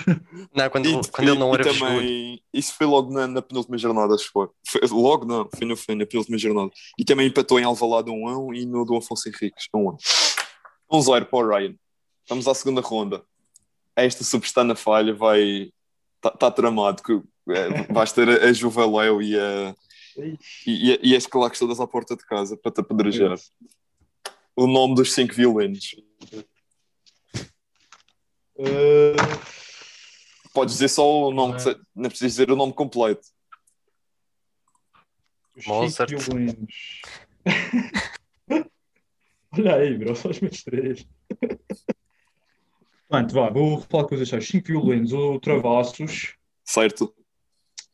[0.54, 1.94] Não, quando, E- quando ele não e era jogador.
[1.96, 4.48] também, Isso foi logo na, na penúltima jornada, acho que foi.
[4.68, 6.70] Foi- Logo não, foi no fim, na penúltima jornada.
[6.98, 9.92] E também empatou em Alvalade 1 a 1 e no do Afonso Henriques 1 a
[9.92, 9.96] 1.
[11.00, 11.74] 1-0 para o Ryan.
[12.28, 13.22] Vamos à segunda ronda.
[13.94, 15.70] Esta superstar na falha vai...
[16.16, 17.02] Está tá tramado.
[17.02, 19.74] Que, é, vais ter a, a Juveléu e, a,
[20.18, 20.36] e,
[20.66, 23.38] e, e as claques todas à porta de casa para te apedrejar.
[24.54, 25.94] O nome dos cinco violinos.
[28.58, 29.16] Eh,
[30.54, 31.74] Podes dizer só o nome, Não é.
[31.74, 33.26] que não precisas dizer o nome completo.
[35.66, 36.10] Mozart.
[39.52, 41.06] Olha aí, bro, só os meus três.
[43.08, 44.48] Pronto, vá, vou falar coisas chaves.
[44.48, 46.34] Cinco violinos, o Travassos,
[46.64, 47.14] Certo?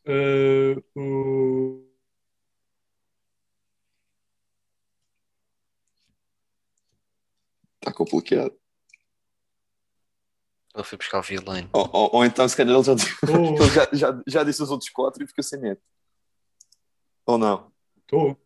[0.06, 1.84] eh, o...
[7.92, 8.54] Está complicado.
[10.74, 11.68] Eu fui buscar o violino.
[11.74, 13.28] Ou, ou- ou então, se calhar, ele já, Oh.
[13.62, 15.80] ele já, já, já disse os outros quatro e fica sem medo.
[17.26, 17.70] Ou não?
[17.98, 18.38] Estou,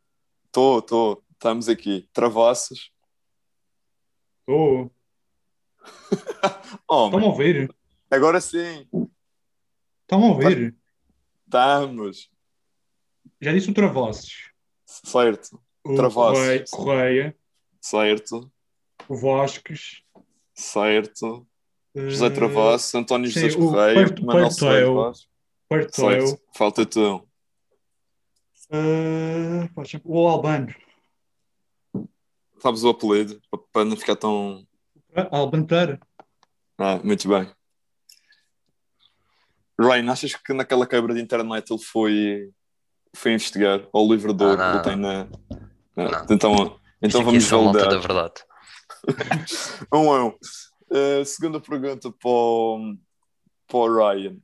[0.46, 1.24] Estou, estou.
[1.32, 2.08] Estamos aqui.
[2.12, 2.90] Travassos.
[4.40, 4.90] estou.
[6.88, 7.72] Oh, Estão a ouvir?
[8.10, 8.88] agora sim.
[10.02, 10.76] Estão a ouvir?
[11.44, 12.28] Estamos.
[13.40, 14.50] Já disse o Travassos.
[14.84, 15.62] Certo.
[15.84, 16.38] O Travassos.
[16.40, 17.38] Correia, Correia,
[17.80, 18.50] Certo.
[19.08, 20.02] O Vasques.
[20.54, 21.46] Certo.
[21.94, 24.50] eh, José Travassos, António José Correia, Manuel.
[24.50, 25.28] Soares Vaz.
[25.70, 26.26] Bartóio.
[26.26, 26.42] Certo.
[26.54, 27.26] Falta tu.
[29.76, 30.74] deixa- o Albano.
[32.60, 33.40] Sabes o apelido?
[33.50, 34.66] pa- Para não ficar tão.
[35.30, 36.00] Albano Pereira.
[36.78, 37.50] Ah, muito bem.
[39.78, 42.50] Ryan, achas que naquela quebra de internet ele foi,
[43.14, 43.86] foi investigar?
[43.92, 45.24] Ou o livro do Ah, não, ele tem na.
[45.96, 46.24] Não.
[46.30, 47.88] Então, então Isto vamos é validar.
[47.90, 48.34] da verdade.
[49.92, 50.28] Um a um.
[50.90, 52.96] Uh, segunda pergunta para o,
[53.66, 54.36] para o Ryan.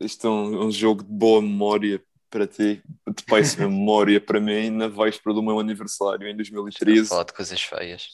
[0.00, 4.70] Isto é um, um jogo de boa memória para ti, de péssima memória para mim,
[4.70, 7.08] na véspera do meu aniversário em 2013.
[7.08, 8.08] Falar de coisas feias.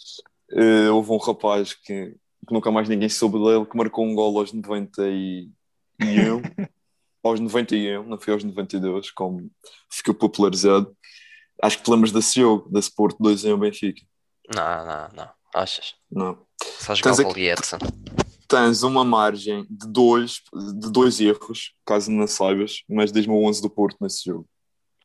[0.53, 2.15] Uh, houve um rapaz que,
[2.47, 5.51] que nunca mais ninguém soube dele, que marcou um gol aos 91,
[7.25, 9.51] aos 91, não foi aos 92, como
[9.91, 10.95] ficou popularizado.
[11.63, 14.03] Acho que te lembras desse jogo, da Sport 2 em Benfica.
[14.55, 15.40] Não, não, não.
[15.55, 15.95] Achas?
[16.11, 16.47] Não.
[16.63, 17.79] Só jogar Tens o Edson.
[18.49, 23.63] tens uma margem de dois, de dois erros, caso não saibas, mas diz-me o 11
[23.63, 24.49] do Porto nesse jogo.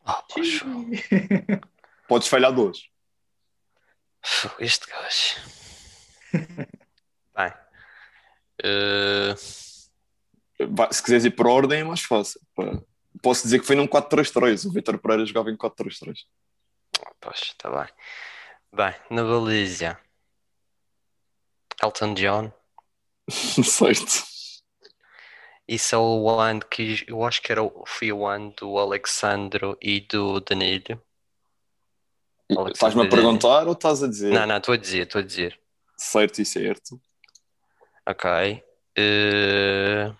[0.05, 0.65] Ah, poxa.
[2.07, 2.80] Podes falhar dois.
[4.59, 5.35] Este gajo.
[7.35, 7.53] Bem.
[10.69, 12.39] Vai, Se quiseres ir por ordem, é mais fácil.
[13.22, 14.67] Posso dizer que foi num 4-3-3.
[14.67, 16.17] O Vitor Pereira jogava em 4-3-3.
[17.19, 17.88] pois, está bem.
[18.73, 19.97] Bem, na baliza.
[21.84, 22.52] Elton John.
[23.64, 24.23] certo.
[25.68, 29.76] Isso é o ano que eu acho que era, o- foi o ano do Alexandro
[29.81, 31.02] e do Danilo.
[32.72, 34.31] Estás-me a perguntar ou estás a dizer?
[34.31, 35.60] Não, não, estou a dizer, estou a dizer.
[35.97, 37.02] Certo e certo.
[38.07, 38.64] Ok.
[38.95, 40.14] Eh,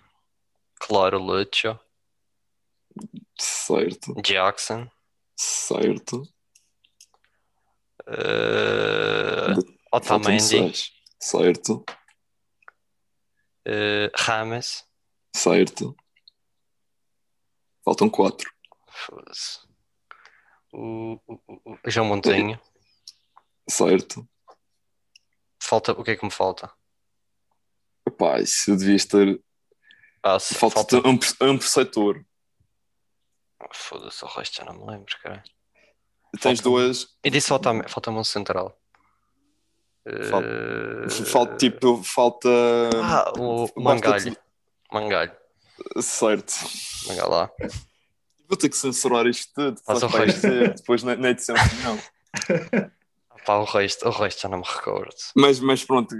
[0.80, 1.80] claro, Lucho.
[3.40, 4.16] Certo.
[4.24, 4.90] Jackson.
[5.38, 6.28] Certo.
[8.08, 10.74] Faltam-me Otamendi.
[11.26, 11.84] Certo.
[14.16, 14.86] Rames.
[15.36, 15.96] Certo.
[17.84, 18.48] Faltam quatro.
[18.90, 19.60] Foda-se.
[20.72, 22.60] O, o, o- o João Montenho.
[23.70, 24.28] Certo.
[25.62, 26.72] Falta, o que é que me falta?
[28.08, 29.44] Epá, isso devias ter.
[30.22, 30.98] Ah, se Falta, falta.
[31.08, 31.14] um,
[31.50, 32.24] um perceptor.
[33.74, 35.44] Foda-se, o resto já não me lembro, cara.
[36.34, 37.18] tens Falta- duas.
[37.24, 38.80] E disse falta- falta-me um central.
[40.30, 42.50] Falta- Eh, Falta, tipo, falta.
[43.04, 44.38] Ah, o Mangalho.
[44.92, 45.32] Mangalho.
[46.00, 46.54] Certo.
[47.08, 47.52] Mangalho lá.
[48.48, 49.82] Vou ter que censurar isto tudo.
[49.88, 50.48] O resto.
[50.78, 51.98] depois na, na edição final.
[53.46, 55.16] Pá, o resto, o resto já não me recordo.
[55.36, 56.16] Mas, mas pronto,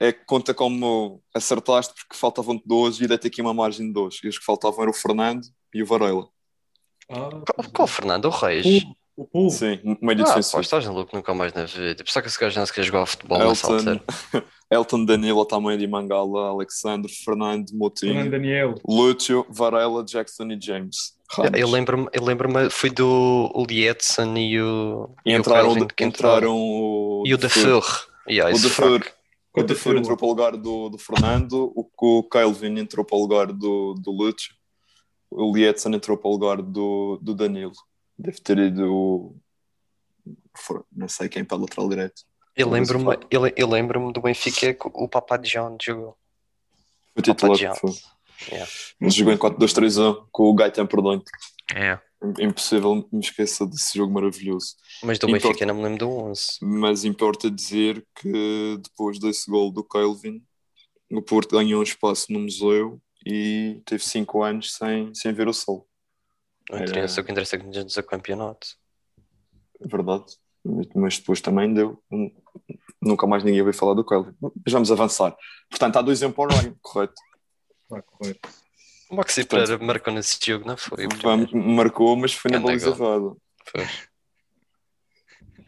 [0.00, 4.18] é que conta como acertaste porque faltavam dois e dei-te aqui uma margem de dois.
[4.22, 6.26] E os que faltavam eram o Fernando e o Varela.
[7.10, 8.26] Ah, Qual, qual Fernando?
[8.26, 8.82] O Reis?
[9.16, 9.50] O povo.
[9.50, 10.60] Sim, meio Ah, pá, defensivo.
[10.60, 12.02] estás louco nunca mais na vida.
[12.04, 14.04] Pensava que esse gajo não se queria jogar futebol nessa Elton, altura.
[14.70, 18.74] Elton Danilo, tamanho de Mangala, Alexandre, Fernando, Fernando Moutinho, Daniel.
[18.86, 21.14] Lúcio, Varela, Jackson e James.
[21.56, 25.88] Eu lembro-me, eu lembro-me, foi do o Lietzen e o, E e o entraram, Kelvin
[25.96, 27.38] que entraram o, E o.
[27.38, 27.82] Defoe.
[28.28, 29.06] Yeah, O fraco.
[29.56, 33.20] O Defoe entrou para o lugar do, do Fernando, o, o Kelvin entrou para o
[33.20, 34.52] lugar do, do Lúcio,
[35.30, 37.72] o Lietzen entrou para o lugar do, do Danilo.
[38.18, 39.36] Deve ter ido o-
[40.92, 42.22] não sei quem para a lateral direito.
[42.56, 46.16] Eu o lembro-me, eu, eu lembro-me do Benfica que o Papa John jogou.
[47.14, 47.76] Papa titular.
[47.76, 47.90] Foi.
[48.50, 48.70] Yeah.
[49.00, 51.30] Mas jogou em 4-2-3-1 com o Gaetan por dentro.
[51.74, 51.98] É.
[52.40, 54.76] Impossível me esquecer desse jogo maravilhoso.
[55.02, 56.58] Mas do Benfica não me lembro do 11.
[56.62, 60.42] Mas importa dizer que depois desse gol do Kelvin,
[61.10, 65.52] o Porto ganhou um espaço no museu e teve 5 anos sem, sem ver o
[65.52, 65.86] sol.
[66.70, 68.66] Não Era- interessa o que interessa é que nos o campeonato.
[69.80, 70.24] Verdade.
[70.94, 72.02] Mas depois também deu.
[73.02, 74.34] Nunca mais ninguém veio falar do Kelvin.
[74.40, 75.36] Mas vamos avançar.
[75.68, 77.14] Portanto, há 2 em para o Ryan, correto?
[77.88, 78.48] Correto.
[79.10, 81.06] O Maxi Pereira marcou nesse jogo, não foi?
[81.22, 83.36] Vamos- marcou, mas foi na baliza errada.
[83.66, 83.86] Foi.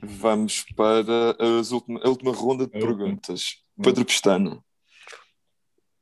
[0.02, 3.56] Vamos para as última, a última ronda de A perguntas.
[3.82, 4.62] Pedro Pestana.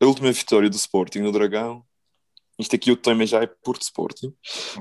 [0.00, 1.84] A última vitória do Sporting no Dragão.
[2.58, 4.32] Isto aqui o tema já é Porto Sporting.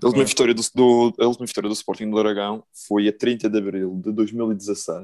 [0.01, 3.49] A última, vitória do, do- a última vitória do Sporting no Dragão foi a 30
[3.49, 5.03] de abril de 2016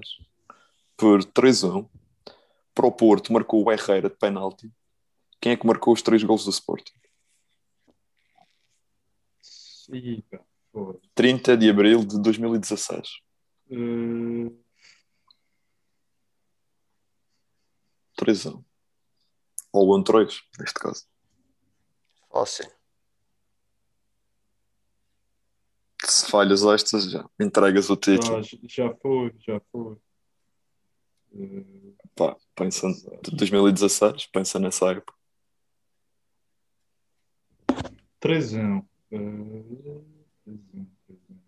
[0.96, 1.90] por 3-1.
[2.76, 4.72] Para o Porto marcou o Herrera de penalti.
[5.42, 6.94] Quem é que marcou os três gols do Sporting?
[9.92, 10.40] Eita,
[10.72, 11.00] foda.
[11.16, 13.08] 30 de abril de 2016.
[13.72, 14.52] Eh,
[18.20, 18.64] 3-1.
[19.72, 21.06] Ou 1-3, neste caso.
[26.06, 28.42] Se falhas estas, já entregas o título.
[28.42, 29.98] já, já foi, já foi.
[31.34, 32.88] Eh, Pá, pensa
[33.24, 35.14] de 2016, pensa nessa época.
[38.20, 38.86] 3-1.
[39.12, 39.18] Eh,
[40.46, 41.40] 3-1, 3-1.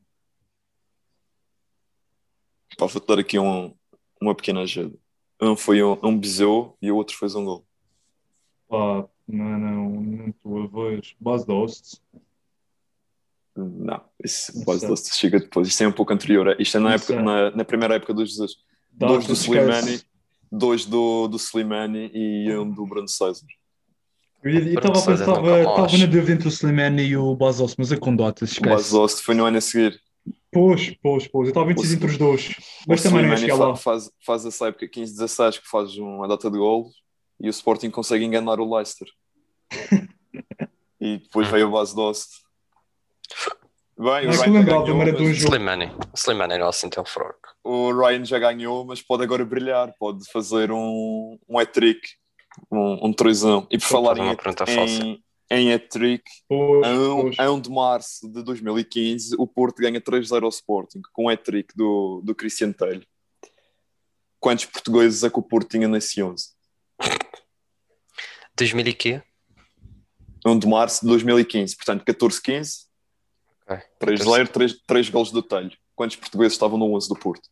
[2.78, 3.76] Pá, vou-te dar aqui um,
[4.22, 4.98] uma pequena ajuda.
[5.42, 7.68] Um foi um, um bisou e o outro fez um gol.
[8.72, 11.02] Pá, não, não, não estou a ver.
[11.20, 12.00] Base Dost.
[13.54, 14.88] Não, isso sei.
[14.88, 15.68] doce chega depois.
[15.68, 16.56] Isto é um pouco anterior.
[16.58, 18.56] Isto é na, época, na, na primeira época do Jesus.
[18.94, 19.52] Data, dois do esquece.
[19.52, 20.02] Slimani,
[20.50, 23.46] dois do, do Slimani e um do Bruno César.
[24.42, 27.98] Eu estava a pensar, estava na dúvida entre o Slimani e o Bazos, mas é
[27.98, 28.74] com datas, O esquece.
[28.74, 30.00] Basost foi no ano a seguir.
[30.50, 31.48] Pois, pois, pois.
[31.48, 32.56] Eu estava indeciso entre os dois.
[32.88, 33.76] Mas o também não ia Slimani chegar lá.
[33.76, 37.01] faz, faz essa época 15-16 que faz uma data de golos
[37.42, 39.08] e o Sporting consegue enganar o Leicester.
[41.00, 42.30] e depois veio o base Dost.
[43.98, 45.32] Bem, Não o é Ryan, lembrava, ganhou, mas um.
[45.32, 45.92] Slimani.
[46.16, 47.50] Slimani não é assim tão fraco.
[47.64, 52.02] o Ryan já ganhou, mas pode agora brilhar, pode fazer um, um hat-trick,
[52.72, 57.40] um, um 3 E por falar em, em, em hat-trick, Pois, a 1, pois.
[57.40, 61.76] a 1 de março de 2015, o Porto ganha 3-0 ao Sporting, com o hat-trick
[61.76, 63.06] do, do Cristiano Telho.
[64.40, 66.46] Quantos portugueses é que o Porto tinha nesse 11?
[68.56, 69.24] 2000 e quê?
[70.46, 72.92] 1 de março de 2015, portanto 14-15,
[73.72, 73.78] Ok.
[74.00, 75.78] 3-0, 3, 3 golos do Telho.
[75.96, 77.50] Quantos portugueses estavam no 11 do Porto?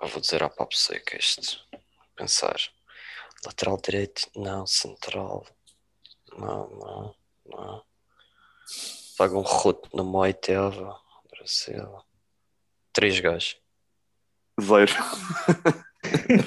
[0.00, 1.60] Eu vou dizer ao papo seco isto.
[2.16, 2.56] Pensar.
[3.44, 4.28] Lateral direito?
[4.34, 4.66] Não.
[4.66, 5.46] Central?
[6.36, 7.14] Não, não,
[7.46, 7.84] não.
[9.16, 11.00] Paga um roto no Moiteva.
[11.30, 12.02] Brasil.
[12.92, 13.56] Três gajos.
[14.60, 14.92] Zero.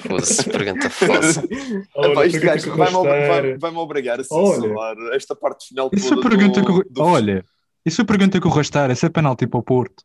[0.08, 1.42] Foda-se, pergunta fácil.
[1.94, 4.54] Olha, gajo vai-me vai, vai obrigar a Olha.
[4.54, 6.88] censurar esta parte final Isso toda foi pergunta do, que.
[6.90, 7.44] do- Olha,
[7.84, 10.02] isso foi pergunta que o Rastar, esse é penalti para o Porto.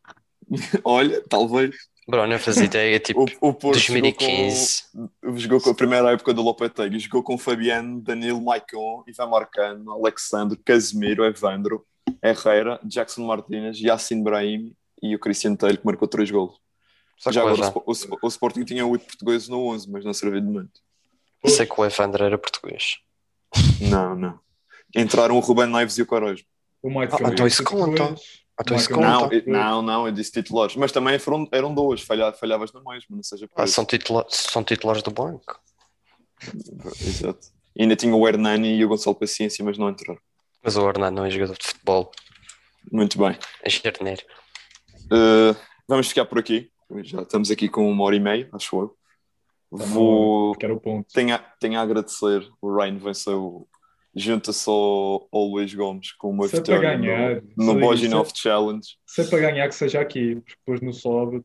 [0.84, 1.74] Olha, talvez.
[2.08, 2.98] Bro, não fazia ideia.
[2.98, 4.82] Tipo, O, o Porto 2015.
[4.92, 6.98] Jogou, com, jogou com a primeira época do Lopetegui.
[6.98, 11.84] Jogou com Fabiano, Danilo, Maicon, Ivan Marcano, Alexandre, Casemiro, Evandro,
[12.22, 16.56] Herrera, Jackson Martínez, Yacine Brahim e o Cristiano Telho que marcou três golos.
[17.22, 20.04] Só que Já o agora o, o, o Sporting tinha oito portugueses no 11, mas
[20.04, 20.80] não serviu de muito.
[21.46, 22.98] sei que o Evandro era português.
[23.80, 24.40] Não, não.
[24.94, 26.44] Entraram o Ruben Neves e o Quaresma.
[26.82, 28.14] O Mike Ah, então isso conta.
[28.60, 29.28] Então isso conta.
[29.46, 30.74] Não, não, não, eu disse titulares.
[30.74, 33.74] Mas também foram, eram duas, falha, falhavas na mesma, não seja por Ah, isso.
[33.74, 35.60] são, titula são titulares do banco.
[37.00, 37.46] Exato.
[37.76, 40.20] E ainda tinha o Hernani e o Gonçalo Paciência, mas não entraram.
[40.62, 42.10] Mas o Hernán não é jogador de futebol,
[42.90, 43.38] Muito bem.
[43.62, 44.22] é jardineiro.
[45.04, 45.56] Uh,
[45.88, 46.70] vamos ficar por aqui.
[47.02, 48.96] Já estamos aqui com uma hora e meia, acho eu.
[49.70, 50.54] Vou.
[50.54, 51.06] Que era o ponto.
[51.12, 52.46] Tenho a, tenho a agradecer.
[52.60, 53.68] O Ryan venceu.
[54.14, 58.28] Junta-se ao, ao Luís Gomes com uma Se é vitória ganhar, no, no sim, Boginov
[58.28, 58.86] se Challenge.
[59.06, 61.44] Se é para ganhar, que seja aqui, porque depois no sábado.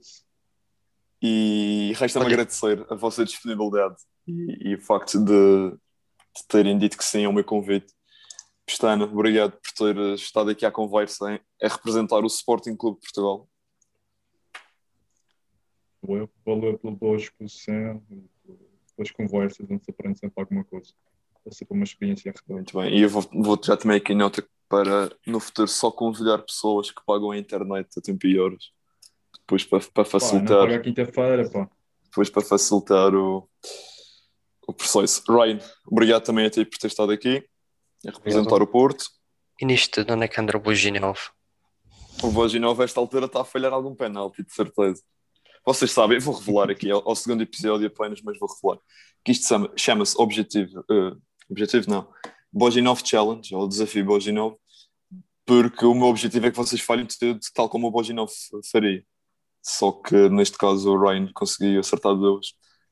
[1.21, 2.33] E resta-me Olha.
[2.33, 3.95] agradecer a vossa disponibilidade
[4.27, 7.87] e, e o facto de, de terem dito que sim ao meu convite.
[8.65, 13.05] Pestana, obrigado por ter estado aqui à conversa hein, a representar o Sporting Clube de
[13.05, 13.47] Portugal.
[16.07, 18.23] Valeu, valeu pela boa exposição, e
[18.95, 20.93] pelas conversas, onde se aprende sempre alguma coisa.
[21.45, 22.61] É sempre uma experiência redonda.
[22.61, 26.39] Muito bem, e eu vou, vou já também aqui nota para no futuro só convidar
[26.39, 28.71] pessoas que pagam a internet a tempo e horas.
[29.39, 31.69] Depois para, para Pá, não facilitar, paga a quinta-feira, pá.
[32.05, 33.47] depois para facilitar o,
[34.67, 35.23] o processo.
[35.27, 37.43] Ryan, obrigado também a ti por ter estado aqui
[38.05, 38.61] a representar Obrigado.
[38.63, 39.05] o Porto.
[39.59, 41.17] E nisto, de onde é que anda o Buginov?
[42.21, 45.01] O Voginov, a esta altura, está a falhar algum penalti, de certeza.
[45.67, 48.79] Vocês sabem, eu vou revelar aqui ao, ao segundo episódio apenas, mas vou revelar
[49.23, 50.83] que isto chama- chama-se Objetivo.
[50.89, 51.11] eh,
[51.49, 52.07] objetivo não.
[52.51, 54.55] Boginov Challenge, ou Desafio Boginov,
[55.45, 58.31] porque o meu objetivo é que vocês falhem tudo tal como o Boginov
[58.71, 59.03] faria.
[59.61, 62.47] Só que neste caso o Ryan conseguiu acertar duas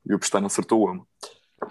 [0.06, 1.06] e o Pestana acertou uma.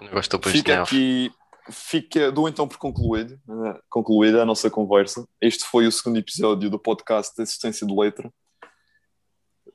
[0.01, 1.31] Não gosto do Fica aqui,
[1.71, 5.23] fica, dou então por concluído, eh, concluída a nossa conversa.
[5.39, 8.31] Este foi o segundo episódio do podcast Assistência de Letra.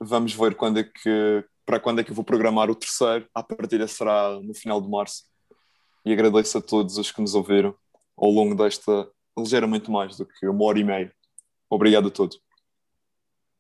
[0.00, 3.28] Vamos ver quando é que, para quando é que eu vou programar o terceiro.
[3.34, 5.24] A partida será no final de março.
[6.04, 7.74] E agradeço a todos os que nos ouviram
[8.16, 9.08] ao longo desta
[9.38, 11.12] ligeiramente mais do que uma hora e meia.
[11.68, 12.40] Obrigado a todos.